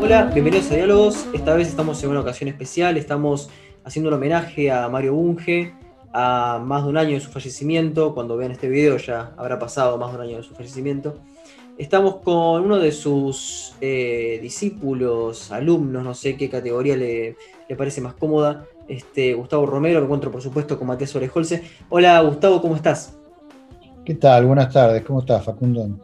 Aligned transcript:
Hola, 0.00 0.30
bienvenidos 0.32 0.70
a 0.70 0.76
Diálogos. 0.76 1.26
Esta 1.34 1.54
vez 1.54 1.68
estamos 1.68 2.02
en 2.02 2.08
una 2.08 2.20
ocasión 2.20 2.48
especial. 2.48 2.96
Estamos 2.96 3.50
haciendo 3.84 4.08
un 4.08 4.14
homenaje 4.14 4.70
a 4.70 4.88
Mario 4.88 5.12
Bunge, 5.12 5.74
a 6.14 6.58
más 6.64 6.84
de 6.84 6.88
un 6.88 6.96
año 6.96 7.10
de 7.10 7.20
su 7.20 7.30
fallecimiento. 7.30 8.14
Cuando 8.14 8.38
vean 8.38 8.52
este 8.52 8.66
video 8.66 8.96
ya 8.96 9.34
habrá 9.36 9.58
pasado 9.58 9.98
más 9.98 10.10
de 10.12 10.16
un 10.16 10.22
año 10.22 10.36
de 10.38 10.42
su 10.42 10.54
fallecimiento. 10.54 11.18
Estamos 11.76 12.16
con 12.16 12.62
uno 12.62 12.78
de 12.78 12.90
sus 12.90 13.74
eh, 13.82 14.38
discípulos, 14.40 15.52
alumnos, 15.52 16.02
no 16.02 16.14
sé 16.14 16.38
qué 16.38 16.48
categoría 16.48 16.96
le, 16.96 17.36
parece 17.76 18.00
más 18.00 18.14
cómoda, 18.14 18.64
este, 18.88 19.34
Gustavo 19.34 19.66
Romero. 19.66 19.98
Me 19.98 20.06
encuentro, 20.06 20.30
por 20.30 20.40
supuesto, 20.40 20.78
con 20.78 20.86
Matías 20.86 21.14
Orejolce. 21.14 21.62
Hola, 21.90 22.18
Gustavo, 22.22 22.62
¿cómo 22.62 22.74
estás? 22.74 23.18
¿Qué 24.04 24.14
tal? 24.14 24.44
Buenas 24.44 24.70
tardes, 24.70 25.02
¿cómo 25.02 25.20
estás, 25.20 25.42
Facundo? 25.42 25.98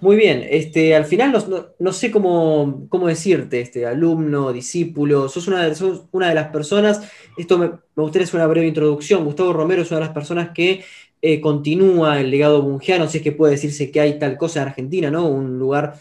Muy 0.00 0.14
bien, 0.14 0.46
este, 0.48 0.94
al 0.94 1.04
final 1.04 1.32
no, 1.78 1.92
sé 1.92 2.12
cómo, 2.12 2.86
cómo, 2.88 3.08
decirte, 3.08 3.60
este, 3.60 3.84
alumno, 3.84 4.52
discípulo, 4.52 5.28
sos 5.28 5.48
una 5.48 5.68
de, 5.68 6.00
una 6.12 6.28
de 6.28 6.34
las 6.36 6.48
personas, 6.48 7.00
esto 7.36 7.58
me, 7.58 7.72
gustaría 7.96 8.24
hacer 8.24 8.38
una 8.38 8.46
breve 8.46 8.68
introducción, 8.68 9.24
Gustavo 9.24 9.52
Romero 9.52 9.82
es 9.82 9.90
una 9.90 9.98
de 10.00 10.06
las 10.06 10.14
personas 10.14 10.50
que 10.50 10.84
eh, 11.20 11.40
continúa 11.40 12.20
el 12.20 12.30
legado 12.30 12.62
bungiano, 12.62 13.08
si 13.08 13.18
es 13.18 13.24
que 13.24 13.32
puede 13.32 13.54
decirse 13.54 13.90
que 13.90 14.00
hay 14.00 14.20
tal 14.20 14.36
cosa 14.36 14.62
en 14.62 14.68
Argentina, 14.68 15.10
¿no? 15.10 15.26
Un 15.26 15.58
lugar 15.58 15.94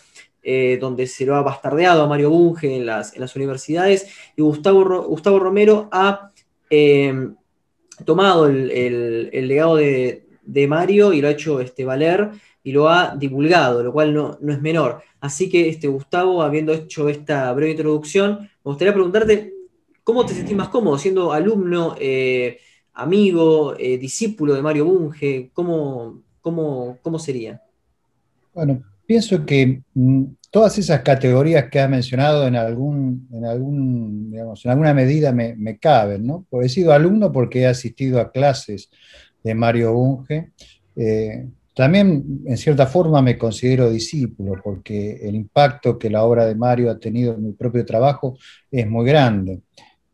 eh, 0.44 0.78
donde 0.80 1.08
se 1.08 1.26
lo 1.26 1.36
ha 1.36 1.42
bastardeado 1.42 2.04
a 2.04 2.08
Mario 2.08 2.30
Bunge 2.30 2.76
en 2.76 2.86
las, 2.86 3.36
universidades, 3.36 4.08
y 4.36 4.44
Gustavo, 4.44 5.04
Gustavo 5.08 5.40
Romero 5.40 5.90
ha 5.92 6.32
eh, 6.70 7.30
tomado 8.06 8.48
el, 8.48 9.30
legado 9.32 9.76
de, 9.78 10.31
de, 10.52 10.68
Mario 10.68 11.14
y 11.14 11.22
lo 11.22 11.28
ha 11.28 11.32
hecho 11.32 11.60
este, 11.60 11.86
valer 11.86 12.30
y 12.64 12.72
lo 12.72 12.90
ha 12.90 13.16
divulgado, 13.16 13.84
lo 13.84 13.92
cual 13.92 14.14
no, 14.14 14.38
es 14.48 14.62
menor. 14.62 15.02
Así 15.20 15.50
que, 15.50 15.70
este, 15.70 15.88
Gustavo, 15.88 16.42
habiendo 16.42 16.74
hecho 16.74 17.10
esta 17.10 17.52
breve 17.54 17.72
introducción, 17.72 18.40
me 18.40 18.50
gustaría 18.64 18.94
preguntarte 18.94 19.54
cómo 20.04 20.26
te 20.26 20.34
sentís 20.34 20.56
más 20.56 20.70
cómodo 20.70 20.98
siendo 20.98 21.32
alumno, 21.32 21.96
eh, 22.00 22.60
amigo, 22.94 23.76
eh, 23.78 23.98
discípulo 23.98 24.54
de 24.54 24.62
Mario 24.62 24.86
Bunge, 24.86 25.50
¿cómo, 25.54 26.22
cómo, 26.42 27.20
sería? 27.20 27.62
Bueno, 28.54 28.84
pienso 29.06 29.46
que 29.46 29.82
mm, 29.94 30.24
todas 30.52 30.78
esas 30.78 31.02
categorías 31.02 31.70
que 31.70 31.80
has 31.80 31.90
mencionado 31.90 32.48
en, 32.48 32.56
algún, 32.56 33.28
en, 33.32 33.46
algún, 33.46 34.32
digamos, 34.32 34.66
en 34.66 34.72
alguna 34.72 34.94
medida 34.94 35.32
me, 35.32 35.56
me 35.56 35.78
caben, 35.80 36.26
¿no? 36.28 36.46
He 36.62 36.70
sido 36.70 36.94
alumno 36.94 37.32
porque 37.32 37.62
he 37.62 37.68
asistido 37.68 38.20
a 38.20 38.32
clases 38.32 38.90
de 39.44 39.56
Mario 39.56 39.94
Bunge. 39.94 40.52
Eh, 40.96 41.48
también, 41.74 42.42
en 42.46 42.58
cierta 42.58 42.86
forma, 42.86 43.22
me 43.22 43.38
considero 43.38 43.90
discípulo, 43.90 44.54
porque 44.64 45.20
el 45.22 45.36
impacto 45.36 45.98
que 45.98 46.10
la 46.10 46.24
obra 46.24 46.46
de 46.46 46.56
Mario 46.56 46.92
ha 46.92 47.00
tenido 47.00 47.34
en 47.34 47.46
mi 47.46 47.54
propio 47.54 47.86
trabajo 47.86 48.38
es 48.70 48.88
muy 48.88 49.06
grande. 49.06 49.62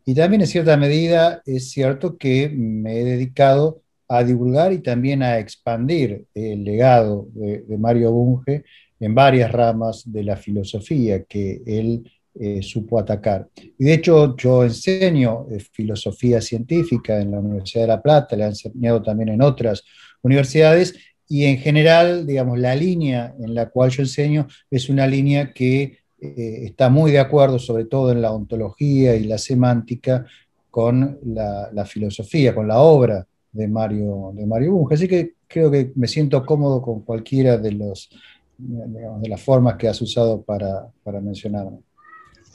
Y 0.06 0.14
también, 0.14 0.42
en 0.42 0.48
cierta 0.48 0.78
medida, 0.78 1.42
es 1.46 1.72
cierto 1.72 2.18
que 2.18 2.50
me 2.50 3.00
he 3.00 3.04
dedicado 3.04 3.82
a 4.08 4.24
divulgar 4.24 4.72
y 4.72 4.80
también 4.80 5.22
a 5.22 5.40
expandir 5.40 6.26
el 6.34 6.64
legado 6.64 7.28
de, 7.34 7.78
Mario 7.78 8.12
Bunge 8.12 8.64
en 9.00 9.14
varias 9.14 9.52
ramas 9.52 10.04
de 10.06 10.24
la 10.24 10.38
filosofía 10.38 11.24
que 11.24 11.62
él 11.66 12.10
eh, 12.40 12.62
supo 12.62 13.00
atacar. 13.00 13.50
Y 13.80 13.86
de 13.86 13.94
hecho, 13.94 14.36
yo 14.38 14.64
enseño 14.64 15.48
eh, 15.50 15.60
filosofía 15.60 16.40
científica 16.40 17.20
en 17.20 17.32
la 17.32 17.40
Universidad 17.40 17.84
de 17.84 17.88
La 17.88 18.02
Plata, 18.02 18.36
le 18.36 18.44
he 18.44 18.48
enseñado 18.48 19.02
también 19.02 19.30
en 19.30 19.42
otras 19.42 19.84
universidades, 20.22 20.94
y 21.28 21.46
en 21.46 21.58
general, 21.58 22.28
digamos, 22.28 22.60
la 22.60 22.76
línea 22.76 23.34
en 23.40 23.56
la 23.56 23.70
cual 23.70 23.90
yo 23.90 24.04
enseño 24.04 24.48
es 24.70 24.88
una 24.88 25.08
línea 25.08 25.52
que 25.52 25.98
eh, 26.20 26.66
está 26.66 26.90
muy 26.90 27.12
de 27.12 27.20
acuerdo, 27.20 27.58
sobre 27.58 27.86
todo 27.86 28.12
en 28.12 28.22
la 28.22 28.32
ontología 28.32 29.16
y 29.16 29.24
la 29.24 29.40
semántica, 29.40 30.26
con 30.70 31.18
la, 31.24 31.86
filosofía, 31.86 32.54
con 32.54 32.68
la 32.68 32.80
obra 32.80 33.26
de 33.52 33.68
Mario, 33.68 34.32
de 34.36 34.46
Mario 34.46 34.74
Bunge. 34.74 34.94
Así 34.94 35.08
que 35.08 35.34
creo 35.48 35.72
que 35.72 35.92
me 35.96 36.08
siento 36.08 36.46
cómodo 36.46 36.84
con 36.84 37.02
cualquiera 37.02 37.58
de, 37.58 37.72
los, 37.72 38.12
de 38.60 39.28
las 39.28 39.42
formas 39.42 39.76
que 39.76 39.88
has 39.88 40.00
usado 40.04 40.44
para, 40.44 40.88
para 41.04 41.20
mencionarme. 41.20 41.80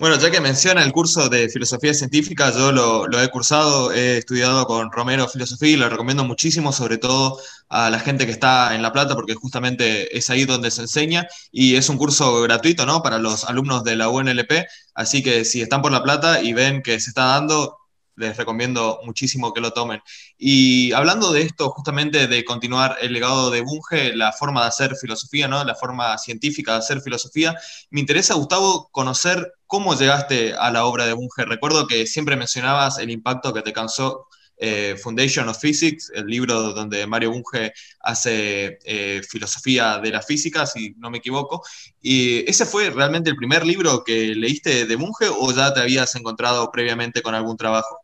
Bueno, 0.02 0.18
ya 0.18 0.32
que 0.32 0.40
menciona 0.40 0.82
el 0.82 0.90
curso 0.90 1.28
de 1.28 1.48
filosofía 1.48 1.94
científica, 1.94 2.50
yo 2.50 2.72
lo, 2.72 3.22
he 3.22 3.28
cursado, 3.28 3.92
he 3.92 4.18
estudiado 4.18 4.66
con 4.66 4.90
Romero 4.90 5.28
Filosofía 5.28 5.68
y 5.68 5.76
lo 5.76 5.88
recomiendo 5.88 6.24
muchísimo, 6.24 6.72
sobre 6.72 6.98
todo 6.98 7.38
a 7.68 7.88
la 7.88 8.00
gente 8.00 8.26
que 8.26 8.32
está 8.32 8.74
en 8.74 8.82
La 8.82 8.92
Plata, 8.92 9.14
porque 9.14 9.34
justamente 9.34 10.18
es 10.18 10.28
ahí 10.28 10.44
donde 10.44 10.72
se 10.72 10.82
enseña 10.82 11.28
y 11.52 11.76
es 11.76 11.88
un 11.88 11.98
curso 11.98 12.42
gratuito, 12.42 12.84
¿no? 12.84 13.00
Para 13.00 13.18
los 13.18 13.44
alumnos 13.44 13.84
de 13.84 13.94
la 13.94 14.08
UNLP, 14.08 14.66
así 14.92 15.22
que 15.22 15.44
si 15.44 15.62
están 15.62 15.82
por 15.82 15.92
La 15.92 16.02
Plata 16.02 16.42
y 16.42 16.52
ven 16.52 16.82
que 16.82 16.98
se 16.98 17.10
está 17.10 17.26
dando, 17.26 17.78
les 18.16 18.36
recomiendo 18.36 19.00
muchísimo 19.04 19.52
que 19.52 19.60
lo 19.60 19.72
tomen. 19.72 20.00
Y 20.38 20.92
hablando 20.92 21.32
de 21.32 21.42
esto, 21.42 21.70
justamente 21.70 22.26
de 22.26 22.44
continuar 22.44 22.96
el 23.00 23.12
legado 23.12 23.50
de 23.50 23.62
Bunge, 23.62 24.14
la 24.14 24.32
forma 24.32 24.62
de 24.62 24.68
hacer 24.68 24.96
filosofía, 24.96 25.48
¿no? 25.48 25.64
La 25.64 25.74
forma 25.74 26.16
científica 26.18 26.72
de 26.72 26.78
hacer 26.78 27.00
filosofía, 27.00 27.54
me 27.90 28.00
interesa, 28.00 28.34
Gustavo, 28.34 28.88
conocer 28.92 29.52
cómo 29.66 29.94
llegaste 29.98 30.54
a 30.54 30.70
la 30.70 30.84
obra 30.84 31.06
de 31.06 31.14
Bunge. 31.14 31.44
Recuerdo 31.46 31.86
que 31.86 32.06
siempre 32.06 32.36
mencionabas 32.36 32.98
el 32.98 33.10
impacto 33.10 33.52
que 33.52 33.62
te 33.62 33.72
causó 33.72 34.28
eh, 34.64 34.96
Foundation 34.96 35.48
of 35.48 35.58
Physics, 35.58 36.12
el 36.14 36.26
libro 36.26 36.72
donde 36.72 37.04
Mario 37.06 37.32
Bunge 37.32 37.72
hace 38.00 38.78
eh, 38.84 39.20
filosofía 39.28 39.98
de 39.98 40.10
la 40.10 40.22
física, 40.22 40.66
si 40.66 40.94
no 40.98 41.10
me 41.10 41.18
equivoco. 41.18 41.64
¿Y 42.00 42.48
ese 42.48 42.64
fue 42.64 42.90
realmente 42.90 43.28
el 43.28 43.36
primer 43.36 43.66
libro 43.66 44.04
que 44.04 44.36
leíste 44.36 44.86
de 44.86 44.96
Bunge 44.96 45.28
o 45.28 45.52
ya 45.52 45.74
te 45.74 45.80
habías 45.80 46.14
encontrado 46.14 46.70
previamente 46.70 47.22
con 47.22 47.34
algún 47.34 47.56
trabajo? 47.56 48.01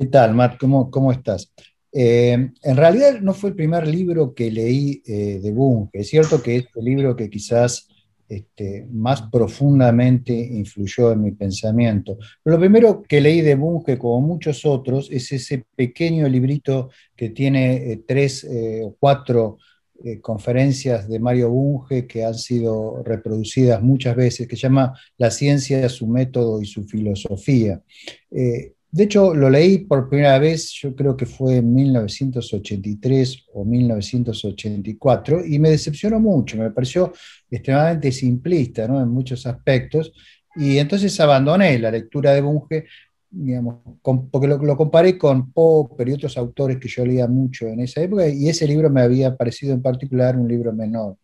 ¿Qué 0.00 0.06
tal, 0.06 0.34
Matt? 0.34 0.56
¿Cómo, 0.58 0.90
cómo 0.90 1.12
estás? 1.12 1.52
Eh, 1.92 2.32
en 2.62 2.76
realidad 2.76 3.20
no 3.20 3.34
fue 3.34 3.50
el 3.50 3.54
primer 3.54 3.86
libro 3.86 4.32
que 4.32 4.50
leí 4.50 5.02
eh, 5.04 5.40
de 5.42 5.52
Bunge. 5.52 5.90
Es 5.92 6.08
cierto 6.08 6.42
que 6.42 6.56
es 6.56 6.64
el 6.74 6.86
libro 6.86 7.14
que 7.14 7.28
quizás 7.28 7.86
este, 8.26 8.86
más 8.90 9.20
profundamente 9.30 10.32
influyó 10.32 11.12
en 11.12 11.20
mi 11.20 11.32
pensamiento. 11.32 12.16
Lo 12.44 12.58
primero 12.58 13.02
que 13.02 13.20
leí 13.20 13.42
de 13.42 13.56
Bunge, 13.56 13.98
como 13.98 14.26
muchos 14.26 14.64
otros, 14.64 15.10
es 15.10 15.32
ese 15.32 15.66
pequeño 15.76 16.26
librito 16.30 16.88
que 17.14 17.28
tiene 17.28 17.92
eh, 17.92 18.02
tres 18.08 18.48
o 18.82 18.96
cuatro 18.98 19.58
conferencias 20.22 21.10
de 21.10 21.18
Mario 21.18 21.50
Bunge 21.50 22.06
que 22.06 22.24
han 22.24 22.34
sido 22.34 23.02
reproducidas 23.04 23.82
muchas 23.82 24.16
veces, 24.16 24.48
que 24.48 24.56
llama 24.56 24.98
La 25.18 25.30
ciencia, 25.30 25.86
su 25.90 26.06
método 26.06 26.62
y 26.62 26.64
su 26.64 26.84
filosofía. 26.84 27.82
De 28.92 29.04
hecho, 29.04 29.34
lo 29.34 29.48
leí 29.48 29.78
por 29.78 30.08
primera 30.08 30.38
vez, 30.40 30.72
yo 30.72 30.96
creo 30.96 31.16
que 31.16 31.24
fue 31.24 31.58
en 31.58 31.72
1983 31.72 33.46
o 33.54 33.64
1984, 33.64 35.46
y 35.46 35.60
me 35.60 35.70
decepcionó 35.70 36.18
mucho, 36.18 36.56
me 36.56 36.72
pareció 36.72 37.12
extremadamente 37.48 38.10
simplista 38.10 38.88
¿no? 38.88 39.00
en 39.00 39.08
muchos 39.08 39.46
aspectos, 39.46 40.12
y 40.56 40.78
entonces 40.78 41.18
abandoné 41.20 41.78
la 41.78 41.92
lectura 41.92 42.32
de 42.32 42.40
Bunge, 42.40 42.86
digamos, 43.30 43.76
porque 44.02 44.48
lo, 44.48 44.76
comparé 44.76 45.16
con 45.16 45.52
Pope 45.52 46.04
y 46.08 46.12
otros 46.12 46.36
autores 46.36 46.78
que 46.78 46.88
yo 46.88 47.06
leía 47.06 47.28
mucho 47.28 47.68
en 47.68 47.78
esa 47.80 48.02
época, 48.02 48.26
y 48.28 48.48
ese 48.48 48.66
libro 48.66 48.90
me 48.90 49.02
había 49.02 49.36
parecido 49.36 49.72
en 49.72 49.82
particular 49.82 50.36
un 50.36 50.48
libro 50.48 50.72
menor. 50.72 51.16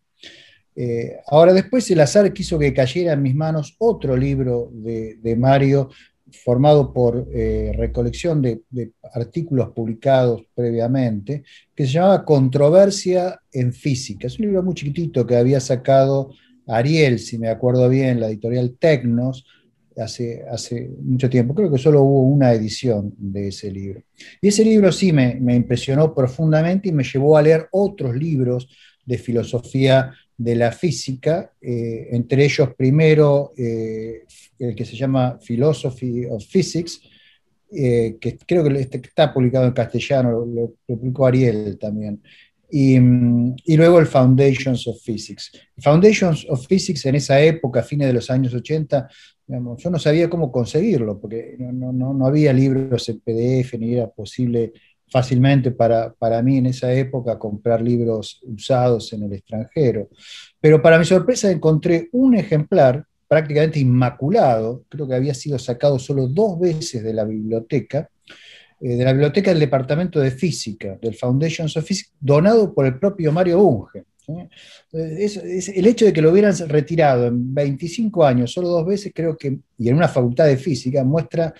Eh, 0.73 1.17
ahora 1.27 1.51
después 1.51 1.89
el 1.91 1.99
azar 1.99 2.31
quiso 2.31 2.57
que 2.57 2.73
cayera 2.73 3.11
en 3.11 3.23
mis 3.23 3.35
manos 3.35 3.75
otro 3.79 4.15
libro 4.15 4.69
de 4.71 5.35
Mario 5.35 5.89
formado 6.31 6.93
por 6.93 7.27
eh, 7.33 7.71
recolección 7.75 8.41
de, 8.41 8.61
artículos 9.13 9.69
publicados 9.69 10.43
previamente, 10.53 11.43
que 11.75 11.85
se 11.85 11.93
llamaba 11.93 12.25
Controversia 12.25 13.39
en 13.51 13.73
Física. 13.73 14.27
Es 14.27 14.39
un 14.39 14.47
libro 14.47 14.63
muy 14.63 14.73
chiquitito 14.73 15.25
que 15.25 15.35
había 15.35 15.59
sacado 15.59 16.31
Ariel, 16.67 17.19
si 17.19 17.37
me 17.37 17.49
acuerdo 17.49 17.87
bien, 17.89 18.19
la 18.19 18.27
editorial 18.27 18.75
Tecnos, 18.79 19.45
hace, 20.01 20.43
hace 20.49 20.89
mucho 21.01 21.29
tiempo. 21.29 21.55
Creo 21.55 21.71
que 21.71 21.77
solo 21.77 22.01
hubo 22.01 22.21
una 22.23 22.53
edición 22.53 23.13
de 23.17 23.49
ese 23.49 23.71
libro. 23.71 24.03
Y 24.41 24.49
ese 24.49 24.63
libro 24.63 24.91
sí 24.91 25.11
me, 25.11 25.39
impresionó 25.55 26.13
profundamente 26.13 26.89
y 26.89 26.91
me 26.91 27.03
llevó 27.03 27.37
a 27.37 27.41
leer 27.41 27.67
otros 27.71 28.15
libros 28.15 28.67
de 29.05 29.17
filosofía 29.17 30.13
de 30.37 30.55
la 30.55 30.71
física, 30.71 31.51
eh, 31.59 32.09
entre 32.11 32.45
ellos 32.45 32.69
primero 32.75 33.53
eh, 33.57 34.23
el 34.59 34.75
que 34.75 34.85
se 34.85 34.95
llama 34.95 35.39
Philosophy 35.39 36.25
of 36.25 36.45
Physics, 36.45 37.01
eh, 37.71 38.17
que 38.21 38.37
creo 38.37 38.63
que 38.63 38.79
este, 38.79 38.97
está 38.97 39.33
publicado 39.33 39.65
en 39.65 39.73
castellano, 39.73 40.45
lo, 40.45 40.75
publicó 40.85 41.25
Ariel 41.25 41.77
también. 41.79 42.21
Y, 42.69 42.99
luego 43.77 43.99
el 43.99 44.07
Foundations 44.07 44.87
of 44.87 45.01
Physics. 45.01 45.51
Foundations 45.77 46.45
of 46.49 46.67
Physics 46.67 47.05
en 47.05 47.15
esa 47.15 47.41
época, 47.41 47.81
fines 47.81 48.07
de 48.07 48.13
los 48.13 48.29
años 48.29 48.53
80, 48.53 49.09
digamos, 49.47 49.81
yo 49.81 49.89
no 49.89 49.97
sabía 49.97 50.29
cómo 50.29 50.51
conseguirlo, 50.51 51.19
porque 51.19 51.55
no, 51.57 51.91
no, 51.93 52.13
no, 52.13 52.27
había 52.27 52.51
libros 52.51 53.07
en 53.09 53.21
PDF, 53.21 53.73
ni 53.79 53.93
era 53.93 54.09
posible 54.09 54.73
fácilmente 55.09 55.71
para, 55.71 56.13
para 56.13 56.41
mí 56.41 56.57
en 56.57 56.67
esa 56.67 56.91
época 56.93 57.39
comprar 57.39 57.81
libros 57.81 58.41
usados 58.43 59.13
en 59.13 59.23
el 59.23 59.33
extranjero. 59.33 60.09
Pero 60.59 60.81
para 60.81 60.99
mi 60.99 61.05
sorpresa 61.05 61.49
encontré 61.49 62.09
un 62.11 62.35
ejemplar 62.35 63.05
prácticamente 63.27 63.79
inmaculado, 63.79 64.83
creo 64.89 65.07
que 65.07 65.15
había 65.15 65.33
sido 65.33 65.59
sacado 65.59 65.99
solo 65.99 66.27
dos 66.27 66.59
veces 66.59 67.03
de 67.03 67.13
la 67.13 67.25
biblioteca, 67.25 68.09
eh, 68.79 68.95
de 68.95 69.03
la 69.03 69.11
biblioteca 69.11 69.51
del 69.51 69.59
Departamento 69.59 70.19
de 70.19 70.31
Física, 70.31 70.97
del 71.01 71.15
Foundations 71.15 71.75
of 71.75 71.85
Physics, 71.85 72.13
donado 72.19 72.73
por 72.73 72.85
el 72.85 72.97
propio 72.97 73.31
Mario 73.31 73.59
Bunge. 73.59 74.05
Eh, 74.93 75.29
el 75.75 75.87
hecho 75.87 76.05
de 76.05 76.13
que 76.13 76.21
lo 76.21 76.31
hubieran 76.31 76.53
retirado 76.67 77.27
en 77.27 77.53
25 77.53 78.25
años, 78.25 78.51
solo 78.51 78.69
dos 78.69 78.85
veces, 78.85 79.11
creo 79.15 79.37
que, 79.37 79.57
y 79.77 79.89
en 79.89 79.95
una 79.95 80.07
facultad 80.07 80.45
de 80.45 80.57
física, 80.57 81.03
muestra 81.03 81.53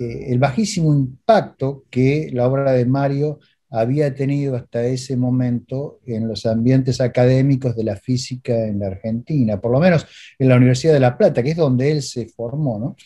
eh, 0.00 0.32
el 0.32 0.38
bajísimo 0.38 0.94
impacto 0.94 1.84
que 1.90 2.30
la 2.32 2.48
obra 2.48 2.72
de 2.72 2.86
Mario 2.86 3.38
había 3.68 4.14
tenido 4.14 4.56
hasta 4.56 4.82
ese 4.86 5.14
momento 5.14 6.00
en 6.06 6.26
los 6.26 6.46
ambientes 6.46 7.02
académicos 7.02 7.76
de 7.76 7.84
la 7.84 7.96
física 7.96 8.66
en 8.66 8.78
la 8.78 8.86
Argentina, 8.86 9.60
por 9.60 9.72
lo 9.72 9.78
menos 9.78 10.06
en 10.38 10.48
la 10.48 10.56
Universidad 10.56 10.94
de 10.94 11.00
La 11.00 11.18
Plata, 11.18 11.42
que 11.42 11.50
es 11.50 11.56
donde 11.56 11.92
él 11.92 12.02
se 12.02 12.26
formó. 12.28 12.96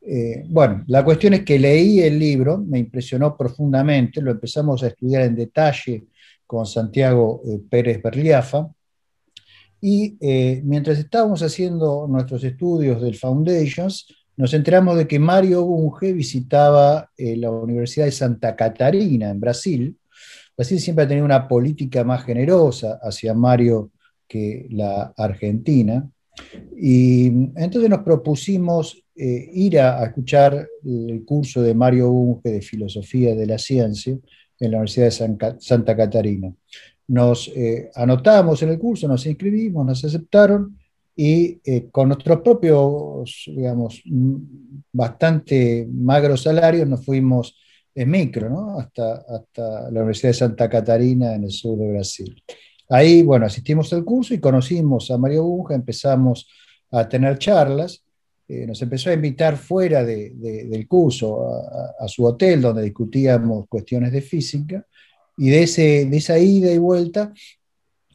Eh, 0.00 0.44
bueno, 0.48 0.84
la 0.86 1.04
cuestión 1.04 1.34
es 1.34 1.44
que 1.44 1.58
leí 1.58 2.00
el 2.00 2.18
libro, 2.18 2.56
me 2.56 2.78
impresionó 2.78 3.36
profundamente, 3.36 4.22
lo 4.22 4.30
empezamos 4.30 4.82
a 4.82 4.86
estudiar 4.86 5.24
en 5.24 5.36
detalle 5.36 6.06
con 6.46 6.64
Santiago 6.64 7.42
eh, 7.44 7.60
Pérez 7.68 8.02
Berliafa, 8.02 8.70
y 9.82 10.16
mientras 10.64 10.98
estábamos 10.98 11.40
haciendo 11.40 12.08
nuestros 12.08 12.42
estudios 12.42 13.00
del 13.00 13.14
Foundations, 13.14 14.06
nos 14.38 14.54
enteramos 14.54 14.96
de 14.96 15.06
que 15.06 15.18
Mario 15.18 15.64
Bunge 15.64 16.14
visitaba 16.14 17.10
la 17.18 17.50
Universidad 17.50 18.06
de 18.06 18.12
Santa 18.12 18.56
Catarina 18.56 19.28
en 19.30 19.40
Brasil, 19.40 19.98
Brasil 20.58 20.80
siempre 20.80 21.04
ha 21.04 21.08
tenido 21.08 21.24
una 21.24 21.46
política 21.46 22.02
más 22.02 22.24
generosa 22.24 22.98
hacia 23.00 23.32
Mario 23.32 23.92
que 24.26 24.66
la 24.70 25.14
Argentina. 25.16 26.10
Y 26.76 27.26
entonces 27.26 27.88
nos 27.88 28.00
propusimos 28.00 29.00
eh, 29.14 29.50
ir 29.52 29.78
a, 29.78 30.04
escuchar 30.04 30.68
el 30.84 31.24
curso 31.24 31.62
de 31.62 31.74
Mario 31.74 32.10
Bunge 32.10 32.50
de 32.50 32.60
Filosofía 32.60 33.36
de 33.36 33.46
la 33.46 33.56
Ciencia 33.56 34.18
en 34.58 34.70
la 34.72 34.78
Universidad 34.78 35.06
de 35.06 35.58
Santa 35.60 35.96
Catarina. 35.96 36.52
Nos 37.06 37.48
eh, 37.54 37.90
anotamos 37.94 38.60
en 38.62 38.70
el 38.70 38.80
curso, 38.80 39.06
nos 39.06 39.26
inscribimos, 39.26 39.86
nos 39.86 40.04
aceptaron 40.04 40.76
y 41.20 41.60
eh, 41.64 41.88
con 41.90 42.06
nuestros 42.06 42.42
propios, 42.42 43.42
digamos, 43.48 44.00
bastante 44.92 45.84
magros 45.90 46.44
salarios 46.44 46.88
nos 46.88 47.04
fuimos 47.04 47.58
en 47.92 48.08
micro, 48.08 48.48
¿no? 48.48 48.78
hasta, 48.78 49.24
hasta 49.28 49.90
la 49.90 49.98
Universidad 49.98 50.28
de 50.28 50.34
Santa 50.34 50.70
Catarina 50.70 51.34
en 51.34 51.42
el 51.42 51.50
sur 51.50 51.76
de 51.76 51.90
Brasil. 51.90 52.40
Ahí, 52.88 53.24
bueno, 53.24 53.46
asistimos 53.46 53.92
al 53.92 54.04
curso 54.04 54.32
y 54.32 54.38
conocimos 54.38 55.10
a 55.10 55.18
Mario 55.18 55.42
Bunja, 55.42 55.74
empezamos 55.74 56.48
a 56.92 57.08
tener 57.08 57.36
charlas, 57.38 58.04
eh, 58.46 58.64
nos 58.64 58.80
empezó 58.80 59.10
a 59.10 59.14
invitar 59.14 59.56
fuera 59.56 60.04
del 60.04 60.86
curso 60.86 61.48
a, 61.98 62.06
su 62.06 62.24
hotel 62.26 62.62
donde 62.62 62.84
discutíamos 62.84 63.66
cuestiones 63.68 64.12
de 64.12 64.22
física 64.22 64.86
y 65.36 65.50
de, 65.50 65.64
ese, 65.64 66.06
de 66.06 66.16
esa 66.16 66.38
ida 66.38 66.70
y 66.70 66.78
vuelta 66.78 67.32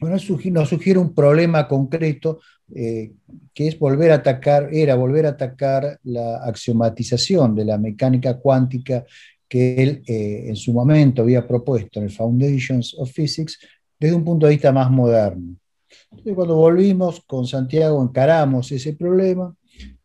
bueno, 0.03 0.17
nos 0.51 0.69
sugiere 0.69 0.99
un 0.99 1.13
problema 1.15 1.65
concreto 1.65 2.41
eh, 2.73 3.11
que 3.53 3.67
es 3.67 3.77
volver 3.77 4.11
a 4.11 4.15
atacar, 4.15 4.69
era 4.71 4.95
volver 4.95 5.25
a 5.25 5.29
atacar 5.29 5.99
la 6.03 6.43
axiomatización 6.43 7.55
de 7.55 7.65
la 7.65 7.77
mecánica 7.77 8.39
cuántica 8.39 9.05
que 9.47 9.75
él 9.75 10.03
eh, 10.07 10.45
en 10.47 10.55
su 10.55 10.73
momento 10.73 11.21
había 11.21 11.47
propuesto 11.47 11.99
en 11.99 12.05
el 12.05 12.11
Foundations 12.11 12.95
of 12.97 13.11
Physics 13.11 13.59
desde 13.99 14.15
un 14.15 14.23
punto 14.23 14.47
de 14.47 14.53
vista 14.53 14.71
más 14.71 14.89
moderno. 14.89 15.55
Entonces, 16.09 16.33
cuando 16.35 16.55
volvimos 16.55 17.21
con 17.27 17.45
Santiago 17.45 18.01
encaramos 18.01 18.71
ese 18.71 18.93
problema 18.93 19.55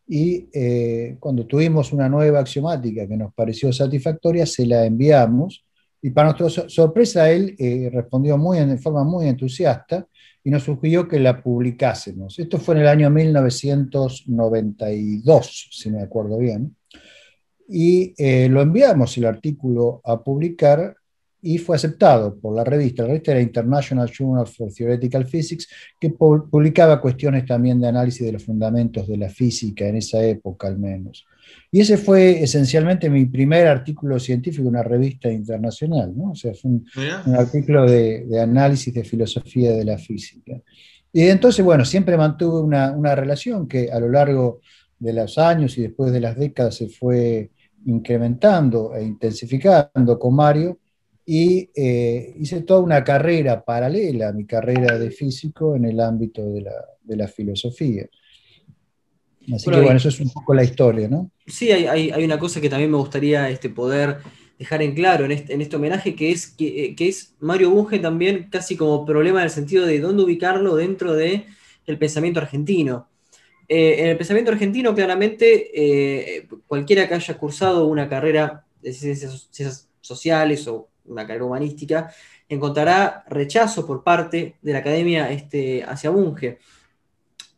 y 0.07 0.49
eh, 0.53 1.17
cuando 1.19 1.45
tuvimos 1.45 1.93
una 1.93 2.09
nueva 2.09 2.39
axiomática 2.39 3.07
que 3.07 3.17
nos 3.17 3.33
pareció 3.33 3.71
satisfactoria, 3.71 4.45
se 4.45 4.65
la 4.65 4.85
enviamos 4.85 5.65
y 6.01 6.11
para 6.11 6.33
nuestra 6.33 6.69
sorpresa 6.69 7.29
él 7.29 7.55
eh, 7.57 7.89
respondió 7.91 8.37
muy, 8.37 8.59
de 8.59 8.77
forma 8.77 9.03
muy 9.03 9.27
entusiasta 9.27 10.07
y 10.43 10.51
nos 10.51 10.63
sugirió 10.63 11.07
que 11.07 11.19
la 11.19 11.41
publicásemos. 11.41 12.37
Esto 12.39 12.57
fue 12.57 12.75
en 12.75 12.81
el 12.81 12.87
año 12.87 13.09
1992, 13.09 15.69
si 15.71 15.89
me 15.89 16.01
acuerdo 16.01 16.37
bien 16.37 16.75
y 17.69 18.13
eh, 18.17 18.49
lo 18.49 18.61
enviamos 18.61 19.15
el 19.17 19.25
artículo 19.25 20.01
a 20.03 20.23
publicar 20.23 20.95
y 21.41 21.59
fue 21.59 21.75
aceptado 21.75 22.37
por 22.37 22.55
la 22.55 22.63
revista. 22.63 23.03
La 23.03 23.09
revista 23.09 23.31
era 23.31 23.41
International 23.41 24.09
Journal 24.09 24.47
for 24.47 24.73
Theoretical 24.73 25.25
Physics, 25.25 25.69
que 25.99 26.09
publicaba 26.09 26.99
cuestiones 26.99 27.45
también 27.45 27.79
de 27.79 27.87
análisis 27.87 28.25
de 28.25 28.33
los 28.33 28.43
fundamentos 28.43 29.07
de 29.07 29.17
la 29.17 29.29
física 29.29 29.87
en 29.87 29.97
esa 29.97 30.21
época 30.23 30.67
al 30.67 30.79
menos. 30.79 31.25
Y 31.71 31.81
ese 31.81 31.97
fue 31.97 32.41
esencialmente 32.41 33.09
mi 33.09 33.25
primer 33.25 33.67
artículo 33.67 34.19
científico 34.19 34.63
en 34.63 34.69
una 34.69 34.83
revista 34.83 35.31
internacional, 35.31 36.11
¿no? 36.15 36.31
O 36.31 36.35
sea, 36.35 36.53
fue 36.53 36.71
un, 36.71 36.85
artículo 37.35 37.85
de, 37.85 38.25
de, 38.25 38.39
análisis 38.39 38.93
de 38.93 39.03
filosofía 39.03 39.71
de 39.71 39.85
la 39.85 39.97
física. 39.97 40.59
Y 41.13 41.23
entonces, 41.23 41.63
bueno, 41.63 41.85
siempre 41.85 42.17
mantuve 42.17 42.61
una, 42.61 42.91
una 42.91 43.15
relación 43.15 43.67
que 43.67 43.91
a 43.91 43.99
lo 43.99 44.09
largo 44.09 44.61
de 44.97 45.13
los 45.13 45.37
años 45.37 45.77
y 45.77 45.83
después 45.83 46.11
de 46.11 46.19
las 46.19 46.37
décadas 46.37 46.75
se 46.75 46.89
fue 46.89 47.51
incrementando 47.85 48.95
e 48.95 49.03
intensificando 49.03 50.19
con 50.19 50.35
Mario 50.35 50.79
y 51.25 51.69
eh, 51.75 52.33
hice 52.39 52.61
toda 52.61 52.79
una 52.81 53.03
carrera 53.03 53.63
paralela 53.63 54.29
a 54.29 54.33
mi 54.33 54.45
carrera 54.45 54.97
de 54.97 55.11
físico 55.11 55.75
en 55.75 55.85
el 55.85 55.99
ámbito 55.99 56.43
de 56.51 56.61
la, 57.15 57.27
filosofía. 57.27 58.07
Así 59.53 59.69
que 59.69 59.81
bueno, 59.81 59.97
eso 59.97 60.09
es 60.09 60.19
un 60.19 60.29
poco 60.29 60.53
la 60.53 60.63
historia, 60.63 61.07
¿no? 61.07 61.31
Sí, 61.47 61.71
hay, 61.71 62.23
una 62.23 62.39
cosa 62.39 62.61
que 62.61 62.69
también 62.69 62.91
me 62.91 62.97
gustaría 62.97 63.49
este, 63.49 63.69
poder 63.69 64.17
dejar 64.57 64.81
en 64.81 64.93
claro 64.93 65.25
en 65.25 65.31
este, 65.31 65.53
en 65.53 65.61
este 65.61 65.77
homenaje, 65.77 66.15
que 66.15 66.31
es, 66.31 66.47
que, 66.47 66.95
es 66.97 67.35
Mario 67.39 67.71
Bunge 67.71 67.99
también 67.99 68.49
casi 68.51 68.75
como 68.75 69.05
problema 69.05 69.39
en 69.39 69.45
el 69.45 69.51
sentido 69.51 69.85
de 69.85 69.99
dónde 69.99 70.23
ubicarlo 70.23 70.75
dentro 70.75 71.13
del 71.13 71.45
el 71.85 71.97
pensamiento 71.97 72.39
argentino. 72.39 73.07
Eh, 73.67 74.01
en 74.01 74.07
el 74.07 74.17
pensamiento 74.17 74.51
argentino, 74.51 74.93
claramente, 74.93 75.69
eh, 75.73 76.47
cualquiera 76.67 77.07
que 77.07 77.13
haya 77.13 77.37
cursado 77.37 77.85
una 77.87 78.09
carrera 78.09 78.65
de 78.81 78.93
ciencias, 78.93 79.87
sociales 80.01 80.67
o 80.67 80.89
una 81.05 81.25
carrera 81.25 81.45
humanística, 81.45 82.11
encontrará 82.47 83.23
rechazo 83.27 83.85
por 83.85 84.03
parte 84.03 84.55
de 84.61 84.73
la 84.73 84.79
academia 84.79 85.31
este, 85.31 85.83
hacia 85.83 86.09
Bunge. 86.09 86.57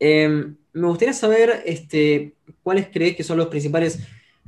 Em, 0.03 0.55
me 0.74 0.88
gustaría 0.88 1.13
saber 1.13 1.62
este, 1.63 2.34
cuáles 2.63 2.88
crees 2.91 3.15
que 3.15 3.24
son 3.24 3.38
los 3.38 3.50
principales 3.50 4.00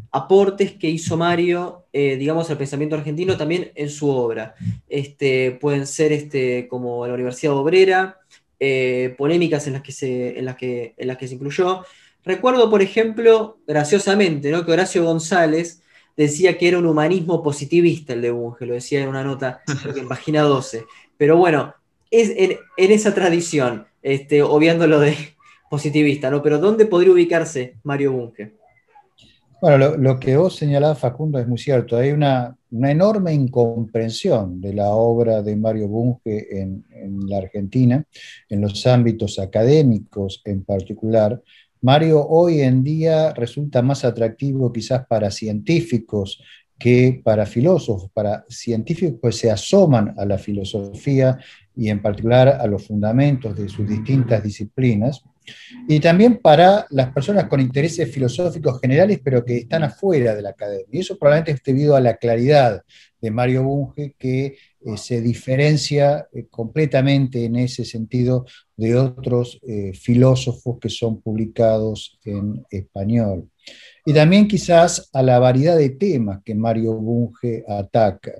aportes 0.10 0.72
que 0.72 0.90
hizo 0.90 1.16
Mario, 1.16 1.86
eh, 1.94 2.18
digamos, 2.18 2.50
al 2.50 2.58
pensamiento 2.58 2.96
argentino 2.96 3.38
también 3.38 3.72
en 3.76 3.92
su 3.92 4.10
obra. 4.10 4.56
Este, 4.90 5.52
pueden 5.52 5.86
ser 5.86 6.12
este, 6.12 6.68
como 6.68 7.06
la 7.06 7.14
Universidad 7.14 7.54
Obrera, 7.54 8.18
eh, 8.60 9.14
polémicas 9.16 9.68
en 9.68 9.74
las, 9.74 9.84
que 9.84 9.92
se, 9.92 10.40
en, 10.40 10.46
las 10.46 10.56
que, 10.56 10.96
en 10.98 11.08
las 11.08 11.18
que 11.18 11.28
se 11.28 11.36
incluyó. 11.36 11.84
Recuerdo, 12.26 12.72
por 12.72 12.82
ejemplo, 12.82 13.60
graciosamente, 13.68 14.50
¿no? 14.50 14.66
que 14.66 14.72
Horacio 14.72 15.04
González 15.04 15.84
decía 16.18 16.58
que 16.58 16.68
era 16.68 16.80
un 16.80 16.88
humanismo 16.88 17.44
positivista 17.44 18.14
el 18.14 18.24
de 18.24 18.32
Bunge, 18.32 18.66
lo 18.66 18.74
decía 18.74 19.04
en 19.04 19.10
una 19.10 19.24
nota 19.24 19.62
en 19.96 20.08
página 20.08 20.42
12. 20.42 20.86
Pero 21.16 21.38
bueno, 21.38 21.76
es 22.10 22.32
en, 22.36 22.58
esa 22.78 23.14
tradición, 23.14 23.86
este, 24.02 24.42
obviando 24.42 24.88
lo 24.88 25.00
de 25.00 25.16
positivista, 25.74 26.30
¿no? 26.30 26.44
Pero 26.44 26.60
¿dónde 26.60 26.86
podría 26.86 27.14
ubicarse 27.14 27.78
Mario 27.82 28.12
Bunge? 28.12 28.54
Bueno, 29.60 29.98
lo, 29.98 30.20
que 30.20 30.38
vos 30.38 30.56
señalás, 30.56 31.00
Facundo, 31.00 31.40
es 31.40 31.48
muy 31.48 31.58
cierto. 31.58 31.98
Hay 31.98 32.12
una, 32.12 32.56
enorme 32.70 33.34
incomprensión 33.34 34.62
de 34.62 34.72
la 34.76 34.90
obra 34.90 35.42
de 35.42 35.56
Mario 35.56 35.88
Bunge 35.88 36.62
en, 36.62 36.86
la 37.28 37.40
Argentina, 37.40 38.06
en 38.50 38.62
los 38.62 38.86
ámbitos 38.86 39.40
académicos 39.40 40.44
en 40.46 40.64
particular. 40.64 41.42
Mario 41.82 42.24
hoy 42.24 42.62
en 42.62 42.84
día 42.84 43.34
resulta 43.34 43.82
más 43.82 44.06
atractivo 44.06 44.72
quizás 44.72 45.08
para 45.08 45.32
científicos 45.32 46.40
que 46.78 47.20
para 47.24 47.48
filósofos, 47.48 48.12
para 48.14 48.46
científicos 48.48 49.20
que 49.20 49.32
se 49.32 49.50
asoman 49.50 50.14
a 50.20 50.26
la 50.26 50.38
filosofía 50.38 51.40
y 51.76 51.90
en 51.90 52.02
particular 52.02 52.48
a 52.48 52.68
los 52.68 52.86
fundamentos 52.86 53.56
de 53.56 53.70
sus 53.70 53.88
distintas 53.88 54.44
disciplinas, 54.44 55.24
y 55.88 56.00
también 56.00 56.38
para 56.38 56.86
las 56.92 57.12
personas 57.12 57.46
con 57.46 57.60
intereses 57.60 58.10
filosóficos 58.10 58.80
generales, 58.80 59.20
pero 59.24 59.44
que 59.44 59.58
están 59.58 59.84
afuera 59.84 60.36
de 60.36 60.42
la 60.42 60.52
academia. 60.52 60.88
Y 60.92 61.00
eso 61.00 61.18
probablemente 61.18 61.52
es 61.52 61.64
debido 61.64 61.96
a 61.96 62.02
la 62.02 62.16
claridad 62.16 62.82
de 63.20 63.32
Mario 63.32 63.64
Bunge, 63.64 64.16
que 64.18 64.46
eh, 64.46 64.98
se 64.98 65.22
diferencia 65.22 66.28
eh, 66.34 66.48
completamente 66.50 67.46
en 67.46 67.56
ese 67.58 67.86
sentido 67.86 68.46
de 68.76 68.96
otros 68.96 69.60
eh, 69.68 69.94
filósofos 69.94 70.78
que 70.80 70.90
son 70.90 71.22
publicados 71.22 72.20
en 72.26 72.66
español. 72.70 73.50
y 74.06 74.14
también 74.14 74.48
quizás 74.48 75.10
a 75.14 75.22
la 75.22 75.40
variedad 75.40 75.78
de 75.78 75.92
temas 75.92 76.42
que 76.44 76.54
Mario 76.54 76.96
Bunge 76.96 77.64
ataca. 77.66 78.34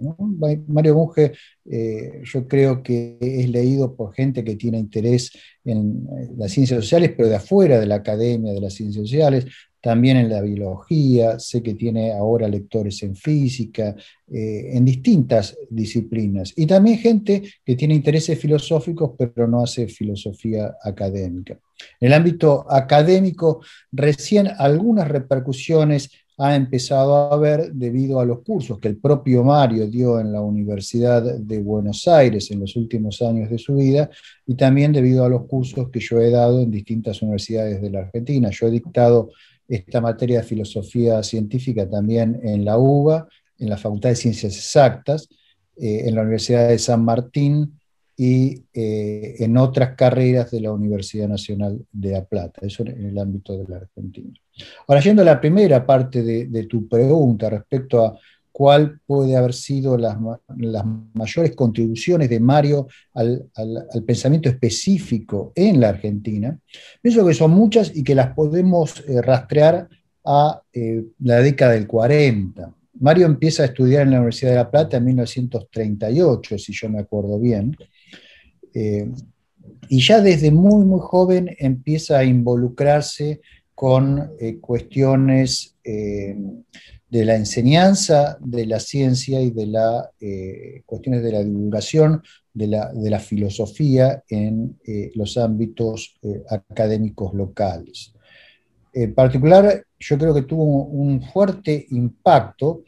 Mario 0.68 0.96
Bunge 0.96 1.32
eh, 1.66 2.22
yo 2.24 2.48
creo 2.48 2.84
que 2.84 3.18
es 3.22 3.50
leído 3.50 3.96
por 3.96 4.14
gente 4.14 4.44
que 4.44 4.56
tiene 4.56 4.80
interés 4.80 5.32
en 5.64 6.08
eh, 6.12 6.30
las 6.38 6.52
ciencias 6.52 6.82
sociales, 6.82 7.14
pero 7.16 7.30
de 7.30 7.36
afuera 7.36 7.80
de 7.80 7.86
la 7.86 7.96
academia 7.96 8.52
de 8.52 8.62
las 8.62 8.74
ciencias 8.74 9.08
sociales, 9.08 9.46
también 9.84 10.16
en 10.16 10.30
la 10.30 10.42
biología, 10.42 11.40
sé 11.40 11.62
que 11.62 11.74
tiene 11.74 12.14
ahora 12.14 12.48
lectores 12.48 13.04
en 13.04 13.18
física, 13.18 13.94
eh, 14.32 14.70
en 14.78 14.86
distintas 14.86 15.58
disciplinas, 15.70 16.54
y 16.56 16.66
también 16.66 17.00
gente 17.00 17.44
que 17.66 17.76
tiene 17.76 17.94
intereses 17.94 18.40
filosóficos, 18.40 19.12
pero 19.18 19.46
no 19.46 19.62
hace 19.62 19.90
filosofía 19.90 20.74
académica. 20.82 21.60
En 22.00 22.08
el 22.08 22.14
ámbito 22.14 22.66
académico, 22.70 23.62
recién 23.92 24.48
algunas 24.58 25.10
repercusiones 25.10 26.10
ha 26.38 26.56
empezado 26.56 27.16
a 27.16 27.34
haber 27.34 27.72
debido 27.74 28.20
a 28.20 28.26
los 28.26 28.42
cursos 28.42 28.80
que 28.80 28.88
el 28.88 28.98
propio 28.98 29.44
Mario 29.44 29.88
dio 29.88 30.20
en 30.20 30.32
la 30.32 30.42
Universidad 30.42 31.22
de 31.22 31.60
Buenos 31.60 32.08
Aires 32.08 32.50
en 32.52 32.60
los 32.60 32.76
últimos 32.76 33.22
años 33.22 33.50
de 33.50 33.58
su 33.58 33.76
vida 33.76 34.10
y 34.46 34.56
también 34.56 34.92
debido 34.92 35.24
a 35.26 35.30
los 35.30 35.46
cursos 35.46 35.90
que 35.90 36.00
yo 36.00 36.20
he 36.20 36.32
dado 36.32 36.62
en 36.62 36.72
distintas 36.72 37.22
universidades 37.22 37.82
de 37.82 37.90
la 37.90 38.00
Argentina. 38.00 38.50
Yo 38.52 38.68
he 38.68 38.72
dictado 38.72 39.30
esta 39.68 40.02
materia 40.02 40.40
de 40.40 40.48
filosofía 40.48 41.22
científica 41.24 41.90
también 41.90 42.40
en 42.44 42.66
la 42.66 42.78
UBA, 42.78 43.28
en 43.60 43.70
la 43.70 43.78
Facultad 43.78 44.10
de 44.10 44.16
Ciencias 44.16 44.56
Exactas, 44.56 45.30
eh, 45.76 46.04
en 46.06 46.16
la 46.16 46.22
Universidad 46.22 46.70
de 46.70 46.80
San 46.80 47.04
Martín 47.04 47.80
y 48.16 48.64
eh, 48.74 49.36
en 49.40 49.58
otras 49.58 49.96
carreras 49.96 50.52
de 50.52 50.62
la 50.62 50.72
Universidad 50.72 51.28
Nacional 51.28 51.84
de 51.92 52.12
La 52.12 52.24
Plata, 52.24 52.62
eso 52.64 52.84
en 52.84 53.06
el 53.06 53.18
ámbito 53.18 53.58
de 53.58 53.68
la 53.68 53.78
Argentina. 53.78 54.32
Ahora, 54.88 55.02
yendo 55.02 55.22
a 55.24 55.26
la 55.26 55.42
primera 55.42 55.86
parte 55.86 56.22
de 56.22 56.64
tu 56.66 56.88
pregunta 56.88 57.50
respecto 57.50 58.06
a 58.06 58.18
cuál 58.54 59.00
puede 59.06 59.36
haber 59.36 59.54
sido 59.54 59.98
las, 59.98 60.16
mayores 61.14 61.56
contribuciones 61.56 62.30
de 62.30 62.40
Mario 62.40 62.88
al, 63.16 63.50
pensamiento 64.06 64.48
específico 64.48 65.52
en 65.56 65.82
la 65.82 65.90
Argentina. 65.90 66.58
Pienso 67.02 67.26
que 67.26 67.34
son 67.34 67.52
muchas 67.52 67.94
y 67.94 68.04
que 68.04 68.16
las 68.16 68.34
podemos 68.34 69.04
eh, 69.08 69.22
rastrear 69.22 69.90
a 70.24 70.62
eh, 70.72 71.04
la 71.20 71.40
década 71.40 71.74
del 71.74 71.88
40. 71.88 72.74
Mario 73.00 73.26
empieza 73.26 73.64
a 73.64 73.66
estudiar 73.66 74.04
en 74.04 74.12
la 74.12 74.18
Universidad 74.18 74.52
de 74.52 74.58
La 74.58 74.72
Plata 74.72 74.98
en 74.98 75.06
1938, 75.06 76.58
si 76.60 76.74
yo 76.74 76.90
me 76.90 77.00
acuerdo 77.00 77.40
bien. 77.40 77.76
Eh, 78.74 79.10
y 79.90 80.02
ya 80.02 80.22
desde 80.22 80.52
muy, 80.52 80.86
muy 80.86 81.00
joven 81.02 81.56
empieza 81.60 82.20
a 82.20 82.24
involucrarse 82.24 83.42
con 83.76 84.32
cuestiones 84.62 85.76
de 87.14 87.26
la 87.26 87.36
enseñanza 87.36 88.40
de 88.40 88.66
la 88.66 88.80
ciencia 88.80 89.40
y 89.40 89.52
de 89.52 89.68
las 89.68 90.10
eh, 90.20 90.82
cuestiones 90.84 91.22
de 91.22 91.32
la 91.32 91.44
divulgación 91.44 92.24
de 92.52 92.68
la, 92.68 93.20
filosofía 93.20 94.24
en 94.28 94.80
eh, 94.84 95.12
los 95.14 95.38
ámbitos 95.38 96.16
eh, 96.24 96.42
académicos 96.50 97.36
locales. 97.36 98.16
En 98.92 99.14
particular, 99.14 99.86
yo 100.00 100.18
creo 100.18 100.34
que 100.34 100.42
tuvo 100.42 100.86
un 100.86 101.22
fuerte 101.22 101.86
impacto 101.92 102.82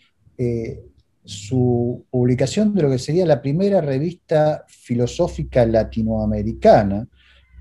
su 1.26 2.06
publicación 2.12 2.74
de 2.74 2.84
lo 2.84 2.90
que 2.90 3.00
sería 3.00 3.26
la 3.26 3.42
primera 3.42 3.82
revista 3.82 4.64
filosófica 4.68 5.66
latinoamericana, 5.66 7.08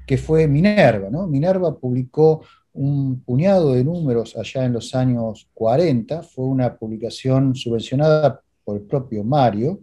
que 0.06 0.18
fue 0.18 0.46
Minerva. 0.46 1.08
Minerva 1.26 1.76
publicó 1.78 2.42
un 2.74 3.20
puñado 3.20 3.72
de 3.72 3.82
números 3.82 4.36
allá 4.36 4.66
en 4.66 4.74
los 4.74 4.94
años 4.94 5.48
40, 5.54 6.22
fue 6.22 6.44
una 6.44 6.76
publicación 6.76 7.54
subvencionada 7.54 8.42
por 8.64 8.76
el 8.76 8.82
propio 8.82 9.24
Mario, 9.24 9.80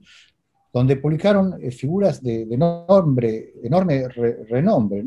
donde 0.72 0.98
publicaron 0.98 1.58
eh, 1.62 1.72
figuras 1.72 2.22
de, 2.22 2.44
enorme, 2.44 4.08
renombre 4.48 5.04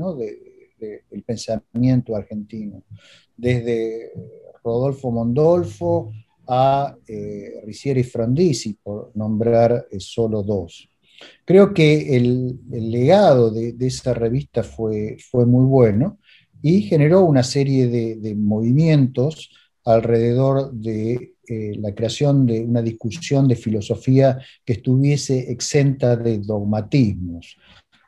del 0.78 1.22
pensamiento 1.22 2.16
argentino, 2.16 2.82
desde 3.36 4.12
Rodolfo 4.62 5.10
Mondolfo 5.10 6.12
a 6.46 6.96
eh, 7.06 7.60
Ricieri 7.64 8.02
Frondizi, 8.02 8.74
por 8.82 9.12
nombrar 9.14 9.86
eh, 9.90 10.00
solo 10.00 10.42
dos. 10.42 10.88
Creo 11.44 11.72
que 11.72 12.16
el, 12.16 12.58
legado 12.70 13.50
de, 13.50 13.72
de, 13.72 13.86
esa 13.86 14.14
revista 14.14 14.62
fue, 14.62 15.16
fue 15.30 15.46
muy 15.46 15.64
bueno 15.64 16.18
y 16.64 16.80
generó 16.80 17.26
una 17.26 17.42
serie 17.42 17.88
de, 17.88 18.34
movimientos 18.34 19.50
alrededor 19.84 20.72
de 20.72 21.34
eh, 21.46 21.74
la 21.76 21.94
creación 21.94 22.46
de 22.46 22.64
una 22.64 22.80
discusión 22.80 23.46
de 23.46 23.54
filosofía 23.54 24.38
que 24.64 24.72
estuviese 24.72 25.52
exenta 25.52 26.16
de 26.16 26.38
dogmatismos. 26.38 27.58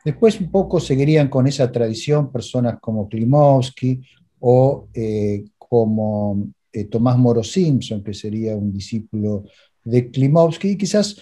Después 0.02 0.40
un 0.40 0.50
poco 0.50 0.80
seguirían 0.80 1.28
con 1.28 1.46
esa 1.46 1.70
tradición 1.70 2.32
personas 2.32 2.78
como 2.80 3.06
Klimovsky 3.10 4.00
o 4.40 4.88
eh, 4.94 5.44
como 5.58 6.48
eh, 6.80 6.84
Tomás 6.84 7.18
Moro 7.18 7.42
Simpson, 7.42 8.02
que 8.02 8.14
sería 8.14 8.56
un 8.56 8.72
discípulo 8.72 9.44
de 9.84 10.10
Klimovsky, 10.10 10.70
y 10.70 10.76
quizás 10.76 11.16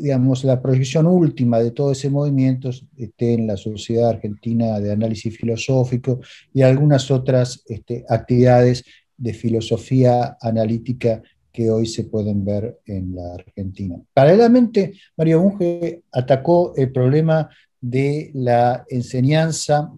digamos, 0.00 0.44
la 0.44 0.60
proyección 0.62 1.06
última 1.06 1.58
de 1.58 1.72
todo 1.72 1.92
ese 1.92 2.08
movimiento 2.08 2.70
esté 2.96 3.34
en 3.34 3.46
la 3.46 3.56
Sociedad 3.56 4.08
Argentina 4.08 4.80
de 4.80 4.92
Análisis 4.92 5.36
Filosófico 5.36 6.20
y 6.54 6.62
algunas 6.62 7.10
otras 7.10 7.62
este, 7.68 8.04
actividades 8.08 8.82
de 9.16 9.34
filosofía 9.34 10.38
analítica 10.40 11.22
que 11.52 11.70
hoy 11.70 11.86
se 11.86 12.04
pueden 12.04 12.44
ver 12.44 12.78
en 12.86 13.14
la 13.14 13.34
Argentina. 13.34 13.96
Paralelamente, 14.14 14.94
Mario 15.16 15.42
Bunge 15.42 16.02
atacó 16.12 16.72
el 16.76 16.90
problema 16.92 17.50
de 17.80 18.30
la 18.34 18.84
enseñanza 18.88 19.92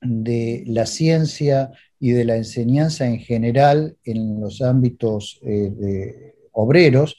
de 0.00 0.64
la 0.66 0.86
ciencia 0.86 1.70
y 2.02 2.10
de 2.10 2.24
la 2.26 2.36
enseñanza 2.36 3.06
en 3.06 3.20
general 3.20 3.96
en 4.04 4.40
los 4.40 4.60
ámbitos 4.60 5.40
eh, 5.42 6.34
obreros, 6.52 7.16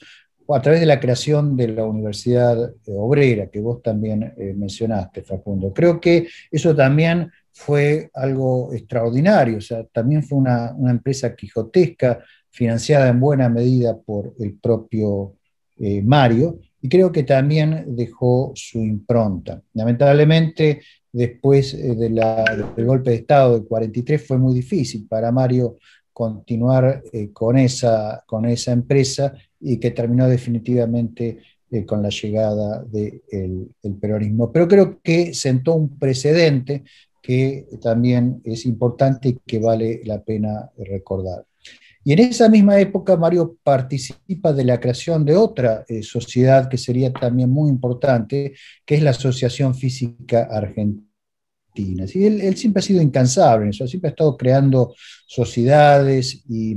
a 0.52 0.60
través 0.60 0.80
de 0.80 0.86
la 0.86 1.00
creación 1.00 1.56
de 1.56 1.68
la 1.68 1.84
Universidad 1.84 2.62
eh, 2.64 2.92
Obrera, 2.94 3.48
que 3.48 3.60
vos 3.60 3.82
también 3.82 4.34
eh, 4.36 4.52
mencionaste, 4.54 5.22
Facundo. 5.22 5.72
Creo 5.72 6.00
que 6.00 6.28
eso 6.50 6.74
también 6.74 7.30
fue 7.52 8.10
algo 8.14 8.72
extraordinario, 8.74 9.58
o 9.58 9.60
sea, 9.60 9.84
también 9.84 10.22
fue 10.22 10.38
una, 10.38 10.74
empresa 10.90 11.34
quijotesca, 11.34 12.22
financiada 12.50 13.08
en 13.08 13.18
buena 13.18 13.48
medida 13.48 13.96
por 13.98 14.34
el 14.38 14.54
propio 14.54 15.34
eh, 15.78 16.02
Mario, 16.02 16.60
y 16.80 16.88
creo 16.88 17.10
que 17.10 17.22
también 17.22 17.96
dejó 17.96 18.52
su 18.54 18.78
impronta. 18.78 19.62
Lamentablemente, 19.72 20.82
después 21.14 21.76
del 21.78 22.20
golpe 22.84 23.10
de 23.10 23.16
Estado 23.16 23.54
del 23.54 23.66
43 23.66 24.26
fue 24.26 24.36
muy 24.36 24.52
difícil 24.52 25.06
para 25.08 25.32
Mario 25.32 25.78
continuar 26.12 27.02
con, 27.32 27.56
esa, 27.56 28.22
con 28.26 28.44
esa 28.44 28.72
empresa 28.72 29.32
y 29.60 29.78
que 29.78 29.92
terminó 29.92 30.28
definitivamente 30.28 31.38
eh, 31.70 31.86
con 31.86 32.02
la 32.02 32.10
llegada 32.10 32.84
del 32.84 33.70
peronismo. 34.00 34.52
Pero 34.52 34.68
creo 34.68 35.00
que 35.02 35.34
sentó 35.34 35.74
un 35.74 35.98
precedente 35.98 36.84
que 37.22 37.66
también 37.80 38.42
es 38.44 38.66
importante 38.66 39.30
y 39.30 39.38
que 39.46 39.58
vale 39.58 40.02
la 40.04 40.22
pena 40.22 40.70
recordar. 40.76 41.46
Y 42.04 42.12
en 42.12 42.18
esa 42.18 42.50
misma 42.50 42.78
época 42.78 43.16
Mario 43.16 43.56
participa 43.62 44.52
de 44.52 44.64
la 44.64 44.78
creación 44.78 45.24
de 45.24 45.36
otra 45.36 45.84
eh, 45.88 46.02
sociedad 46.02 46.68
que 46.68 46.76
sería 46.76 47.10
también 47.12 47.48
muy 47.50 47.70
importante, 47.70 48.52
que 48.84 48.94
es 48.94 49.02
la 49.02 49.10
Asociación 49.10 49.74
Física 49.74 50.46
Argentina. 50.50 51.13
Y 51.74 52.24
él, 52.24 52.56
siempre 52.56 52.80
ha 52.80 52.82
sido 52.82 53.02
incansable, 53.02 53.72
siempre 53.72 54.08
ha 54.08 54.10
estado 54.10 54.36
creando 54.36 54.94
sociedades 55.26 56.44
y 56.48 56.76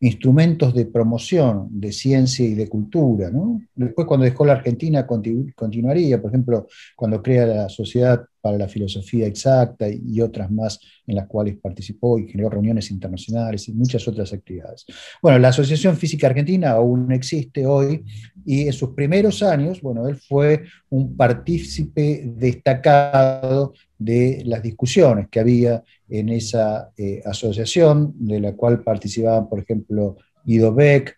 instrumentos 0.00 0.72
de 0.72 0.86
promoción 0.86 1.68
de 1.70 1.90
ciencia 1.90 2.46
y 2.46 2.54
de 2.54 2.68
cultura. 2.68 3.30
Después, 3.74 4.06
cuando 4.06 4.24
dejó 4.24 4.46
la 4.46 4.52
Argentina, 4.52 5.06
continuaría, 5.06 6.22
por 6.22 6.30
ejemplo, 6.30 6.68
cuando 6.94 7.22
crea 7.22 7.46
la 7.46 7.68
Sociedad 7.68 8.24
para 8.40 8.58
la 8.58 8.68
Filosofía 8.68 9.26
Exacta 9.26 9.86
y 9.88 10.20
otras 10.20 10.50
más 10.52 10.78
en 11.04 11.16
las 11.16 11.26
cuales 11.26 11.56
participó 11.60 12.16
y 12.16 12.28
generó 12.28 12.48
reuniones 12.48 12.92
internacionales 12.92 13.66
y 13.68 13.72
muchas 13.72 14.06
otras 14.06 14.32
actividades. 14.32 14.84
Bueno, 15.20 15.40
la 15.40 15.48
Asociación 15.48 15.96
Física 15.96 16.28
Argentina 16.28 16.70
aún 16.70 17.10
existe 17.10 17.66
hoy 17.66 18.04
y 18.46 18.68
en 18.68 18.72
sus 18.72 18.90
primeros 18.90 19.42
años, 19.42 19.82
bueno, 19.82 20.06
él 20.06 20.16
fue 20.16 20.64
un 20.88 21.16
partícipe 21.16 22.22
destacado 22.24 23.74
de 23.98 24.42
las 24.46 24.62
discusiones 24.62 25.26
que 25.28 25.40
había 25.40 25.82
en 26.08 26.28
esa 26.28 26.92
eh, 26.96 27.20
asociación, 27.24 28.14
de 28.16 28.40
la 28.40 28.52
cual 28.52 28.84
participaban, 28.84 29.48
por 29.48 29.58
ejemplo, 29.58 30.16
Guido 30.44 30.72
Beck, 30.72 31.16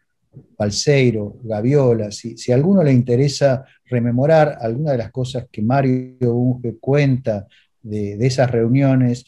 Palseiro, 0.56 1.36
Gaviola. 1.42 2.10
Si, 2.10 2.38
si, 2.38 2.50
a 2.50 2.54
alguno 2.54 2.82
le 2.82 2.92
interesa 2.92 3.64
rememorar 3.84 4.56
alguna 4.60 4.92
de 4.92 4.98
las 4.98 5.10
cosas 5.10 5.46
que 5.52 5.60
Mario 5.60 6.32
Bunge 6.32 6.78
cuenta 6.78 7.46
de, 7.82 8.26
esas 8.26 8.50
reuniones, 8.50 9.26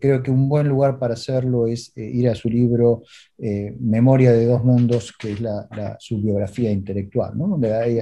creo 0.00 0.22
que 0.22 0.30
un 0.30 0.48
buen 0.48 0.68
lugar 0.68 0.98
para 0.98 1.14
hacerlo 1.14 1.66
es 1.66 1.92
eh, 1.96 2.04
ir 2.04 2.28
a 2.28 2.34
su 2.34 2.48
libro 2.48 3.02
eh, 3.38 3.74
Memoria 3.78 4.32
de 4.32 4.46
dos 4.46 4.64
mundos, 4.64 5.12
que 5.18 5.32
es 5.32 5.40
la, 5.40 5.96
su 5.98 6.20
biografía 6.20 6.70
intelectual, 6.70 7.36
¿no? 7.36 7.48
donde 7.48 7.74
hay 7.74 8.00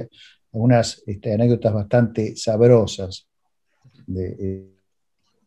algunas 0.53 1.03
este, 1.05 1.33
anécdotas 1.33 1.73
bastante 1.73 2.35
sabrosas 2.35 3.27
de 4.05 4.69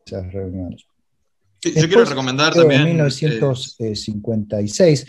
esas 0.04 0.32
reuniones. 0.32 0.84
yo 1.62 1.88
quiero 1.88 2.04
recomendar 2.04 2.54
también... 2.54 2.82
En 2.82 2.88
1956... 2.88 5.06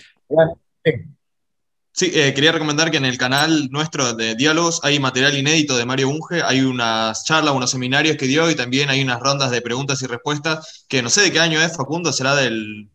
Sí, 1.98 2.12
eh, 2.14 2.32
quería 2.36 2.52
recomendar 2.52 2.92
que 2.92 2.98
en 2.98 3.06
el 3.06 3.18
canal 3.18 3.70
nuestro 3.72 4.14
de 4.14 4.36
Diálogos 4.36 4.82
hay 4.84 5.00
material 5.00 5.36
inédito 5.36 5.76
de 5.76 5.84
Mario 5.84 6.10
Bunge, 6.10 6.44
hay 6.44 6.62
unas 6.62 7.26
charlas, 7.26 7.56
unos 7.56 7.72
seminarios 7.72 8.18
que 8.18 8.28
dio 8.28 8.52
y 8.52 8.56
también 8.56 8.92
hay 8.92 9.02
unas 9.02 9.20
rondas 9.20 9.50
de 9.50 9.64
preguntas 9.64 10.00
y 10.04 10.06
respuestas 10.06 10.86
que 10.88 11.02
no 11.02 11.10
sé 11.10 11.22
de 11.22 11.32
qué 11.32 11.40
año 11.40 11.60
es, 11.60 11.76
Facundo, 11.76 12.14
será 12.14 12.36
del 12.36 12.88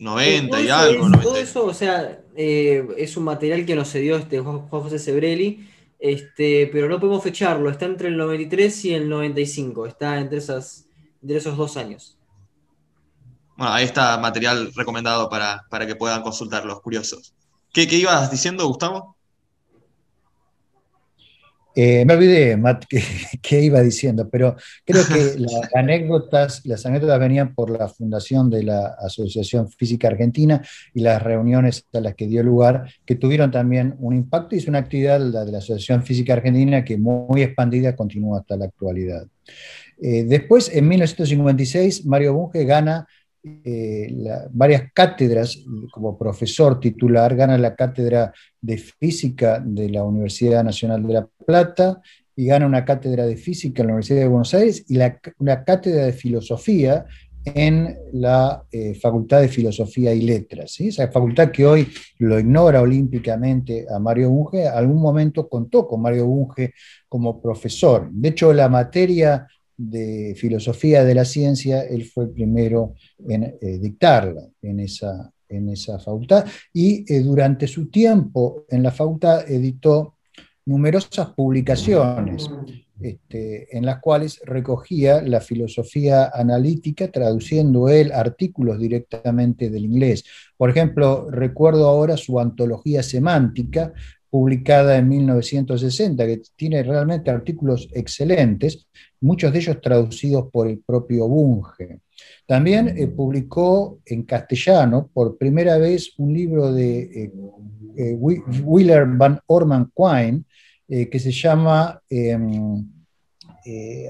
90 0.00 0.60
y 0.60 0.68
algo. 0.70 1.08
todo 1.22 1.36
eso, 1.36 1.66
o 1.66 1.72
sea, 1.72 2.20
eh, 2.34 2.84
es 2.96 3.16
un 3.16 3.22
material 3.22 3.64
que 3.64 3.76
nos 3.76 3.92
cedió 3.92 4.16
este 4.16 4.40
Juan 4.40 4.66
José 4.68 4.98
Sebrelli, 4.98 5.70
este, 6.00 6.68
pero 6.72 6.88
no 6.88 6.98
podemos 6.98 7.22
fecharlo, 7.22 7.70
está 7.70 7.84
entre 7.84 8.08
el 8.08 8.16
93 8.16 8.86
y 8.86 8.94
el 8.94 9.08
95, 9.08 9.86
está 9.86 10.18
entre, 10.18 10.38
esas, 10.38 10.86
entre 11.22 11.36
esos 11.36 11.56
dos 11.56 11.76
años. 11.76 12.18
Bueno, 13.56 13.72
ahí 13.72 13.84
está 13.84 14.18
material 14.18 14.72
recomendado 14.74 15.28
para, 15.28 15.64
para 15.70 15.86
que 15.86 15.94
puedan 15.94 16.22
consultar 16.22 16.64
los 16.64 16.80
curiosos. 16.80 17.34
¿Qué, 17.72 17.88
ibas 17.90 18.30
diciendo, 18.30 18.66
Gustavo? 18.68 19.16
Eh, 21.74 22.04
me 22.04 22.12
olvidé, 22.12 22.54
Matt, 22.58 22.84
qué, 22.86 23.60
iba 23.62 23.80
diciendo, 23.80 24.28
pero 24.28 24.56
creo 24.84 25.06
que 25.06 25.34
las 25.38 25.74
anécdotas, 25.74 26.66
las 26.66 26.84
anécdotas 26.84 27.18
venían 27.18 27.54
por 27.54 27.70
la 27.70 27.88
fundación 27.88 28.50
de 28.50 28.64
la 28.64 28.94
Asociación 28.98 29.70
Física 29.70 30.08
Argentina 30.08 30.60
y 30.92 31.00
las 31.00 31.22
reuniones 31.22 31.86
a 31.94 32.00
las 32.00 32.14
que 32.14 32.26
dio 32.26 32.42
lugar, 32.42 32.92
que 33.06 33.14
tuvieron 33.14 33.50
también 33.50 33.94
un 34.00 34.14
impacto 34.14 34.54
y 34.54 34.58
es 34.58 34.68
una 34.68 34.80
actividad, 34.80 35.18
la 35.20 35.46
de 35.46 35.52
la 35.52 35.58
Asociación 35.58 36.02
Física 36.02 36.34
Argentina, 36.34 36.84
que 36.84 36.98
muy 36.98 37.40
expandida 37.42 37.96
continúa 37.96 38.40
hasta 38.40 38.58
la 38.58 38.66
actualidad. 38.66 39.26
Eh, 39.98 40.24
después, 40.24 40.68
en 40.74 40.88
1956, 40.88 42.04
Mario 42.04 42.34
Bunge 42.34 42.64
gana 42.64 43.06
eh, 43.44 44.14
varias 44.50 44.92
cátedras 44.92 45.64
como 45.90 46.16
profesor 46.16 46.78
titular, 46.78 47.34
gana 47.34 47.58
la 47.58 47.74
cátedra 47.74 48.32
de 48.60 48.78
física 48.78 49.60
de 49.64 49.88
la 49.88 50.04
Universidad 50.04 50.62
Nacional 50.62 51.02
de 51.06 51.12
La 51.12 51.28
Plata 51.46 52.00
y 52.36 52.46
gana 52.46 52.66
una 52.66 52.84
cátedra 52.84 53.26
de 53.26 53.36
física 53.36 53.82
en 53.82 53.88
la 53.88 53.94
Universidad 53.94 54.20
de 54.20 54.28
Buenos 54.28 54.54
Aires 54.54 54.84
y 54.88 54.98
una 55.38 55.64
cátedra 55.64 56.06
de 56.06 56.12
filosofía 56.12 57.04
en 57.44 57.96
la 58.12 58.64
eh, 58.70 58.94
Facultad 58.94 59.40
de 59.40 59.48
Filosofía 59.48 60.14
y 60.14 60.22
Letras. 60.22 60.80
Esa 60.80 61.10
facultad 61.10 61.50
que 61.50 61.66
hoy 61.66 61.88
lo 62.18 62.38
ignora 62.38 62.80
olímpicamente 62.80 63.86
a 63.92 63.98
Mario 63.98 64.30
Bunge, 64.30 64.68
algún 64.68 65.00
momento 65.00 65.48
contó 65.48 65.86
con 65.86 66.00
Mario 66.00 66.26
Bunge 66.26 66.72
como 67.08 67.40
profesor. 67.40 68.08
De 68.12 68.28
hecho, 68.28 68.52
la 68.52 68.68
materia 68.68 69.46
de 69.90 70.34
filosofía 70.36 71.04
de 71.04 71.14
la 71.14 71.24
ciencia, 71.24 71.82
él 71.82 72.04
fue 72.04 72.24
el 72.24 72.30
primero 72.30 72.94
en 73.28 73.44
eh, 73.44 73.78
dictarla 73.78 74.48
en 74.62 74.80
esa, 74.80 75.32
en 75.48 75.68
esa 75.70 75.98
facultad 75.98 76.44
y 76.72 77.04
eh, 77.12 77.20
durante 77.20 77.66
su 77.66 77.88
tiempo 77.90 78.64
en 78.68 78.82
la 78.82 78.92
facultad 78.92 79.50
editó 79.50 80.16
numerosas 80.66 81.30
publicaciones 81.30 82.48
este, 83.00 83.76
en 83.76 83.84
las 83.84 83.98
cuales 84.00 84.40
recogía 84.44 85.20
la 85.22 85.40
filosofía 85.40 86.30
analítica, 86.32 87.10
traduciendo 87.10 87.88
él 87.88 88.12
artículos 88.12 88.78
directamente 88.78 89.70
del 89.70 89.86
inglés. 89.86 90.24
Por 90.56 90.70
ejemplo, 90.70 91.28
recuerdo 91.28 91.88
ahora 91.88 92.16
su 92.16 92.38
antología 92.38 93.02
semántica, 93.02 93.92
publicada 94.32 94.96
en 94.96 95.10
1960, 95.10 96.26
que 96.26 96.40
tiene 96.56 96.82
realmente 96.82 97.30
artículos 97.30 97.86
excelentes, 97.92 98.88
muchos 99.20 99.52
de 99.52 99.58
ellos 99.58 99.78
traducidos 99.82 100.48
por 100.50 100.68
el 100.68 100.78
propio 100.78 101.28
Bunge. 101.28 102.00
También 102.46 102.96
eh, 102.96 103.08
publicó 103.08 103.98
en 104.06 104.22
castellano 104.22 105.10
por 105.12 105.36
primera 105.36 105.76
vez 105.76 106.14
un 106.16 106.32
libro 106.32 106.72
de 106.72 107.24
eh, 107.24 107.32
eh, 107.94 108.16
van 109.06 109.38
Orman 109.44 109.92
Quine 109.94 110.44
que 110.88 111.18
se 111.18 111.30
llama, 111.30 112.02
em, 112.08 112.86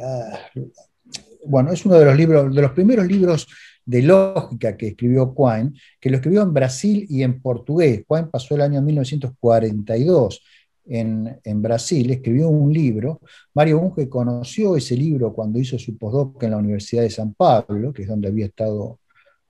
ah, 0.05 0.39
bueno, 1.47 1.73
es 1.73 1.85
uno 1.85 1.97
de 1.97 2.05
los 2.05 2.17
libros, 2.17 2.55
de 2.55 2.63
los 2.63 2.73
primeros 2.73 3.07
libros 3.07 3.49
de 3.85 4.03
lógica 4.03 4.77
que 4.77 4.89
escribió 4.89 5.35
Quine, 5.35 5.73
que 6.01 6.11
lo 6.11 6.17
escribió 6.17 6.43
en 6.43 6.53
Brasil 6.53 7.07
y 7.09 7.23
en 7.23 7.41
portugués. 7.41 8.05
Quine 8.09 8.27
pasó 8.27 8.55
el 8.55 8.63
año 8.63 8.83
1942 8.83 10.43
en, 10.87 11.41
en, 11.45 11.63
Brasil, 11.63 12.11
escribió 12.11 12.49
un 12.49 12.73
libro. 12.73 13.21
Mario 13.55 13.81
Bunge 13.81 14.09
conoció 14.09 14.77
ese 14.77 14.97
libro 14.97 15.33
cuando 15.33 15.59
hizo 15.59 15.79
su 15.79 15.97
postdoc 15.97 16.43
en 16.43 16.51
la 16.51 16.57
Universidad 16.57 17.03
de 17.03 17.11
San 17.11 17.35
Pablo, 17.35 17.93
que 17.93 18.03
es 18.03 18.09
donde 18.09 18.29
había 18.29 18.47
estado 18.47 18.99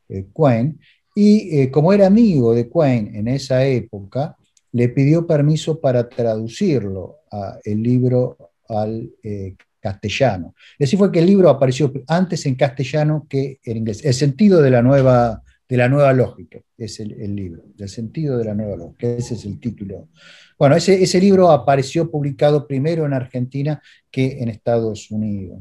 eh, 0.09 0.27
Quine, 0.35 0.77
y 1.15 1.61
eh, 1.61 1.71
como 1.71 1.93
era 1.93 2.07
amigo 2.07 2.55
de 2.55 2.69
Quine 2.69 3.19
en 3.19 3.29
esa 3.29 3.65
época, 3.67 4.37
le 4.73 4.89
pidió 4.89 5.27
permiso 5.27 5.81
para 5.81 6.09
traducirlo, 6.09 7.19
a, 7.31 7.59
el 7.65 7.83
libro 7.83 8.37
al 8.69 9.11
eh, 9.23 9.57
castellano. 9.83 10.55
Así 10.81 10.97
fue 10.97 11.11
que 11.11 11.19
el 11.19 11.27
libro 11.27 11.51
apareció 11.51 11.93
antes 12.07 12.47
en 12.47 12.55
castellano 12.55 13.27
que 13.29 13.59
en 13.65 13.79
inglés. 13.79 14.05
El 14.05 14.15
sentido 14.15 14.63
de 14.63 14.71
la 14.71 14.81
nueva, 14.81 15.43
de 15.69 15.77
la 15.77 15.89
nueva 15.89 16.13
lógica 16.13 16.61
es 16.79 17.01
el, 17.01 17.35
libro, 17.35 17.65
el 17.77 17.89
sentido 17.89 18.39
de 18.39 18.45
la 18.45 18.55
nueva 18.55 18.77
lógica, 18.77 19.09
ese 19.09 19.35
es 19.35 19.45
el 19.45 19.59
título. 19.59 20.09
Bueno, 20.59 20.77
ese, 20.77 21.03
ese 21.03 21.21
libro 21.21 21.51
apareció 21.51 22.11
publicado 22.11 22.67
primero 22.67 23.05
en 23.05 23.13
Argentina 23.13 23.83
que 24.11 24.39
en 24.41 24.49
Estados 24.49 25.11
Unidos. 25.11 25.59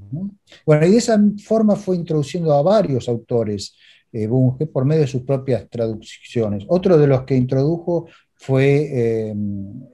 Bueno, 0.65 0.85
y 0.85 0.91
de 0.91 0.97
esa 0.97 1.19
forma 1.43 1.75
fue 1.75 1.95
introduciendo 1.95 2.53
a 2.53 2.61
varios 2.61 3.09
autores 3.09 3.75
eh, 4.13 4.27
Bunge 4.27 4.67
por 4.67 4.85
medio 4.85 5.01
de 5.01 5.07
sus 5.07 5.23
propias 5.23 5.69
traducciones. 5.69 6.65
Otro 6.67 6.97
de 6.97 7.07
los 7.07 7.23
que 7.23 7.35
introdujo 7.35 8.07
fue 8.35 8.89
eh, 8.91 9.33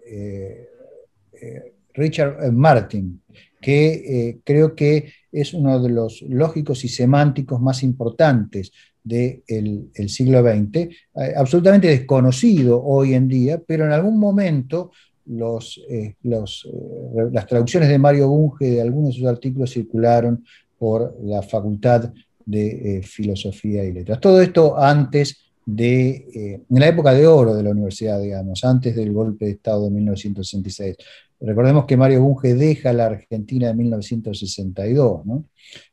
eh, 0.05 1.73
Richard 1.93 2.51
Martin, 2.51 3.21
que 3.61 3.93
eh, 4.29 4.39
creo 4.43 4.75
que 4.75 5.11
es 5.31 5.53
uno 5.53 5.81
de 5.81 5.89
los 5.89 6.21
lógicos 6.23 6.83
y 6.83 6.89
semánticos 6.89 7.61
más 7.61 7.83
importantes 7.83 8.71
del 9.03 9.89
siglo 10.07 10.41
XX, 10.41 10.75
eh, 10.75 10.91
absolutamente 11.35 11.87
desconocido 11.87 12.83
hoy 12.83 13.13
en 13.13 13.27
día, 13.27 13.61
pero 13.65 13.85
en 13.85 13.91
algún 13.91 14.19
momento 14.19 14.91
eh, 15.89 16.15
las 16.23 17.47
traducciones 17.47 17.89
de 17.89 17.99
Mario 17.99 18.27
Bunge 18.27 18.65
de 18.65 18.81
algunos 18.81 19.09
de 19.11 19.19
sus 19.19 19.27
artículos 19.27 19.71
circularon 19.71 20.43
por 20.77 21.17
la 21.23 21.41
Facultad 21.41 22.13
de 22.45 23.01
Filosofía 23.05 23.83
y 23.83 23.91
Letras. 23.91 24.21
Todo 24.21 24.41
esto 24.41 24.77
antes 24.77 25.46
de, 25.69 26.63
en 26.69 26.79
la 26.79 26.87
época 26.87 27.13
de 27.13 27.27
oro 27.27 27.53
de 27.53 27.61
la 27.61 27.71
universidad, 27.71 28.21
digamos, 28.21 28.63
antes 28.63 28.95
del 28.95 29.11
golpe 29.11 29.45
de 29.45 29.51
Estado 29.51 29.83
de 29.85 29.91
1966. 29.91 30.95
Recordemos 31.39 31.85
que 31.85 31.97
Mario 31.97 32.21
Bunge 32.21 32.55
deja 32.55 32.93
la 32.93 33.07
Argentina 33.07 33.69
en 33.69 33.77
1962, 33.77 35.21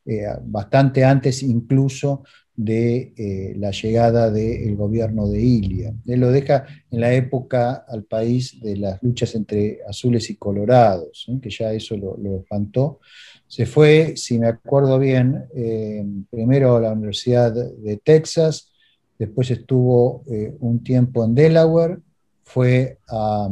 eh, 0.06 0.26
bastante 0.44 1.04
antes 1.04 1.42
incluso 1.42 2.22
de 2.56 3.12
eh, 3.16 3.54
la 3.58 3.72
llegada 3.72 4.30
del 4.30 4.76
gobierno 4.76 5.28
de 5.28 5.42
Ilia. 5.42 5.92
Él 6.06 6.20
lo 6.20 6.30
deja 6.30 6.66
en 6.90 7.00
la 7.00 7.12
época 7.12 7.84
al 7.88 8.04
país 8.04 8.60
de 8.62 8.76
las 8.76 9.02
luchas 9.02 9.34
entre 9.34 9.80
azules 9.88 10.30
y 10.30 10.36
colorados, 10.36 11.26
que 11.42 11.50
ya 11.50 11.72
eso 11.72 11.96
lo, 11.96 12.16
espantó. 12.38 13.00
Se 13.46 13.66
fue, 13.66 14.16
si 14.16 14.38
me 14.38 14.46
acuerdo 14.46 14.98
bien, 14.98 15.46
eh, 15.54 16.06
primero 16.30 16.76
a 16.76 16.80
la 16.80 16.92
Universidad 16.92 17.52
de 17.52 17.96
Texas, 17.98 18.70
después 19.18 19.50
estuvo 19.50 20.22
un 20.60 20.82
tiempo 20.82 21.24
en 21.24 21.34
Delaware, 21.34 21.98
fue 22.44 22.98
a 23.08 23.48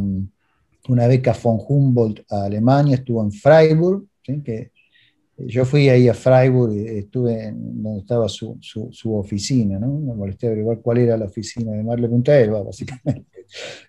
una 0.88 1.06
beca 1.06 1.36
von 1.40 1.58
Humboldt 1.66 2.24
a 2.30 2.44
Alemania, 2.44 2.96
estuvo 2.96 3.22
en 3.22 3.32
Freiburg, 3.32 4.04
que 4.22 4.72
yo 5.36 5.64
fui 5.64 5.88
ahí 5.88 6.08
a 6.08 6.14
Freiburg 6.14 6.74
y 6.74 6.86
estuve 6.98 7.46
en 7.46 7.82
donde 7.82 8.00
estaba 8.00 8.28
su, 8.28 8.58
su, 8.60 9.14
oficina, 9.14 9.78
¿no? 9.78 9.88
Me 9.88 10.14
molesté 10.14 10.46
a 10.46 10.50
averiguar 10.50 10.80
cuál 10.80 10.98
era 10.98 11.16
la 11.16 11.24
oficina 11.24 11.72
de 11.72 11.82
Marle 11.82 12.08
Punta 12.08 12.32
básicamente. 12.64 13.30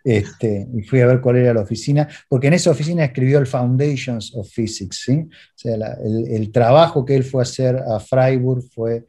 Este, 0.04 0.68
y 0.74 0.82
fui 0.82 1.00
a 1.00 1.08
ver 1.08 1.22
cuál 1.22 1.38
era 1.38 1.54
la 1.54 1.62
oficina, 1.62 2.06
porque 2.28 2.48
en 2.48 2.54
esa 2.54 2.72
oficina 2.72 3.06
escribió 3.06 3.38
el 3.40 3.48
Foundations 3.48 4.36
of 4.36 4.50
Physics, 4.50 5.04
¿sí? 5.06 5.20
O 5.20 5.56
sea, 5.56 5.76
el, 6.04 6.28
el, 6.28 6.52
trabajo 6.52 7.06
que 7.06 7.16
él 7.16 7.24
fue 7.24 7.42
a 7.42 7.44
hacer 7.44 7.78
a 7.78 7.98
Freiburg 8.02 8.64
fue 8.74 8.98
eh, 8.98 9.06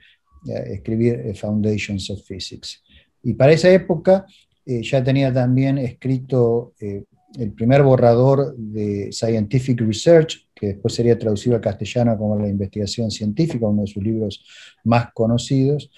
escribir 0.47 1.15
eh, 1.25 1.35
Foundations 1.35 2.11
of 2.11 2.23
Physics. 2.23 2.83
Y 3.23 3.35
para 3.35 3.53
esa 3.53 3.71
época 3.71 4.27
eh, 4.67 4.83
ya 4.83 5.03
tenía 5.03 5.33
también 5.33 5.79
escrito 5.79 6.75
el 6.79 7.53
primer 7.53 7.83
borrador 7.83 8.55
de 8.57 9.11
Scientific 9.11 9.81
Research 9.81 10.45
que 10.55 10.69
después 10.69 10.95
sería 10.95 11.19
traducido 11.19 11.57
al 11.57 11.61
castellano 11.61 12.17
como 12.17 12.39
La 12.39 12.49
investigación 12.49 13.11
científica, 13.11 13.67
uno 13.67 13.83
de 13.83 13.89
sus 13.89 14.03
libros 14.03 14.45
más 14.85 15.13
conocidos. 15.13 15.91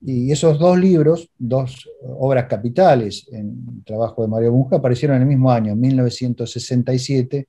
Y 0.00 0.30
esos 0.30 0.58
dos 0.58 0.78
libros, 0.78 1.30
dos 1.38 1.88
obras 2.02 2.46
capitales 2.46 3.26
en 3.32 3.66
el 3.76 3.84
trabajo 3.84 4.22
de 4.22 4.28
Mario 4.28 4.52
Bunge, 4.52 4.76
aparecieron 4.76 5.16
en 5.16 5.22
el 5.22 5.28
mismo 5.28 5.50
año, 5.50 5.74
1967, 5.74 7.48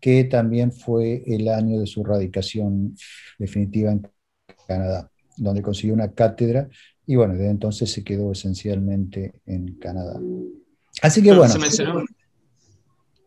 que 0.00 0.24
también 0.24 0.70
fue 0.72 1.22
el 1.26 1.48
año 1.48 1.80
de 1.80 1.86
su 1.86 2.04
radicación 2.04 2.94
definitiva 3.38 3.90
en 3.90 4.06
Canadá, 4.68 5.10
donde 5.36 5.62
consiguió 5.62 5.94
una 5.94 6.12
cátedra 6.12 6.68
y 7.06 7.16
bueno, 7.16 7.34
desde 7.34 7.50
entonces 7.50 7.90
se 7.92 8.02
quedó 8.02 8.32
esencialmente 8.32 9.40
en 9.46 9.74
Canadá. 9.74 10.20
Así 11.02 11.22
que 11.22 11.32
bueno. 11.32 11.54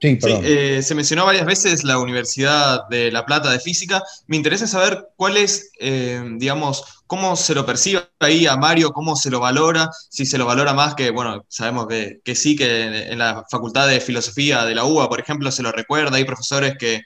Sí, 0.02 0.18
eh, 0.24 0.82
se 0.82 0.96
mencionó 0.96 1.26
varias 1.26 1.46
veces 1.46 1.84
la 1.84 2.00
Universidad 2.00 2.88
de 2.90 3.12
La 3.12 3.26
Plata 3.26 3.52
de 3.52 3.60
Física. 3.60 4.02
Me 4.28 4.38
interesa 4.38 4.66
saber 4.66 5.10
cuál 5.18 5.36
es, 5.36 5.72
eh, 5.78 6.24
digamos, 6.38 7.04
cómo 7.06 7.36
se 7.36 7.54
lo 7.54 7.66
percibe 7.66 8.04
ahí 8.20 8.48
a 8.48 8.56
Mario, 8.56 8.92
cómo 8.92 9.18
se 9.18 9.30
lo 9.30 9.42
valora, 9.42 9.90
si 10.10 10.26
se 10.26 10.38
lo 10.38 10.46
valora 10.46 10.74
más 10.74 10.96
que, 10.96 11.10
bueno, 11.10 11.44
sabemos 11.50 11.88
que, 11.88 12.36
sí, 12.36 12.56
que 12.56 13.12
en, 13.12 13.20
la 13.20 13.44
Facultad 13.52 13.90
de 13.90 14.00
Filosofía 14.00 14.64
de 14.64 14.76
la 14.76 14.86
UBA, 14.86 15.10
por 15.10 15.20
ejemplo, 15.20 15.52
se 15.52 15.64
lo 15.64 15.72
recuerda, 15.74 16.16
hay 16.16 16.24
profesores 16.24 16.78
que, 16.80 17.02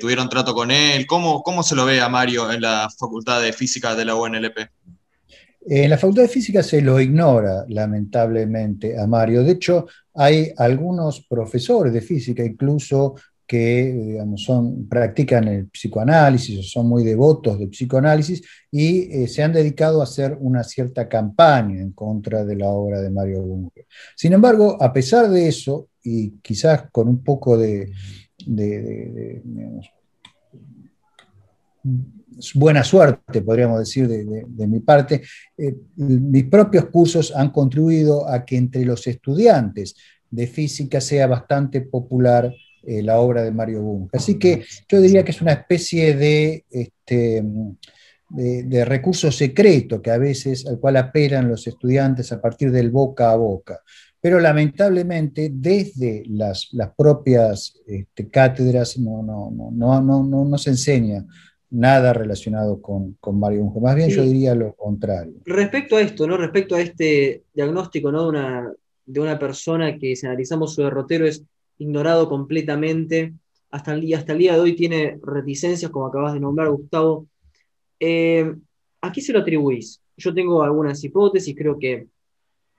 tuvieron 0.00 0.28
trato 0.28 0.54
con 0.54 0.70
él. 0.70 1.06
¿Cómo, 1.06 1.42
¿Cómo 1.42 1.62
se 1.62 1.74
lo 1.74 1.84
ve 1.84 2.00
a 2.00 2.08
Mario 2.08 2.50
en 2.50 2.60
la 2.60 2.88
Facultad 2.98 3.42
de 3.42 3.52
Física 3.52 3.94
de 3.94 4.04
la 4.04 4.14
UNLP? 4.14 4.58
En 5.66 5.88
la 5.88 5.96
Facultad 5.96 6.22
de 6.22 6.28
Física 6.28 6.62
se 6.62 6.82
lo 6.82 7.00
ignora, 7.00 7.64
lamentablemente, 7.68 8.98
a 9.00 9.06
Mario. 9.06 9.42
De 9.42 9.52
hecho, 9.52 9.86
hay 10.12 10.52
algunos 10.58 11.26
profesores 11.26 11.92
de 11.92 12.02
física, 12.02 12.44
incluso 12.44 13.14
que 13.46 14.18
son, 14.36 14.88
practican 14.88 15.48
el 15.48 15.68
psicoanálisis 15.68 16.58
o 16.58 16.62
son 16.62 16.88
muy 16.88 17.04
devotos 17.04 17.58
del 17.58 17.68
psicoanálisis 17.68 18.42
y 18.70 19.10
eh, 19.12 19.28
se 19.28 19.42
han 19.42 19.52
dedicado 19.52 20.00
a 20.00 20.04
hacer 20.04 20.36
una 20.40 20.64
cierta 20.64 21.08
campaña 21.08 21.80
en 21.80 21.92
contra 21.92 22.44
de 22.44 22.56
la 22.56 22.68
obra 22.68 23.00
de 23.00 23.10
Mario 23.10 23.42
Bunge. 23.42 23.86
Sin 24.16 24.32
embargo, 24.32 24.78
a 24.80 24.92
pesar 24.92 25.28
de 25.28 25.48
eso, 25.48 25.88
y 26.02 26.32
quizás 26.42 26.90
con 26.90 27.08
un 27.08 27.22
poco 27.22 27.56
de, 27.56 27.90
buena 32.54 32.82
suerte, 32.84 33.42
podríamos 33.42 33.78
decir, 33.80 34.08
de, 34.08 34.66
mi 34.66 34.80
parte, 34.80 35.22
eh, 35.56 35.74
mis 35.96 36.44
propios 36.44 36.86
cursos 36.86 37.32
han 37.34 37.50
contribuido 37.50 38.28
a 38.28 38.44
que 38.44 38.56
entre 38.56 38.84
los 38.84 39.06
estudiantes 39.06 39.94
de 40.30 40.46
física 40.46 41.00
sea 41.00 41.26
bastante 41.26 41.80
popular 41.82 42.52
eh, 42.82 43.02
la 43.02 43.18
obra 43.18 43.42
de 43.42 43.52
Mario 43.52 43.82
Bunge. 43.82 44.16
Así 44.16 44.38
que 44.38 44.64
yo 44.88 45.00
diría 45.00 45.24
que 45.24 45.30
es 45.30 45.40
una 45.40 45.52
especie 45.52 46.16
de, 46.16 46.64
este, 46.70 47.42
de, 48.28 48.84
recurso 48.84 49.30
secreto 49.30 50.02
que 50.02 50.10
a 50.10 50.18
veces 50.18 50.66
al 50.66 50.78
cual 50.80 50.96
apelan 50.96 51.48
los 51.48 51.66
estudiantes 51.66 52.32
a 52.32 52.40
partir 52.40 52.70
del 52.70 52.90
boca 52.90 53.30
a 53.30 53.36
boca. 53.36 53.80
Pero 54.24 54.40
lamentablemente 54.40 55.50
desde 55.52 56.22
las, 56.30 56.70
propias 56.96 57.78
este, 57.86 58.30
cátedras 58.30 58.96
no, 58.96 59.22
no, 59.22 59.50
no, 59.70 60.00
no, 60.00 60.44
no 60.46 60.56
se 60.56 60.70
enseña 60.70 61.26
nada 61.68 62.14
relacionado 62.14 62.80
con, 62.80 63.18
Mario 63.34 63.64
Bunge. 63.64 63.80
Más 63.80 63.94
bien 63.94 64.08
yo 64.08 64.22
diría 64.22 64.54
lo 64.54 64.72
contrario. 64.72 65.34
Respecto 65.44 65.98
a 65.98 66.00
esto, 66.00 66.26
¿no? 66.26 66.38
Respecto 66.38 66.74
a 66.74 66.80
este 66.80 67.42
diagnóstico 67.52 68.10
¿no? 68.10 68.22
de, 68.22 68.28
una, 68.30 68.72
de 69.04 69.20
una 69.20 69.38
persona 69.38 69.98
que, 69.98 70.16
si 70.16 70.24
analizamos 70.24 70.74
su 70.74 70.80
derrotero, 70.80 71.26
es 71.26 71.44
ignorado 71.76 72.26
completamente, 72.26 73.34
hasta 73.70 73.92
el, 73.92 74.00
día, 74.00 74.16
hasta 74.16 74.32
el 74.32 74.38
día 74.38 74.54
de 74.54 74.60
hoy 74.60 74.74
tiene 74.74 75.18
reticencias, 75.22 75.90
como 75.90 76.06
acabas 76.06 76.32
de 76.32 76.40
nombrar, 76.40 76.70
Gustavo. 76.70 77.26
Eh, 78.00 78.54
¿A 79.02 79.12
qué 79.12 79.20
se 79.20 79.34
lo 79.34 79.40
atribuís? 79.40 80.00
Yo 80.16 80.32
tengo 80.32 80.62
algunas 80.62 81.04
hipótesis, 81.04 81.54
creo 81.54 81.78
que 81.78 82.06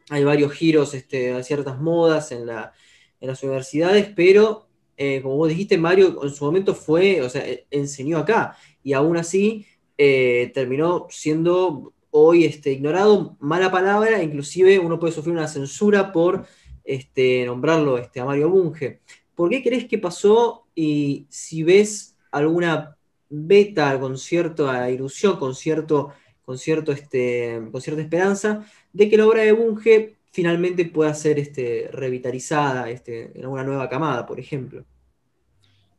hay 0.10 0.24
varios 0.24 0.52
giros 0.54 0.94
este, 0.94 1.34
a 1.34 1.44
ciertas 1.44 1.80
modas 1.80 2.32
en, 2.32 2.46
la, 2.46 2.74
en 3.20 3.28
las 3.28 3.42
universidades, 3.44 4.12
pero 4.16 4.68
eh, 4.98 5.22
como 5.22 5.38
vos 5.38 5.50
dijiste, 5.50 5.78
Mario 5.78 6.24
en 6.24 6.30
su 6.30 6.46
momento 6.46 6.74
fue, 6.74 7.22
o 7.22 7.30
sea, 7.30 7.44
enseñó 7.72 8.20
acá 8.20 8.56
y 8.84 8.94
aún 8.94 9.18
así 9.18 9.66
eh, 9.98 10.52
terminó 10.54 11.08
siendo 11.10 11.94
hoy 12.12 12.46
este, 12.46 12.72
ignorado, 12.72 13.36
mala 13.40 13.72
palabra, 13.72 14.24
inclusive 14.24 14.80
uno 14.80 15.00
puede 15.00 15.14
sufrir 15.14 15.34
una 15.34 15.48
censura 15.48 16.14
por 16.14 16.46
este, 16.86 17.46
nombrarlo 17.46 17.98
este, 17.98 18.22
a 18.22 18.26
Mario 18.26 18.50
Bunge. 18.50 19.02
¿Por 19.36 19.50
qué 19.50 19.62
crees 19.62 19.86
que 19.86 19.98
pasó 19.98 20.68
y 20.74 21.26
si 21.30 21.64
ves 21.64 22.16
alguna 22.32 22.96
beta 23.30 24.00
con 24.00 24.18
cierta 24.18 24.90
ilusión, 24.90 25.38
con, 25.38 25.56
cierto, 25.56 26.14
con, 26.46 26.58
cierto, 26.58 26.94
este, 26.94 27.62
con 27.72 27.82
cierta 27.82 28.02
esperanza 28.02 28.66
de 28.96 29.10
que 29.10 29.18
la 29.18 29.28
obra 29.28 29.42
de 29.42 29.52
Bunge 29.52 30.16
finalmente 30.32 30.86
pueda 30.86 31.14
ser 31.14 31.38
este, 31.38 31.90
revitalizada 31.92 32.90
este, 32.90 33.38
en 33.38 33.46
una 33.46 33.64
nueva 33.64 33.90
camada, 33.90 34.26
por 34.26 34.40
ejemplo? 34.40 34.86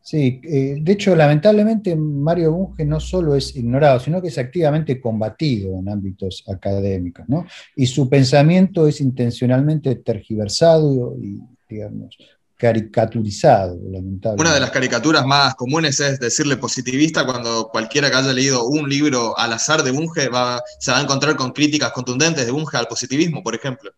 Sí, 0.00 0.40
eh, 0.44 0.78
de 0.80 0.92
hecho, 0.92 1.14
lamentablemente 1.14 1.94
Mario 1.94 2.52
Bunge 2.52 2.84
no 2.86 2.98
solo 3.00 3.34
es 3.34 3.54
ignorado, 3.56 4.00
sino 4.00 4.22
que 4.22 4.28
es 4.28 4.38
activamente 4.38 5.00
combatido 5.00 5.78
en 5.78 5.88
ámbitos 5.88 6.44
académicos, 6.48 7.28
¿no? 7.28 7.44
Y 7.74 7.86
su 7.86 8.08
pensamiento 8.08 8.86
es 8.86 9.00
intencionalmente 9.00 9.96
tergiversado 9.96 11.16
y, 11.20 11.40
digamos, 11.68 12.16
caricaturizado, 12.56 13.78
lamentablemente. 13.90 14.40
Una 14.42 14.54
de 14.54 14.60
las 14.60 14.70
caricaturas 14.70 15.26
más 15.26 15.54
comunes 15.54 16.00
es 16.00 16.18
decirle 16.18 16.56
positivista 16.56 17.26
cuando 17.26 17.68
cualquiera 17.68 18.10
que 18.10 18.16
haya 18.16 18.32
leído 18.32 18.66
un 18.66 18.88
libro 18.88 19.38
al 19.38 19.52
azar 19.52 19.82
de 19.82 19.90
Bunge 19.90 20.28
va, 20.28 20.62
se 20.80 20.90
va 20.90 20.98
a 20.98 21.02
encontrar 21.02 21.36
con 21.36 21.52
críticas 21.52 21.92
contundentes 21.92 22.46
de 22.46 22.52
Bunge 22.52 22.76
al 22.76 22.86
positivismo, 22.86 23.42
por 23.42 23.54
ejemplo. 23.54 23.90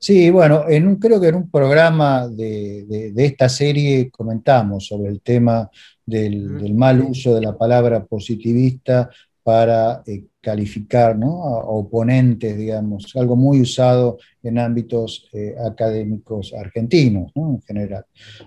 Sí, 0.00 0.30
bueno, 0.30 0.64
en 0.68 0.86
un, 0.86 0.96
creo 0.96 1.20
que 1.20 1.28
en 1.28 1.34
un 1.34 1.50
programa 1.50 2.26
de, 2.28 3.12
esta 3.16 3.48
serie 3.48 4.10
comentamos 4.10 4.86
sobre 4.86 5.10
el 5.10 5.20
tema 5.20 5.68
del, 6.06 6.74
mal 6.74 7.00
uso 7.00 7.34
de 7.34 7.42
la 7.42 7.56
palabra 7.56 8.04
positivista 8.04 9.10
para 9.42 10.02
eh, 10.06 10.24
calificar 10.40 11.16
a 11.20 11.26
oponentes, 11.26 12.56
digamos, 12.56 13.14
algo 13.16 13.36
muy 13.36 13.60
usado 13.60 14.18
en 14.42 14.58
ámbitos 14.58 15.28
eh, 15.32 15.54
académicos 15.64 16.54
argentinos 16.54 17.32
en 17.34 17.60
general. 17.62 18.04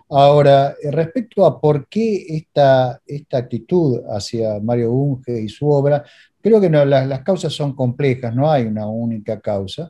Ahora, 0.09 0.75
eh, 0.81 0.89
respecto 0.89 1.45
a 1.45 1.59
por 1.59 1.87
qué 1.87 2.25
esta, 2.29 3.01
esta 3.05 3.37
actitud 3.37 4.01
hacia 4.09 4.59
Mario 4.59 4.91
Bunge 4.91 5.41
y 5.41 5.49
su 5.49 5.67
obra, 5.69 6.03
creo 6.41 6.59
que 6.59 6.69
no, 6.69 6.83
las, 6.85 7.21
causas 7.21 7.53
son 7.53 7.75
complejas, 7.75 8.33
no 8.35 8.49
hay 8.49 8.63
una 8.63 8.87
única 8.87 9.39
causa. 9.39 9.89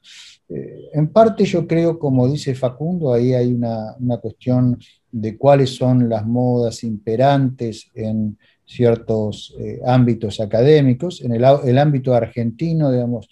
Eh, 0.49 0.89
en 0.93 1.07
parte 1.07 1.45
yo 1.45 1.65
creo, 1.65 1.97
como 1.97 2.27
dice 2.27 2.53
Facundo, 2.55 3.13
ahí 3.13 3.33
hay 3.33 3.53
una, 3.53 3.95
cuestión 4.21 4.77
de 5.11 5.37
cuáles 5.37 5.75
son 5.75 6.09
las 6.09 6.25
modas 6.25 6.83
imperantes 6.83 7.89
en 7.93 8.37
ciertos 8.71 9.53
eh, 9.59 9.79
ámbitos 9.85 10.39
académicos. 10.39 11.21
En 11.21 11.33
el, 11.33 11.77
ámbito 11.77 12.13
argentino, 12.13 12.91
digamos, 12.91 13.29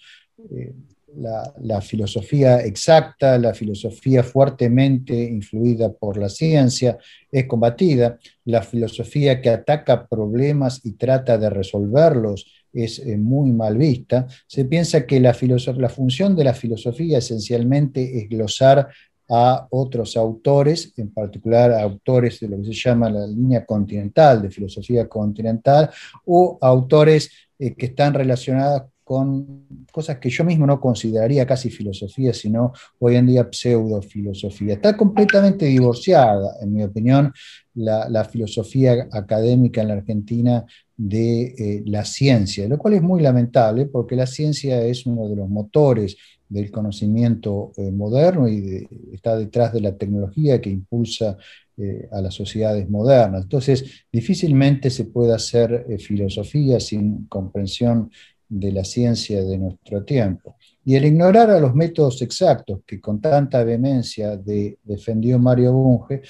eh, 0.50 0.72
la, 1.16 1.80
filosofía 1.80 2.60
exacta, 2.60 3.38
la 3.38 3.54
filosofía 3.54 4.22
fuertemente 4.22 5.14
influida 5.14 5.92
por 5.92 6.18
la 6.18 6.28
ciencia, 6.28 6.98
es 7.32 7.46
combatida. 7.46 8.18
La 8.44 8.62
filosofía 8.62 9.40
que 9.40 9.50
ataca 9.50 10.06
problemas 10.06 10.80
y 10.84 10.92
trata 10.92 11.38
de 11.38 11.50
resolverlos 11.50 12.46
es 12.72 12.98
eh, 13.00 13.16
muy 13.16 13.50
mal 13.50 13.76
vista. 13.76 14.26
Se 14.46 14.64
piensa 14.66 15.06
que 15.06 15.20
la, 15.20 15.36
la 15.76 15.88
función 15.88 16.36
de 16.36 16.44
la 16.44 16.54
filosofía 16.54 17.18
esencialmente 17.18 18.18
es 18.18 18.28
glosar 18.28 18.88
a 19.30 19.68
otros 19.70 20.16
autores, 20.16 20.92
en 20.96 21.12
particular 21.12 21.70
a 21.70 21.82
autores 21.82 22.40
de 22.40 22.48
lo 22.48 22.58
que 22.58 22.64
se 22.64 22.72
llama 22.72 23.08
la 23.08 23.26
línea 23.26 23.64
continental, 23.64 24.42
de 24.42 24.50
filosofía 24.50 25.08
continental, 25.08 25.88
o 26.26 26.58
autores 26.60 27.30
eh, 27.58 27.74
que 27.74 27.86
están 27.86 28.12
relacionados 28.12 28.82
con 29.10 29.66
cosas 29.90 30.18
que 30.18 30.30
yo 30.30 30.44
mismo 30.44 30.66
no 30.68 30.80
consideraría 30.80 31.44
casi 31.44 31.68
filosofía, 31.68 32.32
sino 32.32 32.72
hoy 33.00 33.16
en 33.16 33.26
día 33.26 33.48
pseudofilosofía. 33.50 34.74
Está 34.74 34.96
completamente 34.96 35.66
divorciada, 35.66 36.56
en 36.60 36.72
mi 36.72 36.84
opinión, 36.84 37.32
la, 37.74 38.24
filosofía 38.24 39.08
académica 39.10 39.82
en 39.82 39.88
la 39.88 39.94
Argentina 39.94 40.64
de 41.02 41.54
eh, 41.56 41.82
la 41.86 42.04
ciencia, 42.04 42.68
lo 42.68 42.76
cual 42.76 42.92
es 42.92 43.00
muy 43.00 43.22
lamentable 43.22 43.86
porque 43.86 44.16
la 44.16 44.26
ciencia 44.26 44.84
es 44.84 45.06
uno 45.06 45.30
de 45.30 45.36
los 45.36 45.48
motores 45.48 46.14
del 46.46 46.70
conocimiento 46.70 47.72
eh, 47.78 47.90
moderno 47.90 48.46
y 48.46 48.86
está 49.10 49.34
detrás 49.34 49.72
de 49.72 49.80
la 49.80 49.96
tecnología 49.96 50.60
que 50.60 50.68
impulsa 50.68 51.38
eh, 51.78 52.06
a 52.12 52.20
las 52.20 52.34
sociedades 52.34 52.90
modernas. 52.90 53.44
Entonces, 53.44 54.04
difícilmente 54.12 54.90
se 54.90 55.06
puede 55.06 55.32
hacer 55.32 55.86
filosofía 55.98 56.78
sin 56.80 57.24
comprensión 57.28 58.10
de 58.46 58.70
la 58.70 58.84
ciencia 58.84 59.42
de 59.42 59.56
nuestro 59.56 60.04
tiempo. 60.04 60.56
Y 60.84 60.96
el 60.96 61.06
ignorar 61.06 61.50
a 61.50 61.60
los 61.60 61.74
métodos 61.74 62.20
exactos 62.20 62.80
que 62.86 63.00
con 63.00 63.22
tanta 63.22 63.64
vehemencia 63.64 64.36
defendió 64.36 65.38
Mario 65.38 65.72
Bunge, 65.72 66.20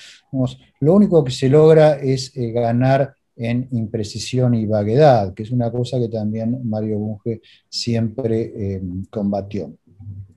lo 0.78 0.94
único 0.94 1.24
que 1.24 1.32
se 1.32 1.48
logra 1.48 1.94
es 1.94 2.30
ganar 2.34 3.14
en 3.40 3.68
imprecisión 3.72 4.54
y 4.54 4.66
vaguedad, 4.66 5.32
que 5.32 5.44
es 5.44 5.50
una 5.50 5.72
cosa 5.72 5.98
que 5.98 6.10
también 6.10 6.60
Mario 6.68 6.98
Bunge 6.98 7.40
siempre 7.70 8.52
eh, 8.54 8.82
combatió. 9.08 9.72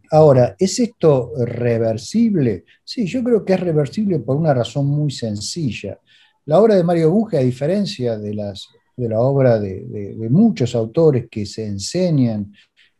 Ahora, 0.10 0.56
¿es 0.58 0.80
esto 0.80 1.34
reversible? 1.38 2.64
Sí, 2.82 3.06
yo 3.06 3.22
creo 3.22 3.44
que 3.44 3.54
es 3.54 3.60
reversible 3.60 4.20
por 4.20 4.38
una 4.38 4.54
razón 4.54 4.86
muy 4.86 5.12
sencilla. 5.12 6.00
La 6.46 6.62
obra 6.62 6.76
de 6.76 6.84
Mario 6.84 7.12
Bunge, 7.12 7.38
a 7.38 7.42
diferencia 7.42 8.18
de, 8.18 8.36
las, 8.36 8.70
de 8.96 9.10
la 9.10 9.20
obra 9.20 9.60
de, 9.60 10.16
muchos 10.30 10.74
autores 10.74 11.28
que 11.30 11.46
se 11.46 11.66
enseñan 11.66 12.54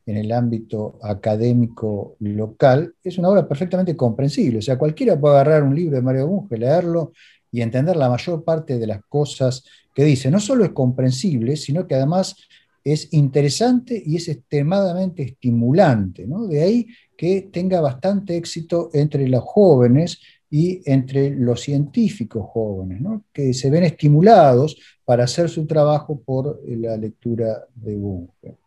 en 0.06 0.18
el 0.18 0.34
ámbito 0.34 1.00
académico 1.02 2.18
local, 2.20 2.94
es 3.02 3.18
una 3.18 3.30
obra 3.30 3.48
perfectamente 3.48 3.96
comprensible. 3.96 4.60
O 4.60 4.62
sea, 4.62 4.78
cualquiera 4.78 5.18
puede 5.18 5.36
agarrar 5.36 5.64
un 5.64 5.74
libro 5.74 5.96
de 5.96 6.02
Mario 6.02 6.28
Bunge, 6.28 6.58
leerlo 6.58 7.14
y 7.50 7.62
entender 7.62 7.96
la 7.96 8.10
mayor 8.10 8.44
parte 8.44 8.80
de 8.80 8.88
las 8.88 9.02
cosas 9.06 9.64
que 9.94 10.04
dice. 10.04 10.32
No 10.32 10.40
solo 10.40 10.66
es 10.66 10.72
comprensible, 10.72 11.56
sino 11.56 11.88
que 11.88 11.96
además 11.96 12.36
es 12.84 13.14
interesante 13.14 14.02
y 14.06 14.18
es 14.18 14.28
extremadamente 14.28 15.24
estimulante. 15.24 16.28
¿no? 16.28 16.48
De 16.48 16.62
ahí 16.62 16.88
que 17.18 17.50
tenga 17.52 17.80
bastante 17.80 18.36
éxito 18.36 18.90
entre 18.94 19.28
los 19.28 19.44
jóvenes 19.44 20.20
y 20.50 20.82
entre 20.86 21.32
los 21.32 21.62
científicos 21.62 22.46
jóvenes, 22.48 23.02
que 23.32 23.56
se 23.56 23.72
ven 23.72 23.86
estimulados 23.86 24.78
para 25.04 25.24
hacer 25.24 25.50
su 25.50 25.66
trabajo 25.66 26.22
por 26.22 26.62
la 26.68 26.96
lectura 26.96 27.66
de 27.74 27.96
Bunge. 27.96 28.58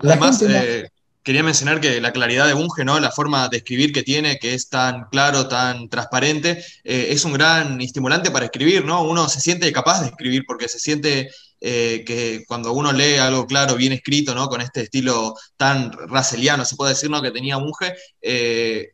Además, 0.00 0.42
eh, 0.42 0.88
quería 1.26 1.42
mencionar 1.42 1.80
que 1.80 2.00
la 2.00 2.12
claridad 2.12 2.46
de 2.46 2.54
Bunge, 2.54 2.84
¿no? 2.84 3.00
la 3.00 3.10
forma 3.10 3.48
de 3.48 3.56
escribir 3.56 3.92
que 3.92 4.04
tiene, 4.04 4.38
que 4.38 4.54
es 4.54 4.68
tan 4.68 5.08
claro, 5.10 5.48
tan 5.48 5.88
transparente, 5.88 6.64
eh, 6.84 7.08
es 7.10 7.24
un 7.24 7.32
gran 7.32 7.80
estimulante 7.80 8.30
para 8.30 8.44
escribir, 8.44 8.84
¿no? 8.84 9.02
Uno 9.02 9.28
se 9.28 9.40
siente 9.40 9.72
capaz 9.72 10.02
de 10.02 10.06
escribir 10.06 10.44
porque 10.46 10.68
se 10.68 10.78
siente 10.78 11.28
eh, 11.60 12.04
que 12.06 12.44
cuando 12.46 12.72
uno 12.72 12.92
lee 12.92 13.16
algo 13.16 13.44
claro, 13.44 13.74
bien 13.74 13.92
escrito, 13.92 14.36
¿no? 14.36 14.48
Con 14.48 14.60
este 14.60 14.82
estilo 14.82 15.34
tan 15.56 15.90
raseliano, 16.08 16.64
se 16.64 16.76
puede 16.76 16.92
decir, 16.92 17.10
¿no? 17.10 17.20
Que 17.20 17.32
tenía 17.32 17.58
Munge, 17.58 17.92
eh, 18.22 18.92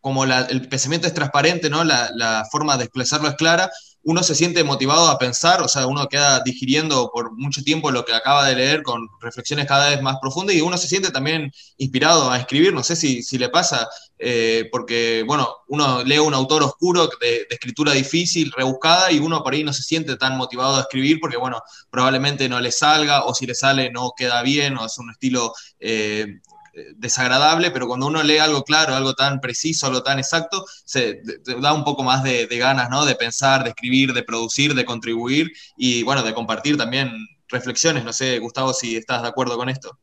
como 0.00 0.24
el 0.24 0.68
pensamiento 0.68 1.06
es 1.06 1.14
transparente, 1.14 1.68
¿no? 1.68 1.84
La, 1.84 2.44
forma 2.50 2.76
de 2.76 2.84
expresarlo 2.84 3.28
es 3.28 3.34
clara, 3.34 3.70
uno 4.02 4.22
se 4.22 4.34
siente 4.34 4.64
motivado 4.64 5.08
a 5.08 5.18
pensar, 5.18 5.60
o 5.60 5.68
sea, 5.68 5.86
uno 5.86 6.08
queda 6.08 6.40
digiriendo 6.40 7.10
por 7.12 7.36
mucho 7.36 7.62
tiempo 7.62 7.90
lo 7.90 8.04
que 8.04 8.14
acaba 8.14 8.46
de 8.46 8.56
leer 8.56 8.82
con 8.82 9.06
reflexiones 9.20 9.66
cada 9.66 9.90
vez 9.90 10.00
más 10.00 10.16
profundas 10.20 10.56
y 10.56 10.62
uno 10.62 10.78
se 10.78 10.88
siente 10.88 11.10
también 11.10 11.52
inspirado 11.76 12.30
a 12.30 12.38
escribir, 12.38 12.72
no 12.72 12.82
sé 12.82 12.96
si, 12.96 13.22
si 13.22 13.36
le 13.36 13.50
pasa, 13.50 13.88
eh, 14.18 14.68
porque, 14.72 15.22
bueno, 15.26 15.48
uno 15.68 16.02
lee 16.02 16.18
un 16.18 16.34
autor 16.34 16.62
oscuro 16.62 17.08
de, 17.20 17.46
escritura 17.50 17.92
difícil, 17.92 18.52
rebuscada, 18.56 19.12
y 19.12 19.18
uno 19.18 19.42
por 19.42 19.52
ahí 19.52 19.64
no 19.64 19.72
se 19.72 19.82
siente 19.82 20.16
tan 20.16 20.36
motivado 20.36 20.76
a 20.76 20.80
escribir 20.80 21.18
porque, 21.20 21.36
bueno, 21.36 21.62
probablemente 21.90 22.48
no 22.48 22.58
le 22.60 22.72
salga, 22.72 23.24
o 23.24 23.34
si 23.34 23.46
le 23.46 23.54
sale 23.54 23.90
no 23.90 24.12
queda 24.16 24.42
bien, 24.42 24.78
o 24.78 24.86
es 24.86 24.98
un 24.98 25.10
estilo... 25.10 25.52
Eh, 25.78 26.40
desagradable, 26.96 27.70
pero 27.70 27.86
cuando 27.86 28.06
uno 28.06 28.22
lee 28.22 28.38
algo 28.38 28.62
claro, 28.64 28.94
algo 28.94 29.14
tan 29.14 29.40
preciso, 29.40 29.86
algo 29.86 30.02
tan 30.02 30.18
exacto, 30.18 30.64
se 30.84 31.22
da 31.60 31.72
un 31.72 31.84
poco 31.84 32.02
más 32.02 32.22
de, 32.22 32.46
ganas, 32.46 32.90
¿no? 32.90 33.04
De 33.04 33.14
pensar, 33.14 33.64
de 33.64 33.70
escribir, 33.70 34.12
de 34.12 34.22
producir, 34.22 34.74
de 34.74 34.84
contribuir 34.84 35.52
y, 35.76 36.02
bueno, 36.02 36.22
de 36.22 36.34
compartir 36.34 36.76
también 36.76 37.12
reflexiones. 37.48 38.04
No 38.04 38.12
sé, 38.12 38.38
Gustavo, 38.38 38.72
si 38.72 38.96
estás 38.96 39.22
de 39.22 39.28
acuerdo 39.28 39.56
con 39.56 39.68
esto. 39.68 39.98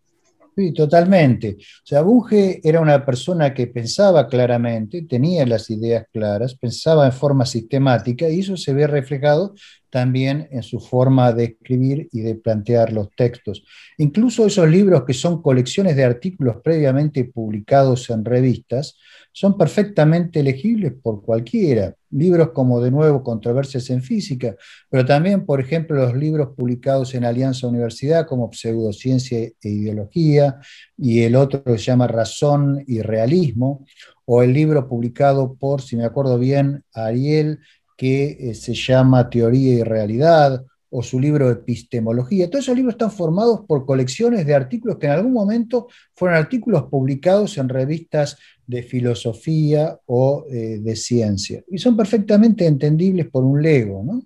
Sí, 0.58 0.74
totalmente. 0.74 1.58
O 1.60 1.86
sea, 1.86 2.02
Bunge 2.02 2.60
era 2.64 2.82
una 2.82 3.06
persona 3.06 3.54
que 3.54 3.68
pensaba 3.68 4.28
claramente, 4.28 5.04
tenía 5.04 5.46
las 5.46 5.70
ideas 5.70 6.06
claras, 6.12 6.56
pensaba 6.56 7.06
en 7.06 7.12
forma 7.12 7.46
sistemática 7.46 8.28
y 8.28 8.40
eso 8.40 8.58
se 8.58 8.74
ve 8.74 8.88
reflejado 8.88 9.54
también 9.92 10.48
en 10.52 10.64
su 10.64 10.80
forma 10.80 11.32
de 11.32 11.44
escribir 11.44 12.10
y 12.12 12.22
de 12.22 12.34
plantear 12.36 12.92
los 12.92 13.12
textos. 13.16 13.64
Incluso 14.00 14.48
esos 14.48 14.68
libros 14.68 15.04
que 15.06 15.14
son 15.14 15.44
colecciones 15.44 15.96
de 15.96 16.06
artículos 16.06 16.56
previamente 16.64 17.26
publicados 17.26 18.10
en 18.10 18.26
revistas 18.26 18.98
son 19.32 19.60
perfectamente 19.60 20.40
elegibles 20.40 20.94
por 21.04 21.22
cualquiera. 21.22 21.94
Libros 22.18 22.50
como 22.52 22.82
de 22.82 22.92
nuevo 22.92 23.24
Controversias 23.24 23.90
en 23.90 24.02
Física, 24.02 24.56
pero 24.90 25.06
también, 25.06 25.46
por 25.46 25.60
ejemplo, 25.60 25.96
los 25.96 26.16
libros 26.16 26.50
publicados 26.56 27.14
en 27.14 27.26
Alianza 27.26 27.68
Universidad 27.68 28.26
como 28.26 28.52
Pseudociencia 28.52 29.40
e 29.40 29.56
Ideología 29.62 30.60
y 30.98 31.22
el 31.22 31.36
otro 31.36 31.64
que 31.64 31.78
se 31.78 31.86
llama 31.86 32.08
Razón 32.08 32.84
y 32.88 33.02
Realismo, 33.02 33.86
o 34.26 34.44
el 34.44 34.54
libro 34.54 34.88
publicado 34.90 35.56
por, 35.56 35.82
si 35.82 35.96
me 35.96 36.06
acuerdo 36.06 36.38
bien, 36.38 36.84
Ariel 36.94 37.60
que 37.98 38.38
eh, 38.40 38.54
se 38.54 38.74
llama 38.74 39.30
Teoría 39.30 39.74
y 39.74 39.84
Realidad, 39.84 40.64
o 40.90 41.04
su 41.04 41.20
libro 41.20 41.50
Epistemología. 41.50 42.50
Todos 42.50 42.66
esos 42.66 42.76
libros 42.76 42.94
están 42.94 43.12
formados 43.12 43.62
por 43.68 43.86
colecciones 43.86 44.46
de 44.46 44.56
artículos 44.56 44.98
que 44.98 45.08
en 45.08 45.14
algún 45.14 45.34
momento 45.34 45.88
fueron 46.16 46.38
artículos 46.38 46.84
publicados 46.84 47.58
en 47.58 47.68
revistas 47.68 48.38
de 48.68 48.84
filosofía 48.84 49.98
o 50.06 50.46
eh, 50.52 50.80
de 50.80 50.96
ciencia. 50.96 51.64
Y 51.72 51.78
son 51.78 51.96
perfectamente 51.96 52.66
entendibles 52.66 53.28
por 53.30 53.44
un 53.44 53.62
lego. 53.62 54.22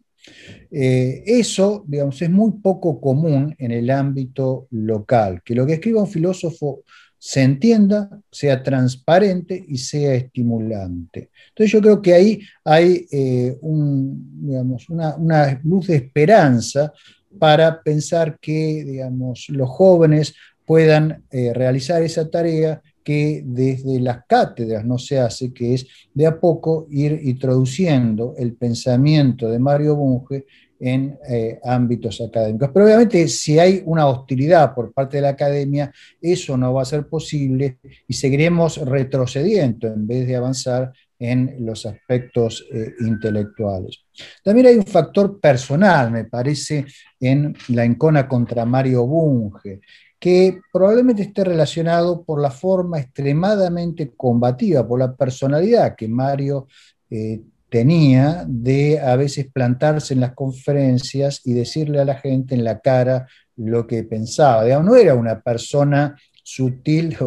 Eh, 0.71 1.23
eso, 1.25 1.85
digamos, 1.87 2.19
es 2.21 2.29
muy 2.29 2.53
poco 2.53 2.99
común 2.99 3.55
en 3.59 3.71
el 3.71 3.89
ámbito 3.91 4.67
local, 4.71 5.41
que 5.45 5.55
lo 5.55 5.65
que 5.65 5.73
escriba 5.73 6.01
un 6.01 6.07
filósofo 6.07 6.83
se 7.19 7.43
entienda, 7.43 8.09
sea 8.31 8.63
transparente 8.63 9.63
y 9.67 9.77
sea 9.77 10.15
estimulante. 10.15 11.29
Entonces 11.49 11.71
yo 11.71 11.79
creo 11.79 12.01
que 12.01 12.13
ahí 12.15 12.41
hay 12.65 13.05
eh, 13.11 13.55
una, 13.61 15.59
luz 15.63 15.87
de 15.87 15.97
esperanza 15.97 16.91
para 17.37 17.81
pensar 17.83 18.39
que 18.39 18.83
digamos, 18.83 19.45
los 19.49 19.69
jóvenes 19.69 20.33
puedan 20.65 21.23
realizar 21.31 22.01
esa 22.01 22.29
tarea 22.29 22.81
que 23.11 23.43
desde 23.43 23.99
las 23.99 24.25
cátedras 24.25 24.85
no 24.85 24.97
se 24.97 25.19
hace, 25.19 25.51
que 25.53 25.73
es 25.73 25.85
de 26.13 26.25
a 26.25 26.39
poco 26.39 26.87
ir 26.89 27.19
introduciendo 27.23 28.35
el 28.37 28.53
pensamiento 28.53 29.49
de 29.49 29.59
Mario 29.59 29.97
Bunge 29.97 30.45
en 30.79 31.19
eh, 31.29 31.59
ámbitos 31.61 32.21
académicos. 32.21 32.69
Pero 32.73 32.85
obviamente 32.85 33.27
si 33.27 33.59
hay 33.59 33.83
una 33.85 34.07
hostilidad 34.07 34.73
por 34.73 34.93
parte 34.93 35.17
de 35.17 35.23
la 35.23 35.29
academia, 35.29 35.91
eso 36.21 36.55
no 36.55 36.73
va 36.73 36.83
a 36.83 36.85
ser 36.85 37.05
posible 37.07 37.79
y 38.07 38.13
seguiremos 38.13 38.77
retrocediendo 38.77 39.87
en 39.87 40.07
vez 40.07 40.25
de 40.25 40.37
avanzar 40.37 40.93
en 41.19 41.57
los 41.59 41.85
aspectos 41.85 42.65
eh, 42.73 42.93
intelectuales. 43.01 44.05
También 44.41 44.67
hay 44.67 44.75
un 44.77 44.85
factor 44.85 45.37
personal, 45.41 46.11
me 46.11 46.23
parece, 46.23 46.85
en 47.19 47.53
la 47.67 47.83
encona 47.83 48.25
contra 48.25 48.63
Mario 48.63 49.05
Bunge, 49.05 49.81
que 50.21 50.61
probablemente 50.71 51.23
esté 51.23 51.43
relacionado 51.43 52.23
por 52.23 52.39
la 52.39 52.51
forma 52.51 52.99
extremadamente 52.99 54.13
combativa, 54.15 54.87
por 54.87 54.99
la 54.99 55.15
personalidad 55.15 55.95
que 55.95 56.07
Mario 56.07 56.67
eh, 57.09 57.41
tenía 57.69 58.45
de 58.47 58.99
a 58.99 59.15
veces 59.15 59.47
plantarse 59.51 60.13
en 60.13 60.19
las 60.19 60.33
conferencias 60.35 61.41
y 61.43 61.53
decirle 61.53 62.01
a 62.01 62.05
la 62.05 62.19
gente 62.19 62.53
en 62.53 62.63
la 62.63 62.81
cara 62.81 63.27
lo 63.55 63.87
que 63.87 64.03
pensaba. 64.03 64.63
no 64.83 64.95
era 64.95 65.15
una 65.15 65.41
persona 65.41 66.15
sutil 66.43 67.17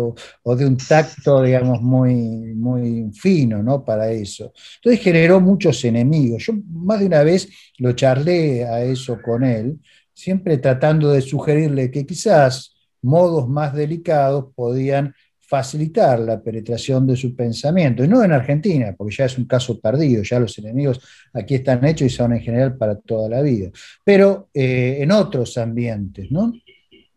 o, 0.45 0.55
de 0.55 0.65
un 0.65 0.77
tacto, 0.77 1.43
digamos, 1.43 1.83
muy, 1.83 2.15
muy 2.15 3.11
fino, 3.13 3.61
¿no? 3.61 3.85
Para 3.85 4.13
eso. 4.13 4.53
Entonces 4.77 5.03
generó 5.03 5.41
muchos 5.41 5.85
enemigos. 5.85 6.45
Yo 6.47 6.53
más 6.71 7.01
de 7.01 7.07
una 7.07 7.25
vez 7.25 7.49
lo 7.79 7.91
charlé 7.93 8.65
a 8.65 8.85
eso 8.85 9.21
con 9.21 9.43
él, 9.43 9.81
siempre 10.13 10.59
tratando 10.59 11.11
de 11.11 11.23
sugerirle 11.23 11.91
que 11.91 12.07
quizás 12.07 12.74
modos 13.05 13.49
más 13.49 13.75
delicados 13.75 14.47
podían 14.55 15.15
facilitar 15.47 16.19
la 16.21 16.43
penetración 16.43 17.07
de 17.07 17.17
su 17.17 17.37
pensamiento, 17.37 18.03
y 18.03 18.09
no 18.09 18.25
en 18.25 18.33
Argentina, 18.33 18.95
porque 18.97 19.15
ya 19.15 19.27
es 19.27 19.39
un 19.39 19.45
caso 19.45 19.79
perdido, 19.79 20.23
ya 20.23 20.41
los 20.41 20.59
enemigos 20.59 21.01
aquí 21.33 21.55
están 21.57 21.85
hechos 21.85 22.07
y 22.07 22.11
son 22.11 22.33
en 22.33 22.41
general 22.41 22.77
para 22.77 22.99
toda 22.99 23.29
la 23.29 23.43
vida, 23.43 23.71
pero 24.03 24.49
eh, 24.55 24.99
en 25.01 25.13
otros 25.13 25.57
ambientes, 25.59 26.31
¿no? 26.31 26.53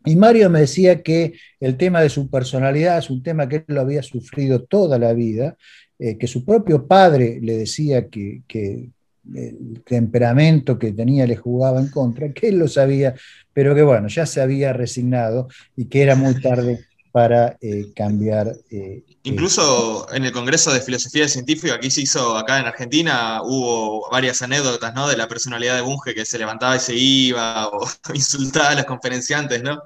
Y 0.05 0.15
Mario 0.15 0.49
me 0.49 0.61
decía 0.61 1.01
que 1.01 1.33
el 1.59 1.75
tema 1.75 2.01
de 2.01 2.09
su 2.09 2.29
personalidad 2.29 2.97
es 2.97 3.09
un 3.09 3.23
tema 3.23 3.49
que 3.49 3.57
él 3.57 3.65
lo 3.67 3.81
había 3.81 4.03
sufrido 4.03 4.63
toda 4.63 4.97
la 4.97 5.13
vida, 5.13 5.57
eh, 5.99 6.17
que 6.17 6.27
su 6.27 6.45
propio 6.45 6.87
padre 6.87 7.39
le 7.41 7.57
decía 7.57 8.07
que, 8.07 8.43
que 8.47 8.91
el 9.35 9.81
temperamento 9.85 10.77
que 10.77 10.91
tenía 10.91 11.25
le 11.27 11.35
jugaba 11.35 11.79
en 11.79 11.89
contra, 11.89 12.31
que 12.33 12.49
él 12.49 12.59
lo 12.59 12.67
sabía, 12.67 13.15
pero 13.53 13.73
que 13.75 13.83
bueno, 13.83 14.07
ya 14.07 14.25
se 14.25 14.41
había 14.41 14.73
resignado 14.73 15.47
y 15.75 15.85
que 15.85 16.01
era 16.01 16.15
muy 16.15 16.39
tarde 16.41 16.85
para 17.11 17.57
eh, 17.61 17.91
cambiar. 17.95 18.55
Eh, 18.69 19.03
Incluso 19.23 20.07
en 20.13 20.23
el 20.23 20.31
Congreso 20.31 20.71
de 20.71 20.81
Filosofía 20.81 21.27
Científica, 21.27 21.73
aquí 21.73 21.89
se 21.89 22.01
hizo 22.01 22.37
acá 22.37 22.59
en 22.59 22.67
Argentina, 22.67 23.41
hubo 23.43 24.09
varias 24.11 24.41
anécdotas 24.41 24.93
¿no? 24.93 25.07
de 25.07 25.17
la 25.17 25.27
personalidad 25.27 25.75
de 25.75 25.81
Bunge 25.81 26.13
que 26.13 26.25
se 26.25 26.37
levantaba 26.37 26.75
y 26.75 26.79
se 26.79 26.95
iba 26.95 27.67
o 27.69 27.87
insultaba 28.13 28.69
a 28.69 28.75
los 28.75 28.85
conferenciantes, 28.85 29.63
¿no? 29.63 29.81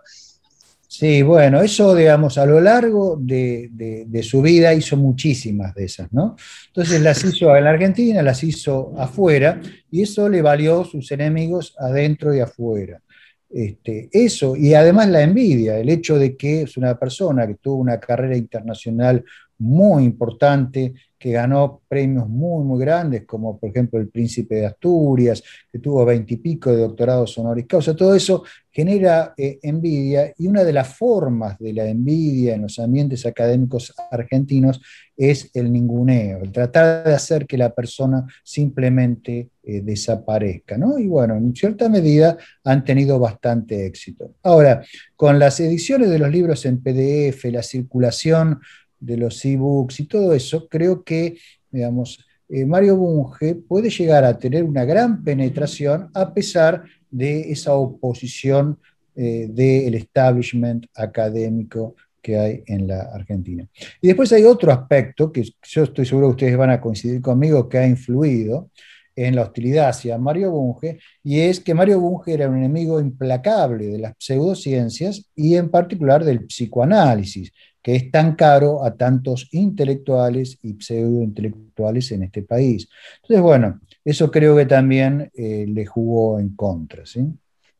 Sí, 0.93 1.21
bueno, 1.21 1.61
eso, 1.61 1.95
digamos, 1.95 2.37
a 2.37 2.45
lo 2.45 2.59
largo 2.59 3.15
de, 3.17 4.09
su 4.23 4.41
vida 4.41 4.73
hizo 4.73 4.97
muchísimas 4.97 5.73
de 5.73 5.85
esas, 5.85 6.11
¿no? 6.11 6.35
Entonces 6.67 6.99
las 6.99 7.23
hizo 7.23 7.55
en 7.55 7.63
la 7.63 7.69
Argentina, 7.69 8.21
las 8.21 8.43
hizo 8.43 8.93
afuera, 8.99 9.61
y 9.89 10.01
eso 10.01 10.27
le 10.27 10.41
valió 10.41 10.83
sus 10.83 11.09
enemigos 11.13 11.75
adentro 11.79 12.35
y 12.35 12.41
afuera. 12.41 13.01
Este, 13.49 14.09
eso, 14.11 14.57
y 14.57 14.73
además 14.73 15.07
la 15.07 15.21
envidia, 15.21 15.77
el 15.77 15.87
hecho 15.87 16.19
de 16.19 16.35
que 16.35 16.63
es 16.63 16.75
una 16.75 16.99
persona 16.99 17.47
que 17.47 17.55
tuvo 17.55 17.75
una 17.75 17.97
carrera 17.97 18.35
internacional 18.35 19.23
muy 19.61 20.03
importante, 20.03 20.93
que 21.21 21.31
ganó 21.31 21.81
premios 21.87 22.27
muy, 22.27 22.63
muy 22.63 22.79
grandes, 22.79 23.25
como 23.27 23.59
por 23.59 23.69
ejemplo 23.69 23.99
el 23.99 24.09
Príncipe 24.09 24.55
de 24.55 24.65
Asturias, 24.65 25.43
que 25.71 25.77
tuvo 25.77 26.03
veintipico 26.03 26.71
de 26.71 26.79
doctorados 26.79 27.37
honoris 27.37 27.67
causa. 27.67 27.95
Todo 27.95 28.15
eso 28.15 28.43
genera 28.71 29.35
eh, 29.37 29.59
envidia 29.61 30.33
y 30.35 30.47
una 30.47 30.63
de 30.63 30.73
las 30.73 30.87
formas 30.87 31.59
de 31.59 31.73
la 31.73 31.85
envidia 31.85 32.55
en 32.55 32.63
los 32.63 32.79
ambientes 32.79 33.23
académicos 33.27 33.93
argentinos 34.09 34.81
es 35.15 35.51
el 35.53 35.71
ninguneo, 35.71 36.39
el 36.41 36.51
tratar 36.51 37.03
de 37.03 37.13
hacer 37.13 37.45
que 37.45 37.57
la 37.57 37.71
persona 37.75 38.25
simplemente 38.43 39.49
eh, 39.61 39.81
desaparezca. 39.81 40.75
¿no? 40.75 40.97
Y 40.97 41.05
bueno, 41.05 41.35
en 41.35 41.55
cierta 41.55 41.87
medida 41.87 42.35
han 42.63 42.83
tenido 42.83 43.19
bastante 43.19 43.85
éxito. 43.85 44.33
Ahora, 44.41 44.83
con 45.15 45.37
las 45.37 45.59
ediciones 45.59 46.09
de 46.09 46.17
los 46.17 46.31
libros 46.31 46.65
en 46.65 46.81
PDF, 46.81 47.45
la 47.51 47.61
circulación 47.61 48.59
de 49.01 49.17
los 49.17 49.43
e-books 49.43 49.99
y 49.99 50.05
todo 50.05 50.33
eso, 50.33 50.69
creo 50.69 51.03
que, 51.03 51.37
digamos, 51.69 52.25
eh, 52.47 52.65
Mario 52.65 52.95
Bunge 52.95 53.55
puede 53.55 53.89
llegar 53.89 54.23
a 54.23 54.37
tener 54.37 54.63
una 54.63 54.85
gran 54.85 55.23
penetración 55.23 56.09
a 56.13 56.33
pesar 56.33 56.83
de 57.09 57.51
esa 57.51 57.73
oposición 57.73 58.77
eh, 59.15 59.47
del 59.49 59.95
establishment 59.95 60.85
académico 60.95 61.95
que 62.21 62.37
hay 62.37 62.63
en 62.67 62.87
la 62.87 63.01
Argentina. 63.01 63.67
Y 64.01 64.07
después 64.07 64.31
hay 64.31 64.43
otro 64.43 64.71
aspecto 64.71 65.31
que 65.31 65.43
yo 65.63 65.83
estoy 65.83 66.05
seguro 66.05 66.27
que 66.27 66.45
ustedes 66.45 66.57
van 66.57 66.69
a 66.69 66.79
coincidir 66.79 67.21
conmigo 67.21 67.67
que 67.67 67.79
ha 67.79 67.87
influido 67.87 68.69
en 69.15 69.35
la 69.35 69.43
hostilidad 69.43 69.89
hacia 69.89 70.17
Mario 70.17 70.51
Bunge, 70.51 70.99
y 71.23 71.41
es 71.41 71.59
que 71.59 71.73
Mario 71.73 71.99
Bunge 71.99 72.33
era 72.33 72.49
un 72.49 72.57
enemigo 72.57 72.99
implacable 72.99 73.87
de 73.87 73.99
las 73.99 74.13
pseudociencias 74.17 75.29
y 75.35 75.55
en 75.55 75.69
particular 75.69 76.23
del 76.23 76.45
psicoanálisis 76.45 77.51
que 77.81 77.95
es 77.95 78.11
tan 78.11 78.35
caro 78.35 78.83
a 78.83 78.95
tantos 78.95 79.47
intelectuales 79.51 80.59
y 80.61 80.75
pseudointelectuales 80.79 82.11
en 82.11 82.23
este 82.23 82.43
país. 82.43 82.87
Entonces, 83.21 83.41
bueno, 83.41 83.79
eso 84.05 84.29
creo 84.29 84.55
que 84.55 84.65
también 84.65 85.31
eh, 85.33 85.65
le 85.67 85.85
jugó 85.85 86.39
en 86.39 86.55
contra. 86.55 87.05
¿sí? 87.05 87.21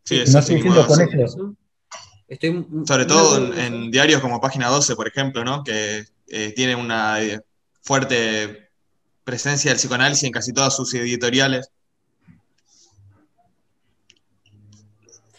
Sí, 0.03 0.23
no 0.31 0.39
estoy 0.39 0.61
con 0.61 1.19
eso. 1.19 1.55
Sobre 2.85 3.05
todo 3.05 3.53
en, 3.55 3.91
diarios 3.91 4.21
como 4.21 4.39
Página 4.39 4.69
12, 4.69 4.95
por 4.95 5.07
ejemplo, 5.07 5.43
¿no? 5.43 5.63
que 5.63 6.05
eh, 6.27 6.53
tiene 6.55 6.75
una 6.75 7.21
eh, 7.21 7.41
fuerte 7.81 8.69
presencia 9.23 9.69
del 9.69 9.77
psicoanálisis 9.77 10.23
en 10.23 10.31
casi 10.31 10.53
todas 10.53 10.75
sus 10.75 10.93
editoriales. 10.93 11.69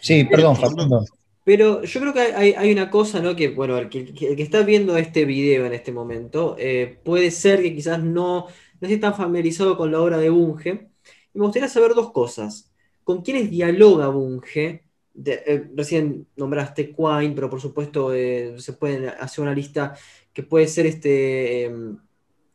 Sí, 0.00 0.24
perdón, 0.24 0.56
Facundo. 0.56 1.04
Pero 1.44 1.82
yo 1.82 2.00
creo 2.00 2.12
que 2.12 2.20
hay, 2.20 2.72
una 2.72 2.90
cosa, 2.90 3.20
¿no? 3.20 3.34
Que, 3.34 3.48
bueno, 3.48 3.76
el 3.78 3.88
que, 3.88 4.34
está 4.38 4.62
viendo 4.62 4.96
este 4.96 5.24
video 5.24 5.66
en 5.66 5.72
este 5.72 5.92
momento, 5.92 6.56
eh, 6.58 7.00
puede 7.04 7.30
ser 7.30 7.62
que 7.62 7.74
quizás 7.74 8.02
no, 8.02 8.46
no 8.80 8.88
esté 8.88 8.98
tan 8.98 9.14
familiarizado 9.14 9.76
con 9.76 9.90
la 9.90 10.00
obra 10.00 10.18
de 10.18 10.30
Bunge. 10.30 10.88
Y 11.34 11.38
me 11.38 11.44
gustaría 11.44 11.68
saber 11.68 11.94
dos 11.94 12.12
cosas. 12.12 12.72
¿Con 13.04 13.22
quiénes 13.22 13.50
dialoga 13.50 14.08
Bunge? 14.08 14.84
Eh, 15.24 15.68
recién 15.74 16.26
nombraste 16.36 16.94
Quine, 16.94 17.32
pero 17.34 17.50
por 17.50 17.60
supuesto 17.60 18.14
eh, 18.14 18.54
se 18.58 18.72
puede 18.74 19.08
hacer 19.08 19.42
una 19.42 19.54
lista 19.54 19.94
que 20.32 20.42
puede 20.42 20.66
ser 20.66 20.86
este, 20.86 21.70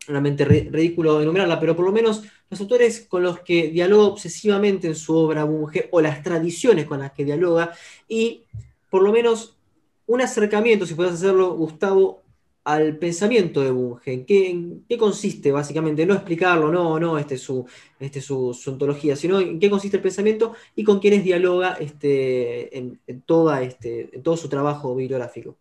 realmente 0.08 0.45
ridículo 0.45 1.21
enumerarla, 1.21 1.60
pero 1.60 1.76
por 1.76 1.86
lo 1.86 1.91
menos 1.91 2.23
los 2.50 2.62
autores 2.62 3.02
con 3.02 3.23
los 3.23 3.41
que 3.41 3.67
dialoga 3.69 4.08
obsesivamente 4.08 4.88
en 4.88 4.95
su 4.95 5.15
obra 5.15 5.43
Bunge, 5.43 5.89
o 5.91 6.02
las 6.02 6.23
tradiciones 6.23 6.86
con 6.86 7.00
las 7.00 7.12
que 7.12 7.26
dialoga, 7.26 7.73
y 8.08 8.45
por 8.97 9.03
lo 9.03 9.12
menos 9.12 9.55
un 10.07 10.21
acercamiento, 10.21 10.88
si 10.88 10.95
puedes 10.95 11.13
hacerlo, 11.13 11.55
Gustavo, 11.55 12.23
al 12.63 12.97
pensamiento 12.97 13.62
de 13.62 13.69
Bunge. 13.69 14.12
¿En 14.12 14.25
qué, 14.25 14.97
consiste 14.97 15.51
básicamente? 15.51 16.03
No 16.03 16.15
explicarlo, 16.15 16.71
no, 16.71 16.99
no, 16.99 17.19
este 17.19 17.36
es 17.36 17.41
su, 17.41 17.63
este 17.99 18.21
su, 18.21 18.57
ontología, 18.65 19.15
sino 19.15 19.39
en 19.39 19.60
qué 19.60 19.69
consiste 19.69 19.97
el 19.97 20.01
pensamiento 20.01 20.53
y 20.75 20.83
con 20.83 20.97
quiénes 20.97 21.23
dialoga 21.23 21.73
este, 21.73 22.75
en, 22.75 22.99
toda 23.23 23.62
este, 23.62 24.10
en 24.15 24.23
todo 24.23 24.36
su 24.36 24.49
trabajo 24.49 24.95
bibliográfico. 24.95 25.55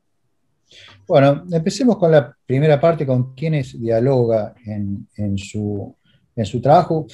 Bueno, 1.07 1.45
empecemos 1.53 1.99
con 1.99 2.11
la 2.11 2.35
primera 2.47 2.81
parte, 2.81 3.05
con 3.05 3.35
quiénes 3.35 3.79
dialoga 3.79 4.55
en, 4.65 5.07
en 5.19 5.37
su 5.37 5.95
en 6.37 6.45
su 6.45 6.61
trabajo. 6.61 7.07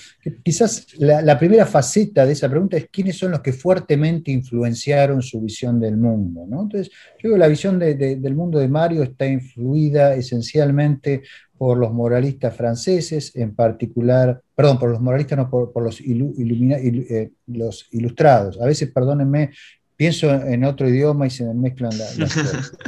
Quizás 0.43 0.89
la, 0.99 1.39
primera 1.39 1.65
faceta 1.65 2.27
de 2.27 2.33
esa 2.33 2.49
pregunta 2.49 2.77
es 2.77 2.89
quiénes 2.91 3.17
son 3.17 3.31
los 3.31 3.41
que 3.41 3.53
fuertemente 3.53 4.33
influenciaron 4.33 5.23
su 5.23 5.41
visión 5.41 5.81
del 5.81 5.97
mundo. 5.97 6.43
Entonces, 6.45 6.89
yo 6.91 7.21
creo 7.21 7.33
que 7.35 7.39
la 7.39 7.49
visión 7.49 7.79
del 7.79 8.35
mundo 8.35 8.59
de 8.59 8.69
Mario 8.69 9.05
está 9.05 9.27
influida 9.27 10.15
esencialmente 10.15 11.23
por 11.57 11.79
los 11.79 11.93
moralistas 11.93 12.57
franceses, 12.57 13.37
en 13.37 13.55
particular, 13.55 14.43
perdón, 14.57 14.81
por 14.81 14.91
los 14.91 15.01
moralistas, 15.01 15.39
no 15.39 15.49
por, 15.49 15.81
los, 15.81 16.01
eh, 16.01 17.31
los 17.47 17.87
ilustrados. 17.93 18.61
A 18.61 18.67
veces, 18.67 18.91
perdónenme, 18.91 19.51
pienso 19.97 20.33
en 20.35 20.65
otro 20.65 20.89
idioma 20.89 21.29
y 21.29 21.31
se 21.31 21.45
me 21.45 21.55
mezclan 21.55 21.97
las 21.97 22.19
cosas. 22.19 22.73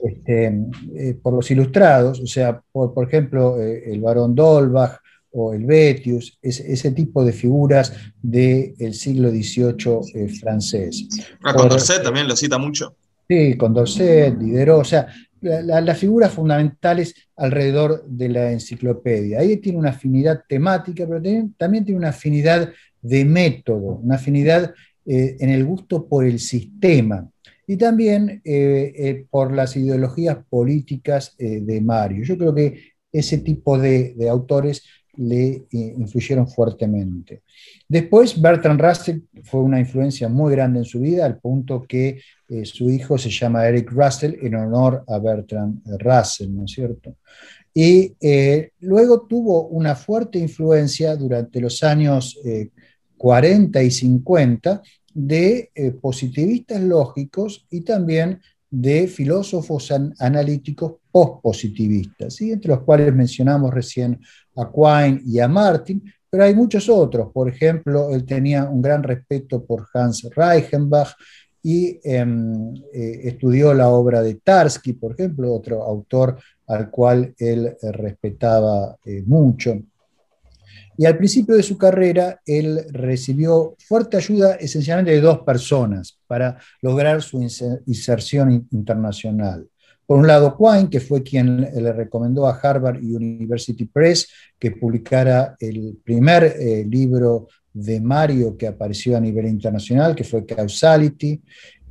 Este, 0.00 0.46
eh, 0.94 1.18
por 1.20 1.34
los 1.34 1.50
ilustrados, 1.50 2.20
o 2.20 2.26
sea, 2.28 2.62
por, 2.70 2.94
por 2.94 3.08
ejemplo, 3.08 3.60
eh, 3.60 3.82
el 3.92 4.00
barón 4.00 4.32
Dolbach, 4.32 5.00
o 5.32 5.52
el 5.52 5.64
Betius, 5.66 6.38
ese 6.42 6.90
tipo 6.92 7.24
de 7.24 7.32
figuras 7.32 7.92
del 8.22 8.94
siglo 8.94 9.30
XVIII 9.30 10.00
eh, 10.14 10.28
francés. 10.28 11.06
Ah, 11.42 11.54
Condorcet 11.54 12.02
también 12.02 12.26
lo 12.26 12.36
cita 12.36 12.58
mucho. 12.58 12.96
Sí, 13.28 13.56
Condorcet, 13.56 14.38
Diderot, 14.38 14.80
o 14.80 14.84
sea, 14.84 15.08
las 15.40 15.98
figuras 15.98 16.32
fundamentales 16.32 17.14
alrededor 17.36 18.04
de 18.06 18.28
la 18.28 18.52
enciclopedia. 18.52 19.40
Ahí 19.40 19.58
tiene 19.58 19.78
una 19.78 19.90
afinidad 19.90 20.42
temática, 20.48 21.06
pero 21.06 21.22
también, 21.56 21.84
tiene 21.84 21.98
una 21.98 22.08
afinidad 22.08 22.72
de 23.00 23.24
método, 23.24 24.00
una 24.02 24.16
afinidad 24.16 24.74
eh, 25.06 25.36
en 25.38 25.50
el 25.50 25.64
gusto 25.64 26.08
por 26.08 26.24
el 26.24 26.40
sistema 26.40 27.28
y 27.66 27.76
también 27.76 28.40
eh, 28.44 29.26
por 29.30 29.52
las 29.52 29.76
ideologías 29.76 30.38
políticas 30.48 31.36
de 31.38 31.80
Mario. 31.82 32.24
Yo 32.24 32.38
creo 32.38 32.54
que 32.54 32.94
ese 33.12 33.38
tipo 33.38 33.78
de, 33.78 34.14
de 34.16 34.28
autores 34.28 34.82
le 35.18 35.66
eh, 35.70 35.94
influyeron 35.98 36.48
fuertemente. 36.48 37.42
Después, 37.88 38.40
Bertrand 38.40 38.80
Russell 38.80 39.20
fue 39.42 39.60
una 39.60 39.80
influencia 39.80 40.28
muy 40.28 40.52
grande 40.52 40.78
en 40.80 40.84
su 40.84 41.00
vida, 41.00 41.26
al 41.26 41.38
punto 41.38 41.84
que 41.86 42.20
eh, 42.48 42.64
su 42.64 42.88
hijo 42.88 43.18
se 43.18 43.30
llama 43.30 43.66
Eric 43.66 43.90
Russell 43.90 44.36
en 44.40 44.54
honor 44.54 45.04
a 45.08 45.18
Bertrand 45.18 45.82
Russell, 45.98 46.54
¿no 46.54 46.64
es 46.64 46.72
cierto? 46.72 47.16
Y 47.74 48.14
eh, 48.20 48.70
luego 48.80 49.26
tuvo 49.26 49.66
una 49.68 49.94
fuerte 49.94 50.38
influencia 50.38 51.16
durante 51.16 51.60
los 51.60 51.82
años 51.82 52.40
40 53.16 53.82
y 53.82 53.90
50 53.90 54.82
de 55.14 55.70
positivistas 56.00 56.80
lógicos 56.80 57.66
y 57.70 57.82
también 57.82 58.40
de 58.70 59.06
filósofos 59.08 59.92
analíticos 60.18 60.94
postpositivistas, 61.10 62.40
entre 62.40 62.70
los 62.70 62.82
cuales 62.82 63.14
mencionamos 63.14 63.72
recién 63.72 64.20
a 64.56 64.70
Quine 64.70 65.22
y 65.24 65.40
a 65.40 65.48
Martin, 65.48 66.02
pero 66.30 66.44
hay 66.44 66.54
muchos 66.54 66.88
otros. 66.88 67.32
Por 67.32 67.48
ejemplo, 67.48 68.14
él 68.14 68.24
tenía 68.26 68.64
un 68.64 68.82
gran 68.82 69.02
respeto 69.02 69.64
por 69.64 69.86
Hans 69.94 70.28
Reichenbach 70.34 71.14
y 71.62 71.98
em, 72.04 72.74
eh, 72.92 73.20
estudió 73.24 73.74
la 73.74 73.88
obra 73.88 74.22
de 74.22 74.34
Tarski, 74.34 74.92
por 74.92 75.12
ejemplo, 75.12 75.52
otro 75.52 75.82
autor 75.82 76.38
al 76.66 76.90
cual 76.90 77.34
él 77.38 77.66
eh, 77.66 77.92
respetaba 77.92 78.96
eh, 79.04 79.22
mucho. 79.26 79.80
Y 81.00 81.06
al 81.06 81.16
principio 81.16 81.54
de 81.54 81.62
su 81.62 81.78
carrera, 81.78 82.40
él 82.44 82.84
recibió 82.90 83.76
fuerte 83.78 84.16
ayuda 84.16 84.56
esencialmente 84.56 85.12
de 85.12 85.20
dos 85.20 85.38
personas 85.38 86.18
para 86.26 86.58
lograr 86.82 87.22
su 87.22 87.40
inserción 87.40 88.66
internacional. 88.72 89.68
Por 90.04 90.18
un 90.18 90.26
lado, 90.26 90.56
Quine, 90.58 90.90
que 90.90 90.98
fue 90.98 91.22
quien 91.22 91.60
le 91.60 91.92
recomendó 91.92 92.48
a 92.48 92.58
Harvard 92.58 92.96
University 92.96 93.84
Press 93.84 94.26
que 94.58 94.72
publicara 94.72 95.54
el 95.60 96.00
primer 96.02 96.42
eh, 96.58 96.84
libro 96.84 97.46
de 97.72 98.00
Mario 98.00 98.56
que 98.56 98.66
apareció 98.66 99.16
a 99.16 99.20
nivel 99.20 99.46
internacional, 99.46 100.16
que 100.16 100.24
fue 100.24 100.44
Causality. 100.44 101.40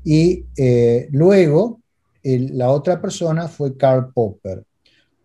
Y 0.04 0.44
eh, 0.58 1.08
luego, 1.12 1.80
la 2.24 2.72
otra 2.72 3.00
persona 3.02 3.48
fue 3.48 3.78
Karl 3.78 4.12
Popper. 4.12 4.67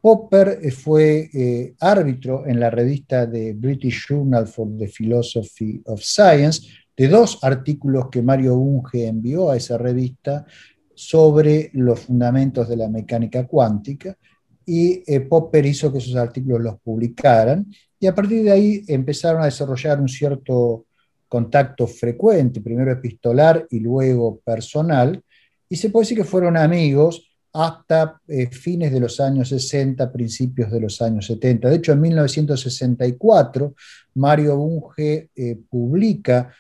Popper 0.03 0.59
eh, 0.61 0.73
fue 0.73 1.31
eh, 1.33 1.75
árbitro 1.79 2.45
en 2.45 2.59
la 2.59 2.71
revista 2.71 3.25
de 3.25 3.55
British 3.55 4.09
Journal 4.09 4.49
for 4.49 4.69
the 4.77 4.89
Philosophy 4.89 5.81
of 5.87 6.03
Science 6.03 6.67
de 6.97 7.07
dos 7.07 7.39
artículos 7.43 8.11
que 8.11 8.21
Mario 8.21 8.57
Unge 8.57 9.07
envió 9.07 9.51
a 9.51 9.57
esa 9.57 9.79
revista 9.79 10.45
sobre 10.93 11.71
los 11.75 12.01
fundamentos 12.01 12.69
de 12.69 12.77
la 12.77 12.89
mecánica 12.89 13.47
cuántica 13.47 14.19
y 14.67 15.05
eh, 15.07 15.21
Popper 15.21 15.65
hizo 15.67 15.93
que 15.93 15.99
esos 15.99 16.17
artículos 16.17 16.61
los 16.61 16.81
publicaran 16.81 17.65
y 17.99 18.09
a 18.09 18.15
partir 18.15 18.43
de 18.43 18.51
ahí 18.51 18.85
empezaron 18.89 19.43
a 19.43 19.47
desarrollar 19.47 20.01
un 20.01 20.09
cierto 20.09 20.87
contacto 21.29 21.87
frecuente, 21.87 22.61
primero 22.61 22.91
epistolar 22.91 23.67
y 23.71 23.79
luego 23.79 24.41
personal, 24.45 25.23
y 25.69 25.77
se 25.77 25.91
puede 25.91 26.05
decir 26.05 26.19
que 26.19 26.25
fueron 26.25 26.57
amigos 26.57 27.32
hasta 27.53 28.21
eh, 28.29 28.49
fines 28.49 28.93
de 28.93 29.01
los 29.01 29.21
años 29.21 29.49
60, 29.51 30.11
principios 30.11 30.71
de 30.71 30.81
los 30.81 31.01
años 31.03 31.27
70. 31.27 31.69
De 31.69 31.77
hecho, 31.77 31.93
en 31.93 32.01
1964, 32.01 33.75
Mario 34.15 34.57
Bunge 34.57 35.31
eh, 35.35 35.59
publica 35.69 36.55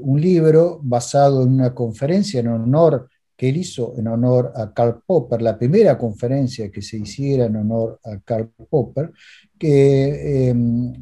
un 0.00 0.20
libro 0.20 0.80
basado 0.82 1.44
en 1.44 1.50
una 1.50 1.72
conferencia 1.72 2.40
en 2.40 2.48
honor 2.48 3.08
que 3.36 3.50
él 3.50 3.58
hizo 3.58 3.94
en 3.98 4.08
honor 4.08 4.52
a 4.56 4.72
Karl 4.72 5.02
Popper, 5.04 5.42
la 5.42 5.58
primera 5.58 5.98
conferencia 5.98 6.70
que 6.70 6.80
se 6.80 6.96
hiciera 6.96 7.44
en 7.44 7.56
honor 7.56 8.00
a 8.02 8.18
Karl 8.24 8.50
Popper, 8.68 9.12
que 9.58 10.48
em, 10.48 10.94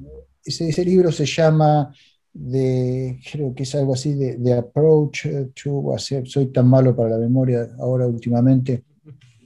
ese, 0.44 0.84
libro 0.84 1.12
se 1.12 1.26
llama, 1.26 1.94
de, 2.35 3.20
creo 3.30 3.55
que 3.55 3.62
es 3.62 3.74
algo 3.74 3.95
así, 3.95 4.14
de, 4.14 4.53
Approach 4.53 5.26
to, 5.55 5.95
soy 6.24 6.47
tan 6.47 6.68
malo 6.68 6.95
para 6.95 7.11
la 7.11 7.18
memoria 7.18 7.70
ahora 7.78 8.07
últimamente, 8.07 8.82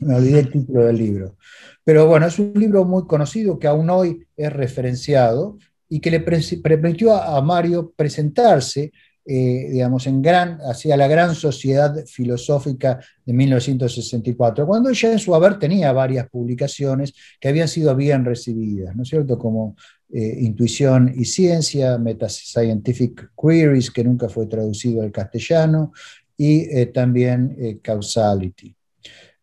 me 0.00 0.14
olvidé 0.14 0.40
el 0.40 0.50
título 0.50 0.86
del 0.86 0.96
libro. 0.96 1.36
Pero 1.84 2.06
bueno, 2.06 2.26
es 2.26 2.38
un 2.38 2.52
libro 2.54 2.84
muy 2.84 3.06
conocido 3.06 3.58
que 3.58 3.66
aún 3.66 3.90
hoy 3.90 4.26
es 4.36 4.52
referenciado 4.52 5.58
y 5.88 6.00
que 6.00 6.10
le 6.10 6.20
permitió 6.20 7.14
a 7.14 7.40
Mario 7.42 7.92
presentarse 7.94 8.92
eh, 9.30 9.68
digamos, 9.72 10.06
en 10.06 10.22
gran, 10.22 10.58
hacia 10.62 10.96
la 10.96 11.06
gran 11.06 11.34
sociedad 11.34 11.94
filosófica 12.06 12.98
de 13.26 13.34
1964, 13.34 14.66
cuando 14.66 14.90
ya 14.90 15.12
en 15.12 15.18
su 15.18 15.34
haber 15.34 15.58
tenía 15.58 15.92
varias 15.92 16.30
publicaciones 16.30 17.12
que 17.38 17.48
habían 17.48 17.68
sido 17.68 17.94
bien 17.94 18.24
recibidas, 18.24 18.96
¿no 18.96 19.02
es 19.02 19.10
cierto? 19.10 19.38
Como 19.38 19.76
eh, 20.10 20.38
Intuición 20.40 21.12
y 21.14 21.24
Ciencia, 21.24 21.98
Metascientific 21.98 23.30
Queries, 23.40 23.90
que 23.90 24.04
nunca 24.04 24.28
fue 24.28 24.46
traducido 24.46 25.02
al 25.02 25.12
castellano, 25.12 25.92
y 26.36 26.60
eh, 26.70 26.86
también 26.86 27.80
Causality. 27.82 28.74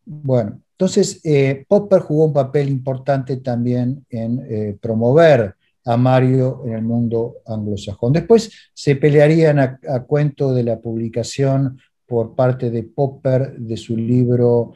Bueno, 0.06 0.62
entonces 0.72 1.22
Popper 1.68 2.00
jugó 2.02 2.26
un 2.26 2.34
papel 2.34 2.70
importante 2.70 3.38
también 3.38 4.06
en 4.10 4.78
promover 4.80 5.56
a 5.86 5.98
Mario 5.98 6.64
en 6.66 6.74
el 6.74 6.84
mundo 6.84 7.38
anglosajón. 7.46 8.14
Después 8.14 8.52
se 8.74 8.96
pelearían 8.96 9.60
a, 9.60 9.80
cuento 10.06 10.54
de 10.54 10.64
la 10.64 10.80
publicación 10.80 11.80
por 12.06 12.36
parte 12.36 12.70
de 12.70 12.84
Popper 12.84 13.58
de 13.58 13.78
su 13.78 13.96
libro 13.96 14.74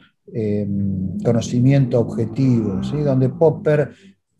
Conocimiento 1.24 2.00
Objetivo, 2.00 2.82
¿sí? 2.84 2.98
donde 2.98 3.28
Popper 3.28 3.90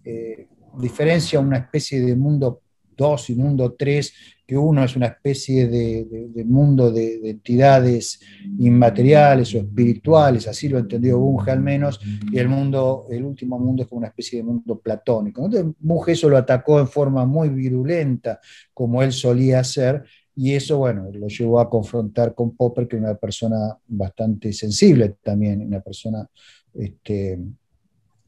eh, 0.04 0.46
diferencia 0.78 1.40
una 1.40 1.58
especie 1.58 2.00
de 2.00 2.16
mundo 2.16 2.62
2 2.96 3.30
y 3.30 3.34
mundo 3.34 3.74
3 3.78 4.12
que 4.50 4.56
uno 4.56 4.82
es 4.82 4.96
una 4.96 5.06
especie 5.06 5.68
de, 5.68 6.44
mundo 6.44 6.90
de, 6.90 7.20
entidades 7.22 8.18
inmateriales 8.58 9.54
o 9.54 9.58
espirituales, 9.58 10.48
así 10.48 10.68
lo 10.68 10.80
entendió 10.80 11.20
Bunge 11.20 11.52
al 11.52 11.60
menos, 11.60 12.00
y 12.32 12.36
el 12.36 12.48
mundo, 12.48 13.06
el 13.10 13.22
último 13.22 13.60
mundo 13.60 13.84
es 13.84 13.88
como 13.88 14.00
una 14.00 14.08
especie 14.08 14.40
de 14.40 14.42
mundo 14.42 14.80
platónico. 14.80 15.44
Entonces, 15.44 15.72
Bunge 15.78 16.10
eso 16.10 16.28
lo 16.28 16.36
atacó 16.36 16.80
en 16.80 16.88
forma 16.88 17.24
muy 17.24 17.48
virulenta, 17.48 18.40
como 18.74 19.04
él 19.04 19.12
solía 19.12 19.60
hacer, 19.60 20.02
y 20.34 20.52
eso, 20.54 20.78
bueno, 20.78 21.08
lo 21.12 21.28
llevó 21.28 21.60
a 21.60 21.70
confrontar 21.70 22.34
con 22.34 22.56
Popper, 22.56 22.88
que 22.88 22.96
es 22.96 23.02
una 23.02 23.14
persona 23.14 23.78
bastante 23.86 24.52
sensible 24.52 25.14
también, 25.22 25.64
una 25.64 25.78
persona 25.78 26.28
este, 26.74 27.38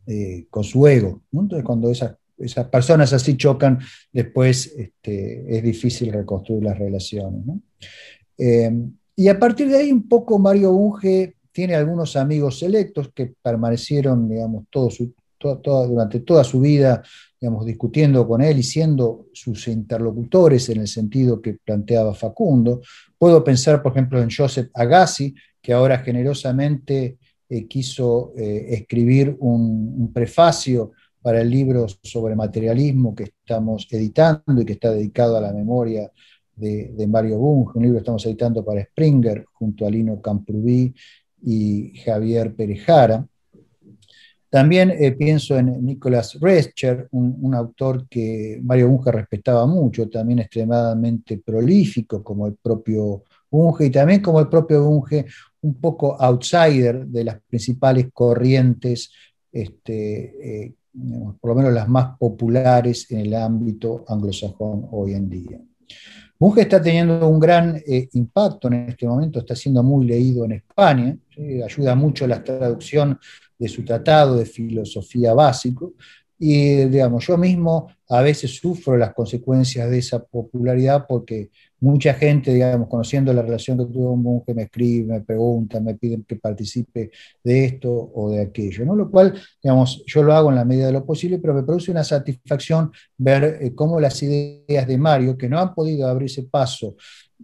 eh, 0.06 0.46
con 0.48 0.62
su 0.62 0.86
ego. 0.86 1.22
Entonces, 1.32 1.64
cuando 1.64 1.90
esas 1.90 2.14
esas 2.42 2.68
personas 2.68 3.12
así 3.12 3.36
chocan, 3.36 3.78
después 4.12 4.74
este, 4.76 5.56
es 5.56 5.62
difícil 5.62 6.12
reconstruir 6.12 6.64
las 6.64 6.78
relaciones. 6.78 7.42
Eh, 8.38 8.70
y 9.16 9.28
a 9.28 9.38
partir 9.38 9.68
de 9.68 9.76
ahí 9.76 9.92
un 9.92 10.08
poco 10.08 10.38
Mario 10.38 10.72
Bunge 10.72 11.36
tiene 11.52 11.74
algunos 11.74 12.16
amigos 12.16 12.58
selectos 12.58 13.10
que 13.14 13.34
permanecieron, 13.42 14.28
digamos, 14.28 14.64
durante 15.64 16.20
toda 16.20 16.44
su 16.44 16.60
vida, 16.60 17.02
digamos, 17.40 17.66
discutiendo 17.66 18.26
con 18.26 18.40
él 18.40 18.58
y 18.58 18.62
siendo 18.62 19.26
sus 19.32 19.68
interlocutores 19.68 20.68
en 20.70 20.80
el 20.80 20.88
sentido 20.88 21.42
que 21.42 21.58
planteaba 21.64 22.14
Facundo. 22.14 22.80
Puedo 23.18 23.44
pensar, 23.44 23.82
por 23.82 23.92
ejemplo, 23.92 24.22
en 24.22 24.30
Joseph 24.30 24.70
Agassi, 24.72 25.34
que 25.60 25.72
ahora 25.72 25.98
generosamente 25.98 27.18
eh, 27.48 27.66
quiso 27.66 28.32
eh, 28.36 28.68
escribir 28.70 29.36
un 29.40 30.10
prefacio 30.12 30.92
para 31.22 31.40
el 31.40 31.50
libro 31.50 31.86
sobre 32.02 32.34
materialismo 32.34 33.14
que 33.14 33.24
estamos 33.24 33.86
editando 33.90 34.60
y 34.60 34.64
que 34.64 34.72
está 34.74 34.90
dedicado 34.90 35.36
a 35.36 35.40
la 35.40 35.52
memoria 35.52 36.10
de, 36.56 37.06
Mario 37.08 37.38
Bunge, 37.38 37.78
un 37.78 37.82
libro 37.82 37.96
que 37.96 38.02
estamos 38.02 38.26
editando 38.26 38.64
para 38.64 38.84
Springer 38.84 39.46
junto 39.52 39.86
a 39.86 39.90
Lino 39.90 40.20
Camprubí 40.20 40.94
y 41.42 41.96
Javier 42.04 42.54
Perejara. 42.54 43.26
También 44.48 44.90
eh, 44.90 45.12
pienso 45.12 45.56
en 45.58 45.84
Nicholas 45.84 46.38
Rescher, 46.38 47.08
un, 47.12 47.54
autor 47.54 48.06
que 48.08 48.60
Mario 48.62 48.90
Bunge 48.90 49.10
respetaba 49.10 49.66
mucho, 49.66 50.10
también 50.10 50.40
extremadamente 50.40 51.38
prolífico 51.38 52.22
como 52.22 52.46
el 52.46 52.56
propio 52.56 53.24
Bunge 53.50 53.86
y 53.86 53.90
también 53.90 54.20
como 54.20 54.40
el 54.40 54.48
propio 54.48 54.84
Bunge, 54.84 55.24
un 55.62 55.74
poco 55.74 56.20
outsider 56.20 57.06
de 57.06 57.24
las 57.24 57.40
principales 57.48 58.08
corrientes 58.12 59.10
este, 59.50 60.64
eh, 60.64 60.74
por 61.40 61.50
lo 61.50 61.54
menos 61.54 61.72
las 61.72 61.88
más 61.88 62.18
populares 62.18 63.10
en 63.10 63.20
el 63.20 63.34
ámbito 63.34 64.04
anglosajón 64.08 64.88
hoy 64.90 65.14
en 65.14 65.28
día. 65.28 65.60
Bunge 66.38 66.62
está 66.62 66.82
teniendo 66.82 67.28
un 67.28 67.38
gran 67.38 67.76
eh, 67.86 68.08
impacto 68.12 68.68
en 68.68 68.88
este 68.88 69.06
momento, 69.06 69.38
está 69.38 69.54
siendo 69.54 69.82
muy 69.82 70.06
leído 70.06 70.44
en 70.44 70.52
España, 70.52 71.16
ayuda 71.64 71.94
mucho 71.94 72.26
la 72.26 72.42
traducción 72.42 73.18
de 73.56 73.68
su 73.68 73.84
tratado 73.84 74.36
de 74.36 74.44
filosofía 74.44 75.34
básico, 75.34 75.94
y 76.44 76.86
digamos, 76.86 77.24
yo 77.24 77.38
mismo 77.38 77.86
a 78.08 78.20
veces 78.20 78.56
sufro 78.56 78.96
las 78.96 79.14
consecuencias 79.14 79.88
de 79.88 79.98
esa 79.98 80.24
popularidad 80.24 81.06
porque 81.08 81.50
mucha 81.82 82.14
gente, 82.14 82.54
digamos, 82.54 82.88
conociendo 82.88 83.32
la 83.32 83.42
relación 83.42 83.76
que 83.76 83.92
tuvo 83.92 84.12
un 84.12 84.22
monje, 84.22 84.54
me 84.54 84.62
escribe, 84.62 85.14
me 85.14 85.20
pregunta, 85.20 85.80
me 85.80 85.96
piden 85.96 86.22
que 86.22 86.36
participe 86.36 87.10
de 87.42 87.64
esto 87.64 87.90
o 88.14 88.30
de 88.30 88.40
aquello, 88.40 88.84
¿no? 88.84 88.94
Lo 88.94 89.10
cual, 89.10 89.34
digamos, 89.60 90.04
yo 90.06 90.22
lo 90.22 90.32
hago 90.32 90.50
en 90.50 90.56
la 90.56 90.64
medida 90.64 90.86
de 90.86 90.92
lo 90.92 91.04
posible, 91.04 91.38
pero 91.38 91.54
me 91.54 91.64
produce 91.64 91.90
una 91.90 92.04
satisfacción 92.04 92.92
ver 93.18 93.58
eh, 93.60 93.74
cómo 93.74 93.98
las 93.98 94.22
ideas 94.22 94.86
de 94.86 94.96
Mario, 94.96 95.36
que 95.36 95.48
no 95.48 95.58
han 95.58 95.74
podido 95.74 96.06
abrirse 96.06 96.44
paso 96.44 96.94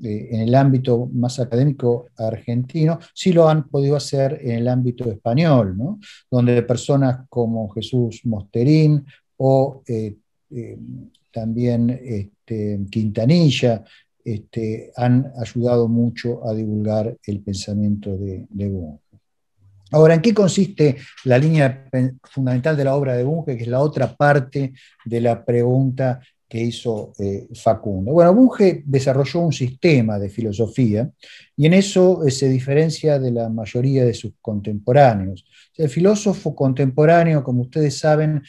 eh, 0.05 0.29
en 0.31 0.43
el 0.43 0.55
ámbito 0.55 1.11
más 1.13 1.41
académico 1.41 2.07
argentino, 2.17 3.01
sí 3.13 3.33
lo 3.33 3.49
han 3.49 3.69
podido 3.69 3.97
hacer 3.97 4.39
en 4.41 4.53
el 4.53 4.69
ámbito 4.69 5.11
español, 5.11 5.77
¿no? 5.77 5.99
Donde 6.31 6.63
personas 6.63 7.27
como 7.29 7.69
Jesús 7.71 8.21
Mosterín 8.25 9.05
o 9.37 9.83
eh, 9.89 10.17
también 11.33 11.91
este, 11.91 12.79
Quintanilla, 12.91 13.85
este, 14.35 14.93
han 14.97 15.33
ayudado 15.41 15.89
mucho 15.89 16.47
a 16.47 16.55
divulgar 16.55 17.17
el 17.25 17.41
pensamiento 17.41 18.17
de, 18.17 18.47
Bunge. 18.51 19.01
Ahora, 19.91 20.15
¿en 20.15 20.21
qué 20.21 20.35
consiste 20.35 20.97
la 21.25 21.39
línea 21.39 21.89
fundamental 22.25 22.77
de 22.77 22.85
la 22.85 22.95
obra 22.95 23.17
de 23.17 23.25
Bunge, 23.25 23.57
que 23.57 23.63
es 23.63 23.69
la 23.69 23.81
otra 23.81 24.15
parte 24.15 24.75
de 25.05 25.21
la 25.21 25.45
pregunta 25.45 26.21
que 26.49 26.63
hizo 26.63 27.13
eh, 27.19 27.47
Facundo. 27.55 28.13
Bueno, 28.13 28.35
Bunge 28.35 28.83
desarrolló 28.87 29.41
un 29.41 29.53
sistema 29.53 30.19
de 30.19 30.31
filosofía 30.31 31.11
y 31.55 31.67
en 31.67 31.75
eso 31.75 32.27
eh, 32.27 32.31
se 32.31 32.49
diferencia 32.49 33.19
de 33.19 33.33
la 33.33 33.51
mayoría 33.51 34.05
de 34.05 34.15
sus 34.15 34.33
contemporáneos. 34.41 35.45
El 35.77 35.91
filósofo 35.91 36.55
contemporáneo, 36.55 37.45
como 37.45 37.63
ustedes 37.63 37.99
saben, 37.99 38.43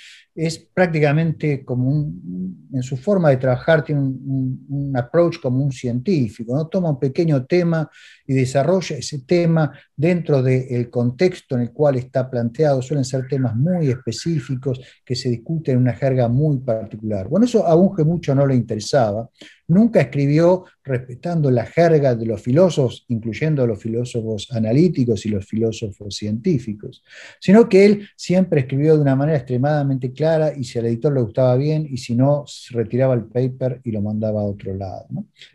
es 0.45 0.57
prácticamente 0.57 1.65
como 1.65 1.89
un, 1.89 2.69
en 2.73 2.81
su 2.81 2.95
forma 2.95 3.29
de 3.29 3.37
trabajar, 3.37 3.83
tiene 3.83 3.99
un, 4.01 4.93
approach 4.95 5.39
como 5.39 5.63
un 5.63 5.71
científico, 5.71 6.55
¿no? 6.55 6.67
toma 6.67 6.89
un 6.91 6.99
pequeño 6.99 7.45
tema 7.45 7.89
y 8.25 8.33
desarrolla 8.33 8.97
ese 8.97 9.19
tema 9.19 9.71
dentro 9.95 10.41
del 10.41 10.89
contexto 10.89 11.55
en 11.55 11.61
el 11.61 11.71
cual 11.71 11.97
está 11.97 12.29
planteado. 12.29 12.81
Suelen 12.81 13.05
ser 13.05 13.27
temas 13.27 13.55
muy 13.55 13.89
específicos 13.89 14.79
que 15.05 15.15
se 15.15 15.29
discuten 15.29 15.75
en 15.75 15.81
una 15.81 15.93
jerga 15.93 16.27
muy 16.27 16.57
particular. 16.59 17.27
Bueno, 17.27 17.45
eso 17.45 17.67
a 17.67 17.75
Bunge 17.75 18.03
mucho 18.03 18.33
no 18.33 18.47
le 18.47 18.55
interesaba. 18.55 19.29
Nunca 19.69 20.01
escribió 20.01 20.65
respetando 20.83 21.51
la 21.51 21.63
jerga 21.63 22.15
de 22.15 22.25
los 22.25 22.41
filósofos, 22.41 23.05
incluyendo 23.07 23.67
los 23.67 23.79
filósofos 23.79 24.51
analíticos 24.51 25.27
y 25.27 25.29
los 25.29 25.45
filósofos 25.45 26.15
científicos, 26.15 27.03
sino 27.39 27.69
que 27.69 27.85
él 27.85 28.09
siempre 28.15 28.61
escribió 28.61 28.95
de 28.95 29.03
una 29.03 29.15
manera 29.15 29.37
extremadamente 29.37 30.11
clara 30.11 30.53
y 30.57 30.63
si 30.63 30.79
al 30.79 30.87
editor 30.87 31.13
le 31.13 31.21
gustaba 31.21 31.55
bien 31.55 31.87
y 31.87 31.97
si 31.97 32.15
no, 32.15 32.45
retiraba 32.71 33.13
el 33.13 33.25
paper 33.25 33.79
y 33.83 33.91
lo 33.91 34.01
mandaba 34.01 34.41
a 34.41 34.45
otro 34.45 34.73
lado. 34.73 35.05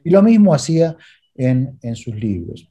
Y 0.04 0.10
lo 0.10 0.22
mismo 0.22 0.54
hacía 0.54 0.96
en, 1.34 1.76
sus 1.96 2.14
libros. 2.14 2.70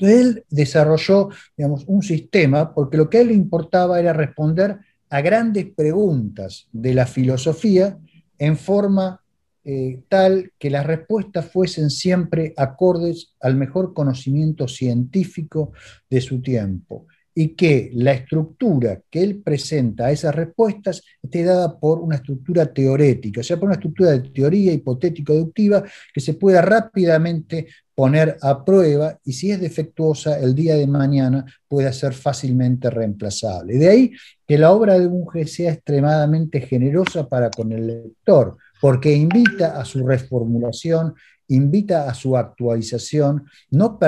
él 0.00 0.44
desarrolló 0.50 1.28
digamos, 1.56 1.84
un 1.86 2.02
sistema 2.02 2.74
porque 2.74 2.96
lo 2.96 3.08
que 3.08 3.18
a 3.18 3.20
él 3.20 3.28
le 3.28 3.34
importaba 3.34 4.00
era 4.00 4.12
responder 4.12 4.78
a 5.10 5.20
grandes 5.20 5.66
preguntas 5.66 6.66
de 6.72 6.92
la 6.92 7.06
filosofía 7.06 7.96
en 8.36 8.56
forma 8.56 9.22
eh, 9.68 10.04
tal 10.08 10.52
que 10.60 10.70
las 10.70 10.86
respuestas 10.86 11.50
fuesen 11.50 11.90
siempre 11.90 12.54
acordes 12.56 13.34
al 13.40 13.56
mejor 13.56 13.92
conocimiento 13.92 14.68
científico 14.68 15.72
de 16.08 16.20
su 16.20 16.40
tiempo 16.40 17.08
y 17.34 17.48
que 17.48 17.90
la 17.92 18.12
estructura 18.12 19.00
que 19.10 19.24
él 19.24 19.42
presenta 19.42 20.06
a 20.06 20.12
esas 20.12 20.36
respuestas 20.36 21.02
esté 21.20 21.42
dada 21.42 21.80
por 21.80 21.98
una 21.98 22.14
estructura 22.14 22.72
teorética, 22.72 23.40
o 23.40 23.44
sea, 23.44 23.56
por 23.56 23.66
una 23.66 23.74
estructura 23.74 24.12
de 24.12 24.30
teoría 24.30 24.72
hipotético-deductiva 24.72 25.82
que 26.14 26.20
se 26.20 26.34
pueda 26.34 26.62
rápidamente 26.62 27.66
poner 27.92 28.36
a 28.42 28.64
prueba 28.64 29.18
y 29.24 29.32
si 29.32 29.50
es 29.50 29.60
defectuosa 29.60 30.38
el 30.38 30.54
día 30.54 30.76
de 30.76 30.86
mañana 30.86 31.44
pueda 31.66 31.92
ser 31.92 32.14
fácilmente 32.14 32.88
reemplazable. 32.88 33.78
De 33.78 33.88
ahí 33.88 34.12
que 34.46 34.58
la 34.58 34.70
obra 34.70 34.96
de 34.96 35.08
Bunge 35.08 35.46
sea 35.48 35.72
extremadamente 35.72 36.60
generosa 36.60 37.28
para 37.28 37.50
con 37.50 37.72
el 37.72 37.86
lector, 37.86 38.58
porque 38.80 39.12
invita 39.12 39.80
a 39.80 39.84
su 39.84 40.06
reformulación, 40.06 41.14
invita 41.48 42.08
a 42.08 42.14
su 42.14 42.36
actualización, 42.36 43.44
no, 43.70 43.98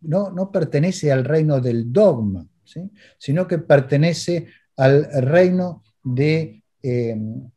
no, 0.00 0.50
pertenece 0.50 1.12
al 1.12 1.24
reino 1.24 1.60
del 1.60 1.92
dogma, 1.92 2.46
sino 3.18 3.46
que 3.46 3.58
pertenece 3.58 4.46
al 4.76 5.04
reino 5.22 5.82
de, 6.02 6.62
eh, 6.82 7.16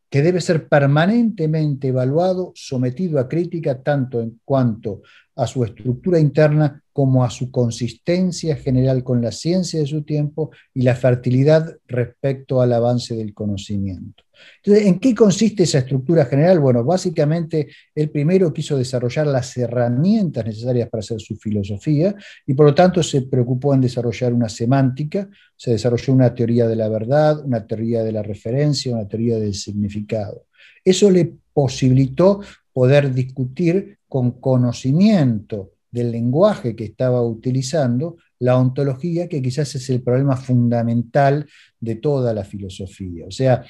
que 0.09 0.21
debe 0.21 0.41
ser 0.41 0.67
permanentemente 0.67 1.89
evaluado, 1.89 2.51
sometido 2.55 3.19
a 3.19 3.27
crítica 3.27 3.81
tanto 3.81 4.21
en 4.21 4.39
cuanto 4.43 5.01
a 5.35 5.47
su 5.47 5.63
estructura 5.63 6.19
interna 6.19 6.83
como 6.91 7.23
a 7.23 7.29
su 7.29 7.49
consistencia 7.49 8.57
general 8.57 9.03
con 9.03 9.21
la 9.21 9.31
ciencia 9.31 9.79
de 9.79 9.85
su 9.85 10.03
tiempo 10.03 10.51
y 10.73 10.81
la 10.81 10.95
fertilidad 10.95 11.77
respecto 11.87 12.61
al 12.61 12.73
avance 12.73 13.15
del 13.15 13.33
conocimiento. 13.33 14.23
Entonces, 14.63 14.87
¿en 14.87 14.99
qué 14.99 15.15
consiste 15.15 15.63
esa 15.63 15.79
estructura 15.79 16.25
general? 16.25 16.59
Bueno, 16.59 16.83
básicamente 16.83 17.67
él 17.95 18.09
primero 18.09 18.53
quiso 18.53 18.77
desarrollar 18.77 19.27
las 19.27 19.55
herramientas 19.57 20.45
necesarias 20.45 20.89
para 20.89 20.99
hacer 20.99 21.19
su 21.19 21.35
filosofía 21.35 22.15
y 22.45 22.53
por 22.53 22.65
lo 22.65 22.75
tanto 22.75 23.01
se 23.03 23.23
preocupó 23.23 23.73
en 23.73 23.81
desarrollar 23.81 24.33
una 24.33 24.49
semántica, 24.49 25.29
se 25.55 25.71
desarrolló 25.71 26.13
una 26.13 26.33
teoría 26.33 26.67
de 26.67 26.75
la 26.75 26.89
verdad, 26.89 27.43
una 27.45 27.65
teoría 27.65 28.03
de 28.03 28.11
la 28.11 28.23
referencia, 28.23 28.93
una 28.93 29.07
teoría 29.07 29.37
del 29.37 29.53
significado. 29.53 30.45
Eso 30.83 31.09
le 31.09 31.33
posibilitó 31.53 32.41
poder 32.73 33.13
discutir 33.13 33.97
con 34.07 34.31
conocimiento 34.39 35.73
del 35.91 36.11
lenguaje 36.11 36.75
que 36.75 36.85
estaba 36.85 37.21
utilizando 37.21 38.17
la 38.39 38.57
ontología, 38.57 39.27
que 39.27 39.41
quizás 39.41 39.75
es 39.75 39.89
el 39.89 40.01
problema 40.01 40.37
fundamental 40.37 41.47
de 41.79 41.95
toda 41.95 42.33
la 42.33 42.43
filosofía. 42.43 43.25
O 43.27 43.31
sea, 43.31 43.63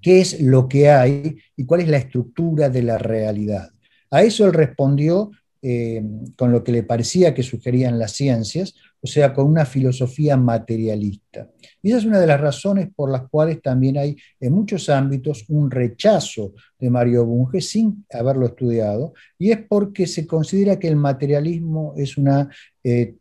qué 0.00 0.20
es 0.20 0.40
lo 0.40 0.68
que 0.68 0.90
hay 0.90 1.36
y 1.56 1.64
cuál 1.64 1.80
es 1.80 1.88
la 1.88 1.98
estructura 1.98 2.68
de 2.68 2.82
la 2.82 2.98
realidad. 2.98 3.70
A 4.10 4.22
eso 4.22 4.46
él 4.46 4.52
respondió 4.52 5.30
eh, 5.62 6.00
con 6.36 6.52
lo 6.52 6.62
que 6.62 6.70
le 6.70 6.84
parecía 6.84 7.34
que 7.34 7.42
sugerían 7.42 7.98
las 7.98 8.12
ciencias, 8.12 8.74
o 9.00 9.06
sea, 9.06 9.32
con 9.32 9.46
una 9.46 9.64
filosofía 9.64 10.36
materialista. 10.36 11.50
Y 11.82 11.88
esa 11.88 11.98
es 11.98 12.04
una 12.04 12.20
de 12.20 12.26
las 12.26 12.40
razones 12.40 12.88
por 12.94 13.10
las 13.10 13.28
cuales 13.28 13.60
también 13.62 13.98
hay 13.98 14.16
en 14.38 14.52
muchos 14.52 14.88
ámbitos 14.88 15.44
un 15.48 15.70
rechazo 15.70 16.52
de 16.78 16.90
Mario 16.90 17.24
Bunge 17.24 17.60
sin 17.60 18.04
haberlo 18.12 18.46
estudiado, 18.46 19.12
y 19.38 19.50
es 19.50 19.58
porque 19.68 20.06
se 20.06 20.26
considera 20.26 20.78
que 20.78 20.88
el 20.88 20.96
materialismo 20.96 21.94
es 21.96 22.16
una 22.16 22.48
eh, 22.84 23.14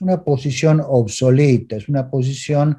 una 0.00 0.24
posición 0.24 0.82
obsoleta, 0.84 1.76
es 1.76 1.88
una 1.88 2.10
posición 2.10 2.76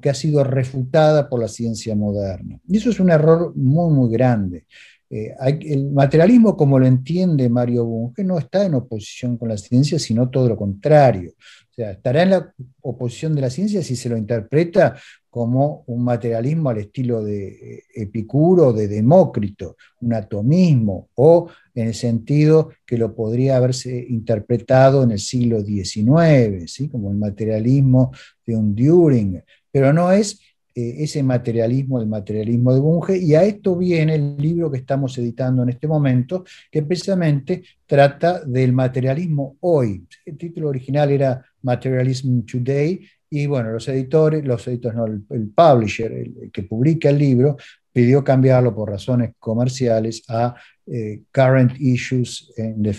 que 0.00 0.10
ha 0.10 0.14
sido 0.14 0.44
refutada 0.44 1.28
por 1.28 1.40
la 1.40 1.48
ciencia 1.48 1.94
moderna. 1.94 2.58
Y 2.68 2.78
eso 2.78 2.90
es 2.90 3.00
un 3.00 3.10
error 3.10 3.52
muy, 3.56 3.92
muy 3.92 4.10
grande. 4.10 4.66
Eh, 5.10 5.34
el 5.60 5.90
materialismo, 5.90 6.56
como 6.56 6.78
lo 6.78 6.86
entiende 6.86 7.48
Mario 7.48 7.84
Bunge, 7.84 8.24
no 8.24 8.38
está 8.38 8.66
en 8.66 8.74
oposición 8.74 9.38
con 9.38 9.48
la 9.48 9.56
ciencia, 9.56 9.98
sino 9.98 10.28
todo 10.28 10.48
lo 10.48 10.56
contrario. 10.56 11.32
O 11.70 11.74
sea, 11.74 11.92
estará 11.92 12.22
en 12.22 12.30
la 12.30 12.52
oposición 12.82 13.34
de 13.34 13.40
la 13.40 13.50
ciencia 13.50 13.82
si 13.82 13.96
se 13.96 14.08
lo 14.08 14.16
interpreta 14.16 14.96
como 15.30 15.84
un 15.86 16.04
materialismo 16.04 16.70
al 16.70 16.78
estilo 16.78 17.22
de 17.22 17.48
eh, 17.48 17.82
Epicuro, 17.94 18.72
de 18.72 18.88
Demócrito, 18.88 19.76
un 20.00 20.14
atomismo, 20.14 21.08
o 21.14 21.48
en 21.74 21.88
el 21.88 21.94
sentido 21.94 22.70
que 22.84 22.98
lo 22.98 23.14
podría 23.14 23.56
haberse 23.56 24.04
interpretado 24.08 25.04
en 25.04 25.12
el 25.12 25.20
siglo 25.20 25.60
XIX, 25.62 26.70
¿sí? 26.70 26.88
como 26.88 27.10
el 27.10 27.16
materialismo 27.16 28.12
de 28.44 28.56
un 28.56 28.74
Düring, 28.74 29.42
pero 29.70 29.92
no 29.92 30.10
es 30.10 30.40
ese 30.78 31.22
materialismo, 31.22 32.00
el 32.00 32.06
materialismo 32.06 32.72
de 32.72 32.80
Bunge, 32.80 33.18
y 33.18 33.34
a 33.34 33.42
esto 33.42 33.76
viene 33.76 34.14
el 34.14 34.36
libro 34.36 34.70
que 34.70 34.78
estamos 34.78 35.16
editando 35.18 35.62
en 35.62 35.70
este 35.70 35.86
momento, 35.86 36.44
que 36.70 36.82
precisamente 36.82 37.62
trata 37.86 38.44
del 38.44 38.72
materialismo 38.72 39.56
hoy. 39.60 40.06
El 40.24 40.36
título 40.36 40.68
original 40.68 41.10
era 41.10 41.44
Materialism 41.62 42.42
Today, 42.42 43.00
y 43.30 43.46
bueno, 43.46 43.72
los 43.72 43.88
editores, 43.88 44.44
los 44.44 44.66
editores, 44.68 44.96
no, 44.96 45.06
el, 45.06 45.48
publisher, 45.50 46.12
el, 46.12 46.50
que 46.52 46.62
publica 46.62 47.10
el 47.10 47.18
libro, 47.18 47.56
pidió 47.92 48.22
cambiarlo 48.22 48.74
por 48.74 48.90
razones 48.90 49.32
comerciales 49.38 50.22
a 50.28 50.54
eh, 50.86 51.22
Current 51.32 51.78
Issues 51.78 52.52
in 52.56 52.82
the, 52.82 52.92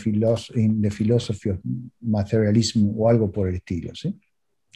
Philosophy 0.92 1.50
of 1.50 1.60
Materialism 2.02 2.90
o 2.96 3.10
algo 3.10 3.32
por 3.32 3.48
el 3.48 3.56
estilo. 3.56 3.96
¿sí? 3.96 4.14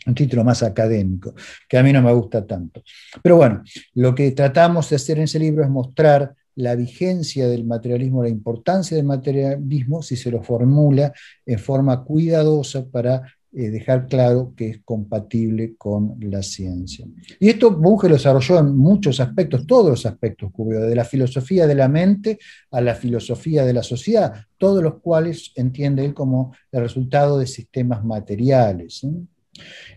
Un 0.05 0.15
título 0.15 0.43
más 0.43 0.63
académico, 0.63 1.33
que 1.67 1.77
a 1.77 1.83
mí 1.83 1.93
no 1.93 2.01
me 2.01 2.13
gusta 2.13 2.45
tanto. 2.45 2.83
Pero 3.21 3.37
bueno, 3.37 3.63
lo 3.93 4.13
que 4.13 4.31
tratamos 4.31 4.89
de 4.89 4.97
hacer 4.97 5.17
en 5.17 5.23
ese 5.23 5.39
libro 5.39 5.63
es 5.63 5.69
mostrar 5.69 6.35
la 6.55 6.75
vigencia 6.75 7.47
del 7.47 7.65
materialismo, 7.65 8.23
la 8.23 8.29
importancia 8.29 8.97
del 8.97 9.05
materialismo, 9.05 10.01
si 10.01 10.15
se 10.15 10.29
lo 10.29 10.43
formula 10.43 11.13
en 11.45 11.59
forma 11.59 12.03
cuidadosa 12.03 12.85
para 12.85 13.23
eh, 13.55 13.69
dejar 13.69 14.07
claro 14.07 14.53
que 14.57 14.69
es 14.69 14.81
compatible 14.83 15.75
con 15.77 16.17
la 16.21 16.41
ciencia. 16.41 17.05
Y 17.39 17.49
esto 17.49 17.69
Bunge 17.69 18.09
lo 18.09 18.15
desarrolló 18.15 18.57
en 18.59 18.75
muchos 18.75 19.19
aspectos, 19.19 19.67
todos 19.67 19.91
los 19.91 20.05
aspectos 20.07 20.51
cubrió, 20.51 20.81
de 20.81 20.95
la 20.95 21.05
filosofía 21.05 21.67
de 21.67 21.75
la 21.75 21.87
mente 21.87 22.39
a 22.71 22.81
la 22.81 22.95
filosofía 22.95 23.63
de 23.63 23.73
la 23.73 23.83
sociedad, 23.83 24.33
todos 24.57 24.81
los 24.81 24.99
cuales 25.01 25.51
entiende 25.55 26.03
él 26.03 26.15
como 26.15 26.55
el 26.71 26.81
resultado 26.81 27.37
de 27.37 27.45
sistemas 27.45 28.03
materiales. 28.03 29.05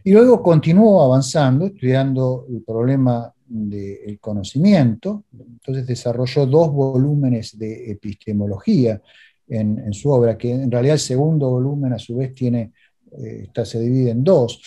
Y 0.05 0.13
luego 0.13 0.43
continuó 0.43 1.03
avanzando, 1.03 1.67
estudiando 1.67 2.47
el 2.49 2.63
problema 2.63 3.33
del 3.49 4.19
conocimiento, 4.21 5.25
entonces 5.33 5.87
desarrolló 5.87 6.47
dos 6.47 6.73
volúmenes 6.73 7.59
de 7.59 7.91
epistemología 7.93 9.01
en, 9.49 9.79
en 9.79 9.93
su 9.93 10.11
obra, 10.11 10.37
que 10.37 10.51
en 10.51 10.71
realidad 10.71 10.95
el 10.95 11.01
segundo 11.01 11.51
volumen 11.51 11.93
a 11.93 11.99
su 11.99 12.17
vez 12.17 12.35
tiene 12.35 12.73
eh, 13.19 13.49
se 13.65 13.81
divide 13.81 14.11
en 14.11 14.25
dos. 14.25 14.61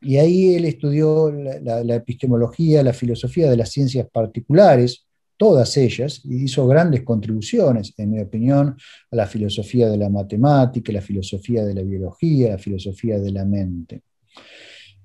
Y 0.00 0.18
ahí 0.18 0.54
él 0.54 0.66
estudió 0.66 1.30
la, 1.30 1.94
epistemología, 1.94 2.82
la 2.82 2.92
filosofía 2.92 3.48
de 3.48 3.56
las 3.56 3.70
ciencias 3.70 4.06
particulares, 4.10 5.06
todas 5.44 5.76
ellas, 5.76 6.22
y 6.24 6.44
hizo 6.44 6.66
grandes 6.66 7.02
contribuciones, 7.02 7.92
en 7.98 8.12
mi 8.12 8.18
opinión, 8.18 8.74
a 9.10 9.16
la 9.16 9.26
filosofía 9.26 9.90
de 9.90 9.98
la 9.98 10.08
matemática, 10.08 10.90
la 10.90 11.02
filosofía 11.02 11.66
de 11.66 11.74
la 11.74 11.82
biología, 11.82 12.52
la 12.52 12.58
filosofía 12.58 13.18
de 13.18 13.30
la 13.30 13.44
mente. 13.44 14.00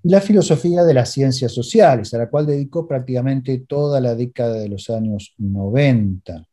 Y 0.01 0.07
la 0.07 0.21
filosofía 0.21 0.85
de 0.85 0.93
las 0.93 1.11
ciencias 1.11 1.51
sociales, 1.51 2.13
a 2.13 2.19
la 2.19 2.29
cual 2.29 2.45
dedicó 2.45 2.87
prácticamente 2.87 3.65
toda 3.67 3.99
la 3.99 4.15
década 4.15 4.53
de 4.53 4.69
los 4.69 4.89
años 4.89 5.33
90. 5.37 6.47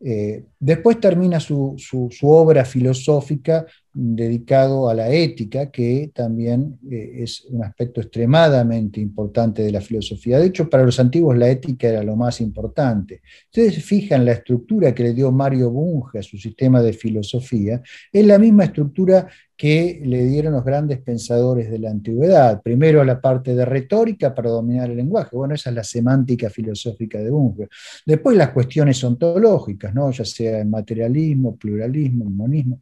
Eh, 0.00 0.44
después 0.58 0.98
termina 0.98 1.38
su, 1.38 1.76
obra 2.22 2.64
filosófica 2.64 3.66
dedicado 3.98 4.90
a 4.90 4.94
la 4.94 5.08
ética, 5.08 5.70
que 5.70 6.10
también 6.14 6.78
eh, 6.90 7.22
es 7.22 7.46
un 7.46 7.64
aspecto 7.64 8.02
extremadamente 8.02 9.00
importante 9.00 9.62
de 9.62 9.72
la 9.72 9.80
filosofía. 9.80 10.38
De 10.38 10.48
hecho, 10.48 10.68
para 10.68 10.84
los 10.84 11.00
antiguos 11.00 11.34
la 11.38 11.48
ética 11.48 11.88
era 11.88 12.02
lo 12.02 12.14
más 12.14 12.42
importante. 12.42 13.22
Ustedes 13.46 13.82
fijan 13.82 14.26
la 14.26 14.32
estructura 14.32 14.94
que 14.94 15.02
le 15.02 15.14
dio 15.14 15.32
Mario 15.32 15.70
Bunge 15.70 16.18
a 16.18 16.22
su 16.22 16.36
sistema 16.36 16.82
de 16.82 16.92
filosofía, 16.92 17.80
es 18.12 18.26
la 18.26 18.38
misma 18.38 18.64
estructura 18.64 19.28
que 19.56 20.02
le 20.04 20.26
dieron 20.26 20.52
los 20.52 20.64
grandes 20.64 20.98
pensadores 20.98 21.70
de 21.70 21.78
la 21.78 21.90
antigüedad. 21.90 22.60
Primero 22.60 23.02
la 23.02 23.18
parte 23.18 23.54
de 23.54 23.64
retórica 23.64 24.34
para 24.34 24.50
dominar 24.50 24.90
el 24.90 24.98
lenguaje. 24.98 25.34
Bueno, 25.34 25.54
esa 25.54 25.70
es 25.70 25.76
la 25.76 25.84
semántica 25.84 26.50
filosófica 26.50 27.18
de 27.18 27.30
Bunge. 27.30 27.68
Después 28.04 28.36
las 28.36 28.50
cuestiones 28.50 29.02
ontológicas, 29.02 29.94
¿no? 29.94 30.10
ya 30.10 30.26
sea 30.26 30.62
materialismo, 30.66 31.56
pluralismo, 31.56 32.26
monismo. 32.26 32.78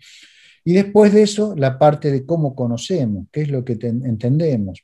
Y 0.65 0.73
después 0.73 1.13
de 1.13 1.23
eso, 1.23 1.55
la 1.57 1.79
parte 1.79 2.11
de 2.11 2.25
cómo 2.25 2.55
conocemos, 2.55 3.27
qué 3.31 3.43
es 3.43 3.51
lo 3.51 3.65
que 3.65 3.75
entendemos. 3.83 4.83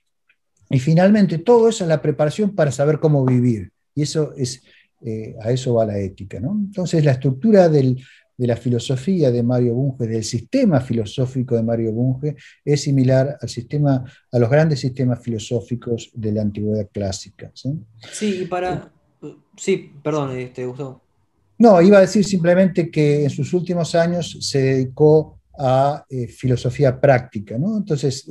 Y 0.68 0.78
finalmente, 0.78 1.38
todo 1.38 1.68
eso 1.68 1.84
es 1.84 1.88
la 1.88 2.02
preparación 2.02 2.54
para 2.54 2.70
saber 2.70 3.00
cómo 3.00 3.24
vivir. 3.24 3.72
Y 3.94 4.02
eso 4.02 4.34
es, 4.36 4.62
eh, 5.00 5.34
a 5.42 5.50
eso 5.50 5.74
va 5.74 5.86
la 5.86 5.98
ética. 5.98 6.38
¿no? 6.38 6.52
Entonces, 6.52 7.04
la 7.04 7.12
estructura 7.12 7.68
del 7.68 8.00
de 8.40 8.46
la 8.46 8.56
filosofía 8.56 9.30
de 9.30 9.42
Mario 9.42 9.74
Bunge, 9.74 10.06
del 10.06 10.24
sistema 10.24 10.80
filosófico 10.80 11.56
de 11.56 11.62
Mario 11.62 11.92
Bunge, 11.92 12.36
es 12.64 12.80
similar 12.80 13.36
al 13.38 13.48
sistema, 13.50 14.02
a 14.32 14.38
los 14.38 14.48
grandes 14.48 14.80
sistemas 14.80 15.22
filosóficos 15.22 16.10
de 16.14 16.32
la 16.32 16.40
antigüedad 16.40 16.88
clásica. 16.90 17.52
Sí, 17.54 18.40
y 18.40 18.46
para... 18.46 18.90
Sí, 19.58 19.92
perdón, 20.02 20.38
este, 20.38 20.64
Gustavo. 20.64 21.02
No, 21.58 21.82
iba 21.82 21.98
a 21.98 22.00
decir 22.00 22.24
simplemente 22.24 22.90
que 22.90 23.24
en 23.24 23.28
sus 23.28 23.52
últimos 23.52 23.94
años 23.94 24.38
se 24.40 24.62
dedicó 24.62 25.38
a 25.58 26.04
eh, 26.08 26.26
filosofía 26.26 27.00
práctica, 27.00 27.58
¿no? 27.58 27.76
Entonces 27.76 28.26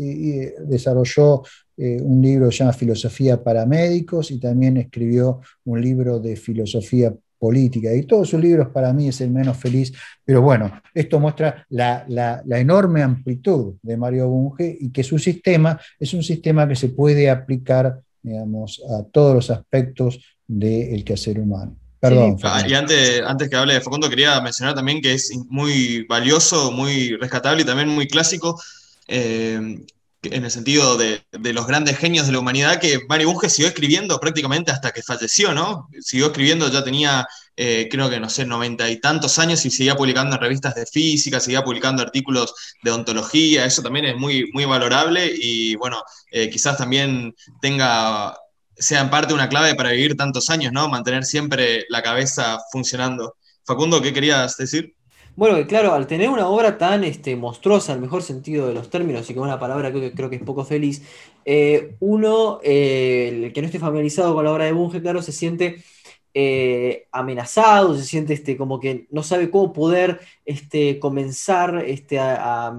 desarrolló 0.67 1.43
eh, 1.81 2.01
un 2.01 2.21
libro 2.21 2.47
que 2.47 2.51
se 2.51 2.57
llama 2.59 2.73
Filosofía 2.73 3.41
para 3.41 3.65
Médicos 3.65 4.31
y 4.31 4.39
también 4.39 4.75
escribió 4.75 5.39
un 5.63 5.79
libro 5.81 6.19
de 6.19 6.35
filosofía 6.35 7.15
política. 7.37 7.95
Y 7.95 8.03
todos 8.03 8.27
sus 8.27 8.41
libros 8.41 8.67
para 8.67 8.91
mí 8.91 9.07
es 9.07 9.21
el 9.21 9.31
menos 9.31 9.55
feliz, 9.55 9.93
pero 10.25 10.41
bueno, 10.41 10.69
esto 10.93 11.21
muestra 11.21 11.65
la, 11.69 12.43
enorme 12.49 13.01
amplitud 13.01 13.75
de 13.81 13.95
Mario 13.95 14.27
Bunge 14.27 14.77
y 14.77 14.89
que 14.91 15.03
su 15.03 15.17
sistema 15.17 15.79
es 15.97 16.13
un 16.13 16.21
sistema 16.21 16.67
que 16.67 16.75
se 16.75 16.89
puede 16.89 17.29
aplicar, 17.29 18.01
digamos, 18.21 18.83
a 18.89 19.03
todos 19.03 19.35
los 19.35 19.49
aspectos 19.49 20.19
del 20.45 21.05
quehacer 21.05 21.39
humano. 21.39 21.77
Perdón. 21.99 22.37
Ah, 22.43 22.63
y 22.67 22.73
antes, 22.73 23.21
antes 23.25 23.49
que 23.49 23.55
hable 23.55 23.73
de 23.73 23.81
Facundo, 23.81 24.09
quería 24.09 24.39
mencionar 24.41 24.75
también 24.75 25.01
que 25.01 25.13
es 25.13 25.31
muy 25.49 26.05
valioso, 26.07 26.71
muy 26.71 27.15
rescatable 27.17 27.63
y 27.63 27.65
también 27.65 27.89
muy 27.89 28.07
clásico. 28.07 28.59
Eh, 29.07 29.79
en 30.23 30.43
el 30.43 30.51
sentido 30.51 30.97
de, 30.97 31.23
los 31.31 31.65
grandes 31.65 31.97
genios 31.97 32.25
de 32.25 32.33
la 32.33 32.39
humanidad, 32.39 32.79
que 32.79 32.99
Mario 33.07 33.31
Bunge 33.31 33.49
siguió 33.49 33.69
escribiendo 33.69 34.19
prácticamente 34.19 34.71
hasta 34.71 34.91
que 34.91 35.01
falleció, 35.01 35.53
¿no? 35.53 35.87
Siguió 36.01 36.27
escribiendo, 36.27 36.69
ya 36.69 36.83
tenía, 36.83 37.25
eh, 37.55 37.87
creo 37.89 38.09
que, 38.09 38.19
no 38.19 38.29
sé, 38.29 38.45
noventa 38.45 38.89
y 38.89 38.99
tantos 38.99 39.39
años 39.39 39.65
y 39.65 39.71
seguía 39.71 39.95
publicando 39.95 40.35
en 40.35 40.41
revistas 40.41 40.75
de 40.75 40.85
física, 40.85 41.39
seguía 41.39 41.63
publicando 41.63 42.03
artículos 42.03 42.53
de 42.83 42.91
ontología, 42.91 43.65
eso 43.65 43.81
también 43.81 44.05
es 44.05 44.17
muy, 44.17 44.49
muy 44.51 44.65
valorable 44.65 45.31
y, 45.33 45.75
bueno, 45.75 46.03
eh, 46.31 46.49
quizás 46.49 46.77
también 46.77 47.33
tenga, 47.61 48.35
sea 48.79 49.01
en 49.01 49.09
parte 49.09 49.33
una 49.33 49.49
clave 49.49 49.75
para 49.75 49.91
vivir 49.91 50.15
tantos 50.15 50.49
años, 50.49 50.73
¿no? 50.73 50.89
Mantener 50.89 51.25
siempre 51.25 51.85
la 51.89 52.01
cabeza 52.01 52.59
funcionando. 52.71 53.35
Facundo, 53.63 54.01
¿qué 54.01 54.13
querías 54.13 54.57
decir? 54.57 54.95
Bueno, 55.35 55.65
claro, 55.67 55.93
al 55.93 56.07
tener 56.07 56.29
una 56.29 56.49
obra 56.49 56.77
tan 56.77 57.03
este, 57.03 57.35
monstruosa, 57.35 57.93
en 57.93 57.99
el 57.99 58.01
mejor 58.01 58.23
sentido 58.23 58.67
de 58.67 58.73
los 58.73 58.89
términos, 58.89 59.29
y 59.29 59.33
con 59.33 59.43
una 59.43 59.59
palabra 59.59 59.91
que 59.91 60.11
creo 60.13 60.29
que 60.29 60.35
es 60.37 60.43
poco 60.43 60.65
feliz, 60.65 61.01
eh, 61.45 61.95
uno, 61.99 62.59
eh, 62.63 63.43
el 63.45 63.53
que 63.53 63.61
no 63.61 63.67
esté 63.67 63.79
familiarizado 63.79 64.33
con 64.33 64.43
la 64.43 64.51
obra 64.51 64.65
de 64.65 64.73
Bunge, 64.73 65.01
claro, 65.01 65.21
se 65.21 65.31
siente 65.31 65.83
eh, 66.33 67.07
amenazado, 67.11 67.95
se 67.95 68.03
siente 68.03 68.33
este, 68.33 68.57
como 68.57 68.79
que 68.79 69.07
no 69.11 69.23
sabe 69.23 69.49
cómo 69.49 69.73
poder 69.73 70.19
este, 70.45 70.99
comenzar 70.99 71.83
este, 71.87 72.19
a, 72.19 72.73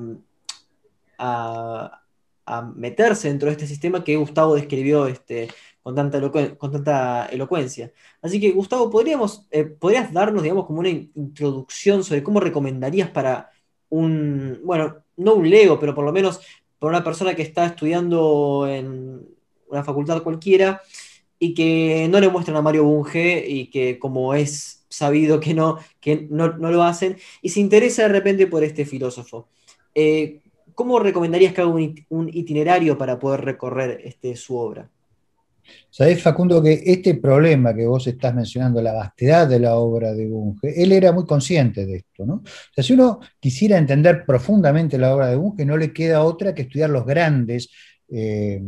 meterse 2.76 3.28
dentro 3.28 3.46
de 3.46 3.53
este 3.53 3.66
sistema 3.66 4.05
que 4.05 4.16
Gustavo 4.16 4.55
describió 4.55 5.07
este, 5.07 5.48
con 5.95 6.72
tanta, 6.72 7.26
elocuencia. 7.26 7.93
Así 8.22 8.41
que, 8.41 8.53
Gustavo, 8.53 8.91
¿podríamos, 8.91 9.47
eh, 9.51 9.64
¿podrías 9.64 10.12
darnos, 10.12 10.43
digamos, 10.43 10.66
como 10.66 10.80
una 10.80 10.88
introducción 10.88 12.05
sobre 12.05 12.22
cómo 12.22 12.41
recomendarías 12.41 13.11
para 13.11 13.51
un, 13.88 14.61
bueno, 14.64 14.97
no 15.16 15.34
un 15.34 15.49
Lego, 15.51 15.78
pero 15.78 15.95
por 15.95 16.05
lo 16.05 16.12
menos 16.12 16.41
para 16.78 16.91
una 16.97 17.05
persona 17.05 17.34
que 17.34 17.43
está 17.43 17.66
estudiando 17.66 18.66
en 18.68 19.26
una 19.68 19.84
facultad 19.84 20.22
cualquiera 20.22 20.82
y 21.38 21.55
que 21.55 22.09
no 22.11 22.20
le 22.20 22.28
muestran 22.28 22.57
a 22.57 22.62
Mario 22.62 22.84
Bunge 22.84 23.45
y 23.47 23.66
que 23.68 23.99
como 23.99 24.34
es 24.34 24.80
sabido 24.91 25.41
que 25.41 25.55
no, 25.55 25.78
que 26.01 26.26
no, 26.30 26.49
lo 26.49 26.82
hacen, 26.82 27.16
y 27.41 27.49
se 27.51 27.61
interesa 27.61 28.03
de 28.03 28.09
repente 28.09 28.47
por 28.47 28.62
este 28.64 28.84
filósofo. 28.84 29.49
Eh, 29.95 30.41
¿Cómo 30.74 30.99
recomendarías 30.99 31.55
que 31.55 31.61
haga 31.61 31.70
un, 31.70 32.28
itinerario 32.32 32.99
para 32.99 33.18
poder 33.18 33.43
recorrer 33.43 34.01
este, 34.05 34.36
su 34.36 34.57
obra? 34.57 34.91
Sabés, 35.90 36.22
Facundo, 36.22 36.62
que 36.62 36.82
este 36.86 37.14
problema 37.14 37.74
que 37.74 37.86
vos 37.86 38.06
estás 38.06 38.34
mencionando, 38.34 38.80
la 38.80 38.92
vastedad 38.92 39.48
de 39.48 39.61
la 39.61 39.76
obra 39.76 40.12
de 40.12 40.26
Bunge, 40.26 40.82
él 40.82 40.92
era 40.92 41.12
muy 41.12 41.26
consciente 41.26 41.86
de 41.86 41.96
esto, 41.96 42.26
¿no? 42.26 42.34
O 42.34 42.74
sea, 42.74 42.84
si 42.84 42.92
uno 42.92 43.20
quisiera 43.38 43.78
entender 43.78 44.24
profundamente 44.26 44.98
la 44.98 45.14
obra 45.14 45.28
de 45.28 45.36
Bunge, 45.36 45.64
no 45.64 45.76
le 45.76 45.92
queda 45.92 46.22
otra 46.22 46.54
que 46.54 46.62
estudiar 46.62 46.90
los 46.90 47.04
grandes 47.06 47.70
eh, 48.08 48.61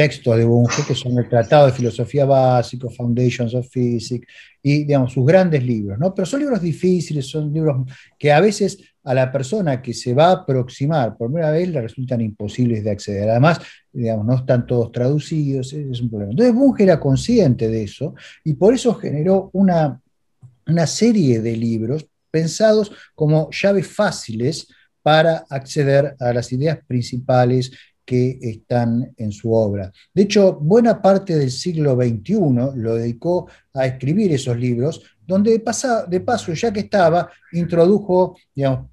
textos 0.00 0.34
de 0.34 0.46
Bunge, 0.46 0.82
que 0.88 0.94
son 0.94 1.18
el 1.18 1.28
Tratado 1.28 1.66
de 1.66 1.72
Filosofía 1.72 2.24
Básico, 2.24 2.88
Foundations 2.88 3.52
of 3.52 3.68
Physics, 3.68 4.26
y, 4.62 4.84
digamos, 4.84 5.12
sus 5.12 5.26
grandes 5.26 5.62
libros, 5.62 5.98
¿no? 5.98 6.14
Pero 6.14 6.24
son 6.24 6.40
libros 6.40 6.62
difíciles, 6.62 7.28
son 7.28 7.52
libros 7.52 7.86
que 8.18 8.32
a 8.32 8.40
veces 8.40 8.78
a 9.04 9.12
la 9.12 9.30
persona 9.30 9.82
que 9.82 9.92
se 9.92 10.14
va 10.14 10.28
a 10.28 10.32
aproximar 10.32 11.18
por 11.18 11.28
primera 11.28 11.50
vez 11.50 11.68
le 11.68 11.82
resultan 11.82 12.22
imposibles 12.22 12.82
de 12.82 12.90
acceder. 12.92 13.28
Además, 13.28 13.60
digamos, 13.92 14.24
no 14.24 14.36
están 14.36 14.66
todos 14.66 14.90
traducidos, 14.90 15.74
es 15.74 16.00
un 16.00 16.08
problema. 16.08 16.30
Entonces 16.30 16.54
Bunge 16.54 16.84
era 16.84 16.98
consciente 16.98 17.68
de 17.68 17.82
eso 17.82 18.14
y 18.42 18.54
por 18.54 18.72
eso 18.72 18.94
generó 18.94 19.50
una, 19.52 20.00
una 20.66 20.86
serie 20.86 21.42
de 21.42 21.56
libros 21.58 22.06
pensados 22.30 22.90
como 23.14 23.50
llaves 23.50 23.86
fáciles 23.86 24.66
para 25.02 25.44
acceder 25.50 26.16
a 26.18 26.32
las 26.32 26.52
ideas 26.52 26.78
principales 26.86 27.72
que 28.10 28.40
están 28.42 29.14
en 29.16 29.30
su 29.30 29.54
obra. 29.54 29.92
De 30.12 30.22
hecho, 30.22 30.58
buena 30.60 31.00
parte 31.00 31.38
del 31.38 31.52
siglo 31.52 31.94
XXI 31.94 32.34
lo 32.74 32.96
dedicó 32.96 33.46
a 33.72 33.86
escribir 33.86 34.32
esos 34.32 34.58
libros, 34.58 35.00
donde 35.24 35.52
de, 35.52 35.62
de 36.08 36.20
paso, 36.20 36.52
ya 36.52 36.72
que 36.72 36.80
estaba, 36.80 37.30
introdujo 37.52 38.36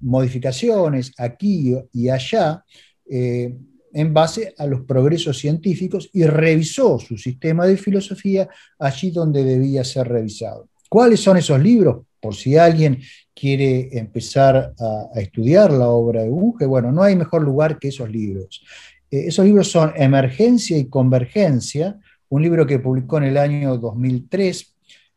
modificaciones 0.02 1.12
aquí 1.18 1.74
y 1.92 2.08
allá 2.08 2.62
eh, 3.10 3.58
en 3.92 4.14
base 4.14 4.54
a 4.56 4.66
los 4.66 4.82
progresos 4.82 5.36
científicos 5.36 6.08
y 6.12 6.22
revisó 6.22 7.00
su 7.00 7.18
sistema 7.18 7.66
de 7.66 7.76
filosofía 7.76 8.48
allí 8.78 9.10
donde 9.10 9.42
debía 9.42 9.82
ser 9.82 10.06
revisado. 10.06 10.68
¿Cuáles 10.88 11.18
son 11.18 11.38
esos 11.38 11.60
libros? 11.60 12.04
Por 12.20 12.36
si 12.36 12.56
alguien 12.56 13.00
quiere 13.34 13.88
empezar 13.98 14.74
a, 14.78 15.08
a 15.12 15.20
estudiar 15.20 15.72
la 15.72 15.88
obra 15.88 16.22
de 16.22 16.28
Bunge, 16.28 16.66
bueno, 16.66 16.92
no 16.92 17.02
hay 17.02 17.16
mejor 17.16 17.42
lugar 17.42 17.80
que 17.80 17.88
esos 17.88 18.08
libros. 18.08 18.62
Eh, 19.10 19.28
esos 19.28 19.44
libros 19.44 19.70
son 19.70 19.92
Emergencia 19.96 20.76
y 20.76 20.88
Convergencia, 20.88 21.98
un 22.28 22.42
libro 22.42 22.66
que 22.66 22.78
publicó 22.78 23.18
en 23.18 23.24
el 23.24 23.36
año 23.36 23.78
2003 23.78 24.74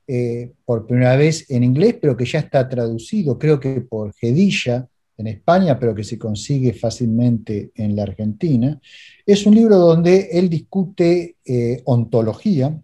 eh, 0.08 0.52
por 0.66 0.88
primera 0.88 1.16
vez 1.16 1.50
en 1.50 1.64
inglés, 1.64 1.98
pero 2.02 2.16
que 2.16 2.26
ya 2.26 2.40
está 2.40 2.68
traducido, 2.68 3.38
creo 3.38 3.60
que 3.60 3.82
por 3.82 4.14
Gedilla 4.14 4.88
en 5.18 5.28
España, 5.28 5.78
pero 5.80 5.94
que 5.94 6.04
se 6.04 6.18
consigue 6.18 6.74
fácilmente 6.74 7.72
en 7.76 7.96
la 7.96 8.04
Argentina. 8.04 8.80
Es 9.26 9.46
un 9.46 9.56
libro 9.56 9.78
donde 9.78 10.30
él 10.32 10.50
discute 10.50 11.36
eh, 11.46 11.82
ontología 11.86 12.82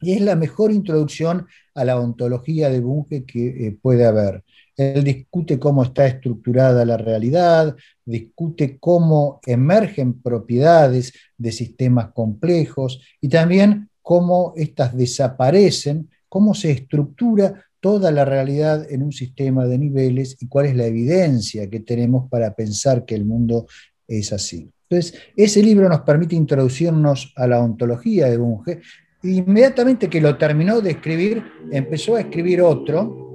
y 0.00 0.12
es 0.12 0.20
la 0.20 0.36
mejor 0.36 0.72
introducción 0.72 1.46
a 1.74 1.84
la 1.84 2.00
ontología 2.00 2.70
de 2.70 2.80
Bunge 2.80 3.24
que 3.24 3.76
puede 3.82 4.06
haber. 4.06 4.42
Él 4.76 5.04
discute 5.04 5.58
cómo 5.58 5.82
está 5.82 6.06
estructurada 6.06 6.84
la 6.84 6.96
realidad, 6.96 7.76
discute 8.06 8.78
cómo 8.78 9.40
emergen 9.44 10.22
propiedades 10.22 11.12
de 11.36 11.52
sistemas 11.52 12.12
complejos 12.14 13.00
y 13.20 13.28
también 13.28 13.90
cómo 14.00 14.54
éstas 14.56 14.96
desaparecen, 14.96 16.08
cómo 16.28 16.54
se 16.54 16.70
estructura 16.70 17.64
toda 17.80 18.10
la 18.10 18.24
realidad 18.24 18.86
en 18.90 19.02
un 19.02 19.12
sistema 19.12 19.66
de 19.66 19.78
niveles 19.78 20.36
y 20.40 20.48
cuál 20.48 20.66
es 20.66 20.76
la 20.76 20.86
evidencia 20.86 21.68
que 21.68 21.80
tenemos 21.80 22.28
para 22.30 22.54
pensar 22.54 23.04
que 23.04 23.14
el 23.14 23.24
mundo 23.24 23.66
es 24.08 24.32
así. 24.32 24.70
Entonces, 24.88 25.20
ese 25.36 25.62
libro 25.62 25.88
nos 25.88 26.02
permite 26.02 26.36
introducirnos 26.36 27.32
a 27.36 27.46
la 27.46 27.60
ontología 27.60 28.28
de 28.28 28.38
Bunge. 28.38 28.80
Inmediatamente 29.24 30.08
que 30.08 30.20
lo 30.20 30.38
terminó 30.38 30.80
de 30.80 30.92
escribir, 30.92 31.42
empezó 31.72 32.14
a 32.14 32.20
escribir 32.20 32.62
otro, 32.62 33.25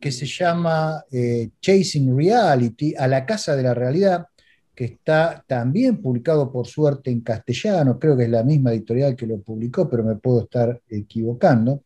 que 0.00 0.10
se 0.10 0.26
llama 0.26 1.04
eh, 1.12 1.50
Chasing 1.60 2.16
Reality, 2.16 2.94
a 2.96 3.06
la 3.06 3.26
casa 3.26 3.54
de 3.54 3.62
la 3.62 3.74
realidad, 3.74 4.26
que 4.74 4.84
está 4.86 5.44
también 5.46 6.00
publicado 6.00 6.50
por 6.50 6.66
suerte 6.66 7.10
en 7.10 7.20
castellano, 7.20 7.98
creo 7.98 8.16
que 8.16 8.24
es 8.24 8.30
la 8.30 8.42
misma 8.42 8.72
editorial 8.72 9.14
que 9.14 9.26
lo 9.26 9.38
publicó, 9.40 9.88
pero 9.90 10.02
me 10.02 10.16
puedo 10.16 10.44
estar 10.44 10.80
equivocando. 10.88 11.82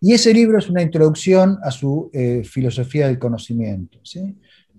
Y 0.00 0.12
ese 0.12 0.34
libro 0.34 0.58
es 0.58 0.68
una 0.68 0.82
introducción 0.82 1.58
a 1.62 1.70
su 1.70 2.10
eh, 2.12 2.42
filosofía 2.44 3.06
del 3.06 3.18
conocimiento, 3.18 4.00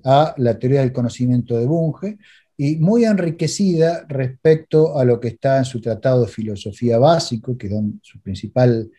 a 0.04 0.36
la 0.38 0.60
teoría 0.60 0.82
del 0.82 0.94
conocimiento 0.94 1.58
de 1.58 1.66
Bunge, 1.66 2.18
y 2.58 2.76
muy 2.76 3.06
enriquecida 3.06 4.06
respecto 4.08 5.00
a 5.00 5.06
lo 5.06 5.20
que 5.20 5.30
está 5.30 5.58
en 5.58 5.66
su 5.66 5.82
tratado 5.82 6.22
de 6.22 6.28
filosofía 6.28 7.00
básico, 7.00 7.58
que 7.58 7.68
es 7.68 7.74
su 8.02 8.20
principal 8.22 8.92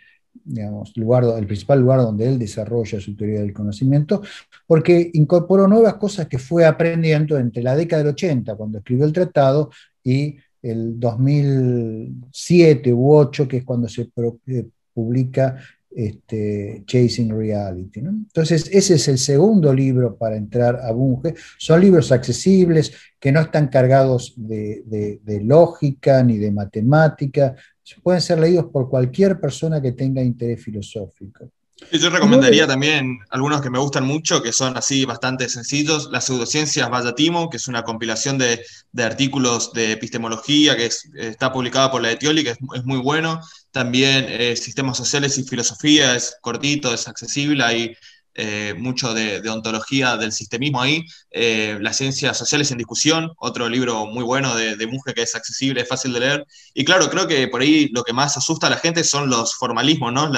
digamos, 0.45 0.97
lugar, 0.97 1.24
el 1.39 1.47
principal 1.47 1.80
lugar 1.80 2.01
donde 2.01 2.26
él 2.26 2.39
desarrolla 2.39 3.01
su 3.01 3.14
teoría 3.16 3.41
del 3.41 3.53
conocimiento, 3.53 4.22
porque 4.66 5.11
incorporó 5.14 5.68
nuevas 5.68 5.95
cosas 5.95 6.26
que 6.26 6.39
fue 6.39 6.66
aprendiendo 6.66 7.39
entre 7.39 7.62
la 7.62 7.76
década 7.76 8.03
del 8.03 8.12
80, 8.12 8.55
cuando 8.57 8.78
escribió 8.78 9.05
el 9.05 9.12
tratado, 9.12 9.70
y 10.03 10.37
el 10.61 10.99
2007 10.99 12.93
u 12.93 12.97
2008, 12.97 13.49
que 13.49 13.57
es 13.59 13.64
cuando 13.64 13.89
se 13.89 14.11
eh, 14.47 14.66
publica 14.93 15.57
este, 15.95 16.82
Chasing 16.87 17.30
Reality. 17.30 18.01
Entonces, 18.01 18.68
ese 18.72 18.95
es 18.95 19.09
el 19.09 19.18
segundo 19.18 19.72
libro 19.72 20.16
para 20.16 20.37
entrar 20.37 20.80
a 20.82 20.91
Bunge. 20.91 21.35
Son 21.59 21.80
libros 21.80 22.11
accesibles 22.11 22.93
que 23.20 23.30
no 23.30 23.41
están 23.41 23.68
cargados 23.68 24.35
de, 24.37 25.20
lógica 25.45 26.22
ni 26.22 26.39
de 26.39 26.51
matemática. 26.51 27.55
Pueden 28.03 28.20
ser 28.20 28.39
leídos 28.39 28.66
por 28.66 28.89
cualquier 28.89 29.41
persona 29.41 29.80
que 29.80 29.93
tenga 29.93 30.22
interés 30.22 30.62
filosófico. 30.62 31.51
Yo 31.93 32.09
recomendaría 32.09 32.66
también 32.66 33.18
algunos 33.30 33.61
que 33.61 33.68
me 33.68 33.78
gustan 33.78 34.05
mucho, 34.05 34.43
que 34.43 34.53
son 34.53 34.76
así 34.76 35.05
bastante 35.05 35.49
sencillos. 35.49 36.09
Las 36.11 36.24
pseudociencias 36.24 36.89
Vallatimo, 36.89 37.51
que 37.51 37.57
es 37.57 37.68
una 37.68 37.82
compilación 37.82 38.39
de, 38.39 38.64
artículos 39.03 39.72
de 39.72 39.93
epistemología 39.93 40.76
que 40.76 40.89
está 41.16 41.53
publicada 41.53 41.91
por 41.91 42.01
la 42.01 42.12
Etioli, 42.12 42.45
que 42.45 42.51
es, 42.51 42.85
muy 42.85 42.99
bueno. 42.99 43.41
También 43.70 44.26
eh, 44.28 44.57
Sistemas 44.57 44.97
Sociales 44.97 45.37
y 45.37 45.43
Filosofía, 45.43 46.14
es 46.14 46.37
cortito, 46.41 46.95
es 46.95 47.09
accesible. 47.09 47.64
Hay 47.64 47.97
eh, 48.37 48.74
mucho 48.76 49.14
de, 49.14 49.49
ontología 49.49 50.16
del 50.16 50.32
sistemismo 50.32 50.80
ahí. 50.82 51.05
Eh, 51.30 51.78
Las 51.80 51.97
ciencias 51.97 52.37
sociales 52.37 52.70
en 52.70 52.78
discusión, 52.78 53.32
otro 53.39 53.68
libro 53.68 54.07
muy 54.07 54.24
bueno 54.24 54.55
de, 54.57 54.76
de 54.76 54.89
que 55.14 55.22
es 55.22 55.35
accesible, 55.35 55.82
es 55.82 55.89
fácil 55.89 56.12
de 56.12 56.20
leer. 56.20 56.47
Y 56.74 56.85
claro, 56.85 57.09
creo 57.11 57.28
que 57.28 57.47
por 57.49 57.61
ahí 57.61 57.89
lo 57.93 58.03
que 58.03 58.12
más 58.12 58.37
asusta 58.37 58.66
a 58.66 58.70
la 58.70 58.76
gente 58.76 59.05
son 59.05 59.30
los 59.30 59.55
formalismos, 59.55 60.12
¿no? 60.12 60.30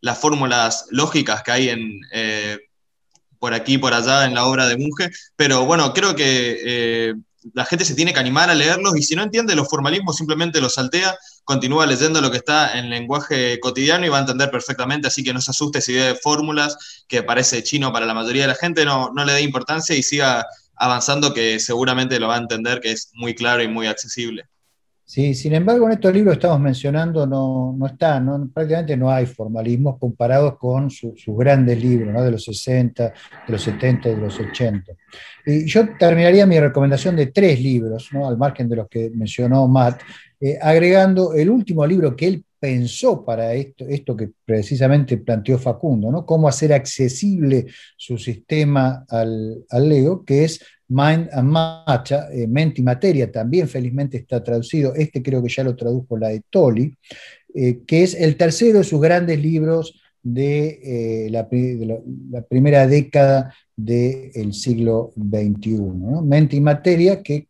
las 0.00 0.18
fórmulas 0.18 0.86
lógicas 0.90 1.42
que 1.42 1.52
hay 1.52 1.68
en, 1.68 2.00
eh, 2.12 2.58
por 3.38 3.54
aquí 3.54 3.78
por 3.78 3.94
allá 3.94 4.24
en 4.24 4.34
la 4.34 4.46
obra 4.46 4.66
de 4.66 4.76
Munge. 4.76 5.10
Pero 5.36 5.64
bueno, 5.66 5.92
creo 5.94 6.16
que 6.16 7.14
la 7.54 7.64
gente 7.64 7.84
se 7.84 7.94
tiene 7.94 8.12
que 8.12 8.20
animar 8.20 8.50
a 8.50 8.54
leerlos 8.54 8.96
y 8.96 9.02
si 9.02 9.14
no 9.14 9.22
entiende 9.22 9.54
los 9.54 9.68
formalismos 9.68 10.16
simplemente 10.16 10.60
los 10.60 10.74
saltea, 10.74 11.16
continúa 11.44 11.86
leyendo 11.86 12.20
lo 12.20 12.30
que 12.30 12.38
está 12.38 12.78
en 12.78 12.90
lenguaje 12.90 13.60
cotidiano 13.60 14.06
y 14.06 14.08
va 14.08 14.18
a 14.18 14.20
entender 14.20 14.50
perfectamente, 14.50 15.08
así 15.08 15.22
que 15.22 15.32
no 15.32 15.40
se 15.40 15.50
asuste 15.50 15.80
si 15.80 15.94
ve 15.94 16.18
fórmulas 16.20 17.04
que 17.08 17.22
parece 17.22 17.62
chino 17.62 17.92
para 17.92 18.06
la 18.06 18.14
mayoría 18.14 18.42
de 18.42 18.48
la 18.48 18.54
gente, 18.54 18.84
no, 18.84 19.10
no 19.14 19.24
le 19.24 19.34
dé 19.34 19.42
importancia 19.42 19.94
y 19.94 20.02
siga 20.02 20.46
avanzando 20.74 21.32
que 21.32 21.58
seguramente 21.58 22.20
lo 22.20 22.28
va 22.28 22.36
a 22.36 22.38
entender, 22.38 22.80
que 22.80 22.92
es 22.92 23.10
muy 23.14 23.34
claro 23.34 23.62
y 23.62 23.68
muy 23.68 23.86
accesible. 23.86 24.48
Sí, 25.08 25.34
sin 25.34 25.54
embargo, 25.54 25.86
en 25.86 25.92
estos 25.92 26.12
libros 26.12 26.32
que 26.32 26.38
estamos 26.38 26.58
mencionando 26.58 27.28
no, 27.28 27.76
no 27.78 27.86
está, 27.86 28.20
prácticamente 28.52 28.96
no 28.96 29.08
hay 29.08 29.24
formalismos 29.24 30.00
comparados 30.00 30.58
con 30.58 30.90
sus 30.90 31.14
grandes 31.28 31.80
libros 31.80 32.24
de 32.24 32.30
los 32.32 32.42
60, 32.42 33.04
de 33.04 33.12
los 33.52 33.62
70 33.62 34.08
y 34.08 34.14
de 34.16 34.20
los 34.20 34.40
80. 34.40 34.92
Y 35.46 35.64
yo 35.64 35.90
terminaría 35.96 36.44
mi 36.44 36.58
recomendación 36.58 37.14
de 37.14 37.26
tres 37.26 37.60
libros, 37.60 38.08
al 38.14 38.36
margen 38.36 38.68
de 38.68 38.74
los 38.74 38.88
que 38.88 39.08
mencionó 39.10 39.68
Matt, 39.68 40.00
eh, 40.40 40.58
agregando 40.60 41.34
el 41.34 41.50
último 41.50 41.86
libro 41.86 42.16
que 42.16 42.26
él 42.26 42.44
pensó 42.58 43.24
para 43.24 43.54
esto, 43.54 43.84
esto 43.88 44.16
que 44.16 44.30
precisamente 44.44 45.18
planteó 45.18 45.56
Facundo, 45.56 46.10
¿no? 46.10 46.26
cómo 46.26 46.48
hacer 46.48 46.72
accesible 46.72 47.66
su 47.96 48.18
sistema 48.18 49.04
al, 49.08 49.64
al 49.70 49.88
Lego, 49.88 50.24
que 50.24 50.42
es 50.42 50.60
Mind 50.88 51.28
and 51.32 51.48
Matcha, 51.48 52.28
eh, 52.32 52.46
Mente 52.46 52.80
y 52.80 52.84
Materia, 52.84 53.30
también 53.30 53.68
felizmente 53.68 54.16
está 54.18 54.42
traducido, 54.42 54.94
este 54.94 55.22
creo 55.22 55.42
que 55.42 55.48
ya 55.48 55.64
lo 55.64 55.74
tradujo 55.74 56.16
la 56.16 56.28
de 56.28 56.42
Tolly, 56.48 56.94
eh, 57.54 57.80
que 57.86 58.02
es 58.02 58.14
el 58.14 58.36
tercero 58.36 58.78
de 58.78 58.84
sus 58.84 59.00
grandes 59.00 59.40
libros 59.40 60.00
de, 60.22 61.28
la, 61.30 61.48
primera 62.42 62.86
década 62.86 63.54
del 63.76 64.52
siglo 64.52 65.12
XXI. 65.16 65.78
Mente 66.24 66.56
y 66.56 66.60
Materia, 66.60 67.22
que 67.22 67.48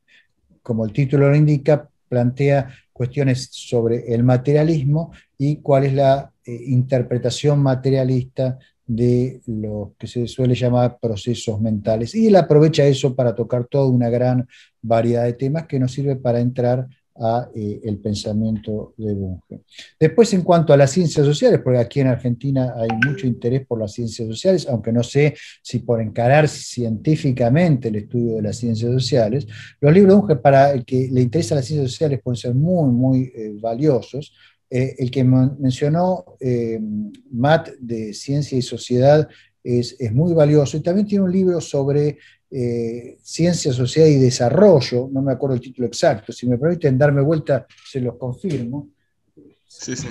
como 0.62 0.84
el 0.84 0.92
título 0.92 1.30
lo 1.30 1.36
indica, 1.36 1.88
plantea 2.08 2.68
cuestiones 2.92 3.48
sobre 3.52 4.12
el 4.12 4.24
materialismo 4.24 5.12
y 5.38 5.56
cuál 5.56 5.84
es 5.84 5.94
la 5.94 6.32
eh, 6.44 6.60
interpretación 6.66 7.60
materialista 7.60 8.58
de 8.86 9.40
lo 9.46 9.94
que 9.98 10.06
se 10.06 10.26
suele 10.28 10.54
llamar 10.54 10.98
procesos 11.00 11.60
mentales. 11.60 12.14
Y 12.14 12.28
él 12.28 12.36
aprovecha 12.36 12.84
eso 12.84 13.14
para 13.14 13.34
tocar 13.34 13.66
toda 13.66 13.88
una 13.88 14.08
gran 14.08 14.46
variedad 14.80 15.24
de 15.24 15.32
temas 15.32 15.66
que 15.66 15.80
nos 15.80 15.92
sirve 15.92 16.16
para 16.16 16.40
entrar 16.40 16.86
a 17.18 17.48
eh, 17.54 17.80
el 17.84 17.98
pensamiento 17.98 18.94
de 18.96 19.14
Bunge. 19.14 19.62
Después, 19.98 20.32
en 20.34 20.42
cuanto 20.42 20.72
a 20.72 20.76
las 20.76 20.90
ciencias 20.90 21.24
sociales, 21.24 21.60
porque 21.62 21.78
aquí 21.78 22.00
en 22.00 22.08
Argentina 22.08 22.74
hay 22.76 22.88
mucho 23.06 23.26
interés 23.26 23.66
por 23.66 23.80
las 23.80 23.92
ciencias 23.92 24.28
sociales, 24.28 24.66
aunque 24.68 24.92
no 24.92 25.02
sé 25.02 25.34
si 25.62 25.80
por 25.80 26.00
encarar 26.00 26.48
científicamente 26.48 27.88
el 27.88 27.96
estudio 27.96 28.36
de 28.36 28.42
las 28.42 28.56
ciencias 28.56 28.92
sociales, 28.92 29.46
los 29.80 29.92
libros 29.92 30.14
de 30.14 30.20
Bunge 30.20 30.36
para 30.36 30.72
el 30.72 30.84
que 30.84 31.08
le 31.10 31.22
interesa 31.22 31.54
las 31.54 31.64
ciencias 31.64 31.90
sociales 31.90 32.20
pueden 32.22 32.36
ser 32.36 32.54
muy, 32.54 32.90
muy 32.90 33.32
eh, 33.34 33.52
valiosos. 33.60 34.32
Eh, 34.76 34.94
el 34.98 35.10
que 35.10 35.24
mencionó 35.24 36.36
Matt 37.30 37.70
de 37.78 38.12
Ciencia 38.12 38.58
y 38.58 38.62
Sociedad 38.62 39.28
es, 39.62 39.96
es, 39.98 40.12
muy 40.12 40.34
valioso 40.34 40.76
y 40.76 40.80
también 40.80 41.06
tiene 41.06 41.24
un 41.24 41.32
libro 41.32 41.60
sobre 41.60 42.18
eh, 42.48 43.18
Ciencia, 43.22 43.72
Sociedad 43.72 44.08
y 44.08 44.18
Desarrollo, 44.18 45.08
no 45.10 45.20
me 45.20 45.32
acuerdo 45.32 45.56
el 45.56 45.60
título 45.60 45.88
exacto, 45.88 46.32
si 46.32 46.46
me 46.46 46.58
permiten 46.58 46.96
darme 46.96 47.20
vuelta, 47.20 47.66
se 47.84 48.00
los 48.00 48.16
confirmo. 48.16 48.88
Sí, 49.66 49.96
sí. 49.96 50.08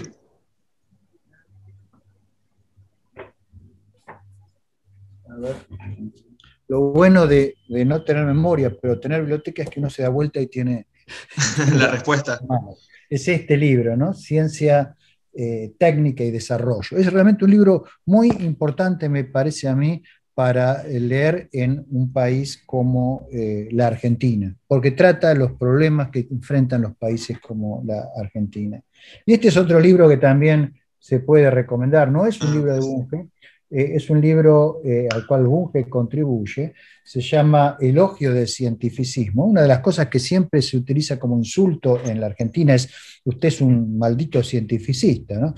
A 5.30 5.38
ver. 5.38 5.56
Lo 6.68 6.82
bueno 6.92 7.26
de, 7.26 7.56
no 7.68 8.04
tener 8.04 8.26
memoria, 8.26 8.76
pero 8.82 9.00
tener 9.00 9.22
biblioteca 9.22 9.64
es 9.64 9.70
que 9.70 9.80
uno 9.80 9.90
se 9.90 10.02
da 10.02 10.10
vuelta 10.10 10.42
y 10.42 10.48
tiene... 10.48 10.88
La 11.78 11.92
respuesta. 11.92 12.40
Es 13.10 13.28
este 13.28 13.58
libro, 13.58 13.96
¿no? 13.96 14.14
Ciencia, 14.14 14.96
eh, 15.34 15.74
Técnica 15.78 16.24
y 16.24 16.32
Desarrollo. 16.32 16.98
Es 16.98 17.12
realmente 17.12 17.46
un 17.46 17.52
libro 17.52 17.86
muy 18.06 18.30
importante, 18.40 19.10
me 19.10 19.24
parece 19.24 19.68
a 19.68 19.76
mí, 19.76 20.02
para 20.36 20.84
leer 20.84 21.48
en 21.54 21.86
un 21.90 22.12
país 22.12 22.62
como 22.66 23.26
eh, 23.32 23.70
la 23.72 23.88
Argentina, 23.88 24.54
porque 24.68 24.92
trata 24.92 25.34
los 25.34 25.54
problemas 25.54 26.10
que 26.10 26.28
enfrentan 26.30 26.82
los 26.82 26.96
países 26.98 27.40
como 27.40 27.82
la 27.86 28.10
Argentina. 28.18 28.82
Y 29.26 29.34
este 29.34 29.48
es 29.48 29.56
otro 29.56 29.80
libro 29.80 30.10
que 30.10 30.18
también 30.18 30.74
se 31.00 31.22
puede 31.22 31.50
recomendar, 31.50 32.12
no 32.12 32.26
es 32.26 32.42
un 32.42 32.54
libro 32.54 32.74
de 32.74 32.82
Bunge, 32.82 33.30
eh, 33.70 33.92
es 33.96 34.10
un 34.10 34.22
libro 34.22 34.82
eh, 34.84 35.08
al 35.12 35.26
cual 35.26 35.46
Bunge 35.46 35.88
contribuye, 35.90 36.74
se 37.04 37.22
llama 37.22 37.78
Elogio 37.80 38.34
del 38.34 38.48
Cientificismo. 38.48 39.46
Una 39.46 39.62
de 39.62 39.68
las 39.68 39.80
cosas 39.80 40.08
que 40.08 40.20
siempre 40.20 40.62
se 40.62 40.78
utiliza 40.78 41.20
como 41.20 41.38
insulto 41.38 42.02
en 42.04 42.20
la 42.20 42.28
Argentina 42.28 42.74
es, 42.74 42.90
usted 43.24 43.48
es 43.48 43.62
un 43.62 43.98
maldito 43.98 44.44
cientificista. 44.44 45.40
¿no? 45.40 45.54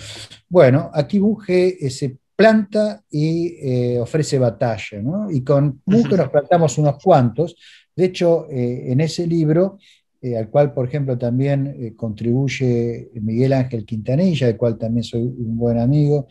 Bueno, 0.50 0.92
aquí 0.94 1.20
Bunge 1.20 1.90
se 1.90 2.18
planta 2.38 3.04
y 3.10 3.56
eh, 3.60 4.00
ofrece 4.00 4.38
batalla, 4.38 5.02
¿no? 5.02 5.30
Y 5.30 5.44
con 5.44 5.82
Munch 5.86 6.12
nos 6.12 6.30
plantamos 6.30 6.78
unos 6.78 7.04
cuantos. 7.04 7.56
De 7.96 8.06
hecho, 8.06 8.48
eh, 8.52 8.92
en 8.92 9.02
ese 9.02 9.26
libro, 9.26 9.80
eh, 10.22 10.38
al 10.38 10.48
cual, 10.48 10.72
por 10.72 10.88
ejemplo, 10.88 11.18
también 11.18 11.96
contribuye 11.98 13.10
Miguel 13.16 13.54
Ángel 13.54 13.86
Quintanilla, 13.86 14.48
del 14.48 14.56
cual 14.56 14.78
también 14.78 15.04
soy 15.04 15.24
un 15.24 15.58
buen 15.58 15.80
amigo, 15.80 16.28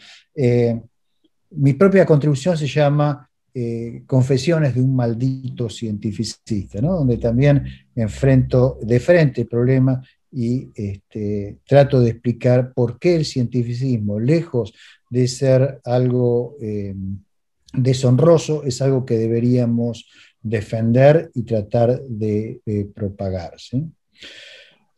mi 1.50 1.74
propia 1.74 2.04
contribución 2.04 2.56
se 2.56 2.66
llama 2.66 3.28
Confesiones 4.06 4.74
de 4.74 4.82
un 4.82 4.94
maldito 4.94 5.70
cientificista, 5.70 6.82
¿no? 6.82 6.92
donde 6.92 7.16
también 7.16 7.64
enfrento 7.94 8.78
de 8.82 9.00
frente 9.00 9.40
el 9.40 9.46
problema 9.46 10.02
y 10.30 10.68
este, 10.74 11.56
trato 11.66 11.98
de 11.98 12.10
explicar 12.10 12.74
por 12.74 12.98
qué 12.98 13.16
el 13.16 13.24
cientificismo, 13.24 14.20
lejos 14.20 14.74
de 15.08 15.26
ser 15.26 15.80
algo 15.84 16.56
eh, 16.60 16.94
deshonroso, 17.72 18.62
es 18.64 18.82
algo 18.82 19.06
que 19.06 19.16
deberíamos 19.16 20.06
defender 20.42 21.30
y 21.34 21.42
tratar 21.42 22.00
de, 22.02 22.60
propagar. 22.94 23.54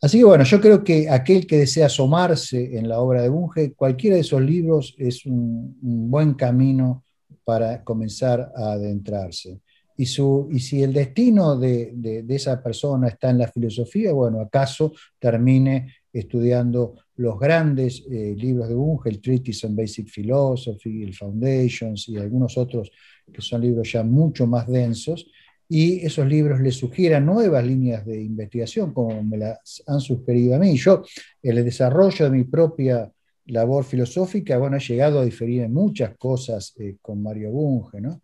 Así 0.01 0.19
que 0.19 0.23
bueno, 0.23 0.43
yo 0.45 0.61
creo 0.61 0.83
que 0.83 1.09
aquel 1.09 1.45
que 1.45 1.57
desea 1.57 1.87
asomarse 1.87 2.77
en 2.77 2.87
la 2.87 2.99
obra 2.99 3.21
de 3.21 3.29
Bunge, 3.29 3.73
cualquiera 3.73 4.15
de 4.15 4.21
esos 4.21 4.41
libros 4.41 4.95
es 4.97 5.25
un, 5.25 5.77
buen 5.81 6.35
camino 6.35 7.03
para 7.43 7.83
comenzar 7.83 8.51
a 8.55 8.73
adentrarse. 8.73 9.59
Y, 9.97 10.05
si 10.05 10.81
el 10.81 10.93
destino 10.93 11.57
de, 11.57 11.91
de, 11.93 12.23
esa 12.33 12.63
persona 12.63 13.09
está 13.09 13.31
en 13.31 13.39
la 13.39 13.49
filosofía, 13.49 14.13
bueno, 14.13 14.39
acaso 14.39 14.93
termine 15.19 15.93
estudiando 16.13 16.95
los 17.17 17.37
grandes 17.37 18.05
eh, 18.09 18.33
libros 18.37 18.69
de 18.69 18.75
Bunge, 18.75 19.09
el 19.09 19.19
Treatise 19.19 19.67
on 19.67 19.75
Basic 19.75 20.07
Philosophy, 20.09 21.03
el 21.03 21.13
Foundations 21.13 22.07
y 22.07 22.15
algunos 22.15 22.57
otros 22.57 22.89
que 23.31 23.41
son 23.41 23.59
libros 23.59 23.91
ya 23.91 24.03
mucho 24.03 24.47
más 24.47 24.67
densos, 24.67 25.27
y 25.71 26.03
esos 26.03 26.27
libros 26.27 26.59
le 26.59 26.71
sugieran 26.71 27.27
nuevas 27.27 27.63
líneas 27.63 28.03
de 28.03 28.19
investigación, 28.19 28.91
como 28.91 29.21
me 29.23 29.37
las 29.37 29.83
han 29.85 30.01
sugerido 30.01 30.55
a 30.55 30.59
mí. 30.59 30.75
Yo, 30.75 31.03
el 31.43 31.63
desarrollo 31.63 32.25
de 32.25 32.31
mi 32.35 32.43
propia 32.43 33.09
labor 33.45 33.83
filosófica, 33.83 34.57
bueno, 34.57 34.77
he 34.77 34.79
llegado 34.79 35.19
a 35.19 35.25
diferir 35.25 35.61
en 35.61 35.73
muchas 35.73 36.17
cosas 36.17 36.73
eh, 36.79 36.97
con 36.99 37.21
Mario 37.21 37.51
Bunge, 37.51 38.01
¿no? 38.01 38.21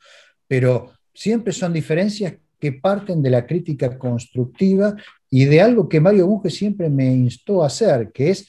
Pero 0.48 0.92
siempre 1.14 1.54
son 1.54 1.72
diferencias 1.72 2.34
que 2.60 2.74
parten 2.74 3.22
de 3.22 3.30
la 3.30 3.46
crítica 3.46 3.96
constructiva 3.98 4.96
y 5.30 5.46
de 5.46 5.62
algo 5.62 5.88
que 5.88 6.02
Mario 6.02 6.26
Bunge 6.26 6.50
siempre 6.50 6.90
me 6.90 7.14
instó 7.14 7.64
a 7.64 7.68
hacer, 7.68 8.12
que 8.12 8.32
es 8.32 8.48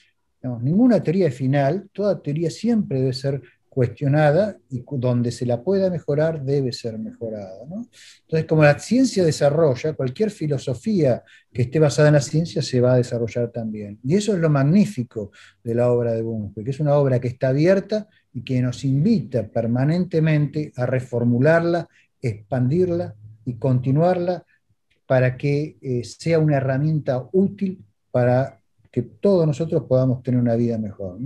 ninguna 0.63 1.03
teoría 1.03 1.31
final, 1.31 1.89
toda 1.93 2.23
teoría 2.23 2.51
siempre 2.51 3.01
debe 3.01 3.13
ser 3.13 3.43
cuestionada 3.77 4.57
y 4.71 4.83
donde 4.91 5.31
se 5.31 5.45
la 5.45 5.63
pueda 5.63 5.91
mejorar 5.91 6.43
debe 6.43 6.73
ser 6.73 6.99
mejorada. 6.99 7.59
Entonces, 8.23 8.47
como 8.49 8.63
la 8.65 8.79
ciencia 8.79 9.23
desarrolla, 9.23 9.93
cualquier 9.93 10.31
filosofía 10.31 11.23
que 11.53 11.61
esté 11.61 11.79
basada 11.79 12.09
en 12.09 12.15
la 12.15 12.23
ciencia 12.23 12.63
se 12.63 12.81
va 12.81 12.95
a 12.95 12.97
desarrollar 12.97 13.51
también. 13.51 13.99
Y 14.03 14.15
eso 14.15 14.33
es 14.33 14.39
lo 14.39 14.49
magnífico 14.49 15.31
de 15.63 15.75
la 15.75 15.93
obra 15.93 16.13
de 16.13 16.23
Bunge, 16.23 16.65
que 16.65 16.71
es 16.71 16.81
una 16.81 16.95
obra 16.95 17.21
que 17.21 17.29
está 17.29 17.49
abierta 17.49 18.09
y 18.33 18.43
que 18.45 18.63
nos 18.63 18.83
invita 18.83 19.47
permanentemente 19.47 20.73
a 20.75 20.87
reformularla, 20.87 21.87
expandirla 22.23 23.15
y 23.45 23.57
continuarla 23.59 24.43
para 25.07 25.37
que 25.37 25.77
eh, 25.83 26.03
sea 26.03 26.39
una 26.39 26.57
herramienta 26.57 27.29
útil 27.31 27.85
para 28.11 28.59
que 28.91 29.03
todos 29.03 29.47
nosotros 29.47 29.83
podamos 29.87 30.23
tener 30.23 30.41
una 30.41 30.57
vida 30.57 30.79
mejor. 30.79 31.19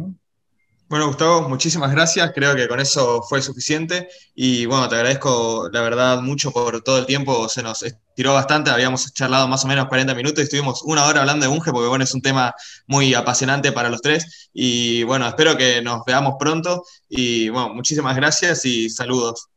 Bueno, 0.91 1.07
Gustavo, 1.07 1.49
muchísimas 1.49 1.93
gracias. 1.93 2.33
Creo 2.35 2.57
que 2.57 2.67
con 2.67 2.81
eso 2.81 3.23
fue 3.23 3.41
suficiente. 3.43 4.09
Y 4.35 4.67
bueno, 4.67 4.89
te 4.89 4.97
agradezco 4.97 5.69
la 5.73 5.83
verdad 5.83 6.21
mucho 6.21 6.51
por 6.51 6.83
todo 6.83 6.99
el 6.99 7.07
tiempo. 7.07 7.49
Se 7.49 7.63
nos 7.63 7.85
estiró 7.85 8.35
bastante. 8.35 8.71
Habíamos 8.71 9.13
charlado 9.15 9.47
más 9.47 9.65
o 9.65 9.69
menos 9.69 9.87
40 9.87 10.17
minutos 10.17 10.41
y 10.41 10.43
estuvimos 10.43 10.83
una 10.83 11.07
hora 11.07 11.21
hablando 11.21 11.47
de 11.47 11.53
Bunge 11.53 11.71
porque 11.71 11.89
bueno, 11.89 12.03
es 12.03 12.13
un 12.13 12.23
tema 12.23 12.53
muy 12.89 13.15
apasionante 13.15 13.71
para 13.71 13.89
los 13.89 14.03
tres. 14.03 14.51
Y 14.53 15.05
bueno, 15.05 15.29
espero 15.29 15.57
que 15.57 15.81
nos 15.81 16.05
veamos 16.05 16.35
pronto. 16.41 16.83
Y 17.09 17.51
bueno, 17.51 17.73
muchísimas 17.73 18.17
gracias 18.17 18.65
y 18.65 18.91
saludos. 18.91 19.49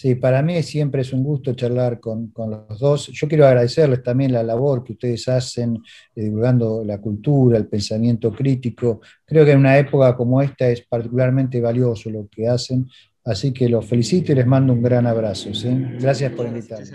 Sí, 0.00 0.14
para 0.14 0.40
mí 0.40 0.62
siempre 0.62 1.02
es 1.02 1.12
un 1.12 1.22
gusto 1.22 1.52
charlar 1.52 2.00
con, 2.00 2.32
los 2.34 2.78
dos. 2.78 3.08
Yo 3.08 3.28
quiero 3.28 3.46
agradecerles 3.46 4.02
también 4.02 4.32
la 4.32 4.42
labor 4.42 4.82
que 4.82 4.94
ustedes 4.94 5.28
hacen 5.28 5.76
eh, 6.16 6.22
divulgando 6.22 6.82
la 6.82 6.98
cultura, 6.98 7.58
el 7.58 7.66
pensamiento 7.66 8.32
crítico. 8.32 9.02
Creo 9.26 9.44
que 9.44 9.50
en 9.50 9.58
una 9.58 9.76
época 9.76 10.16
como 10.16 10.40
esta 10.40 10.70
es 10.70 10.86
particularmente 10.86 11.60
valioso 11.60 12.08
lo 12.08 12.26
que 12.30 12.48
hacen. 12.48 12.88
Así 13.26 13.52
que 13.52 13.68
los 13.68 13.84
felicito 13.84 14.32
y 14.32 14.36
les 14.36 14.46
mando 14.46 14.72
un 14.72 14.82
gran 14.82 15.06
abrazo. 15.06 15.50
Gracias 16.00 16.32
por 16.32 16.46
invitarme. 16.46 16.86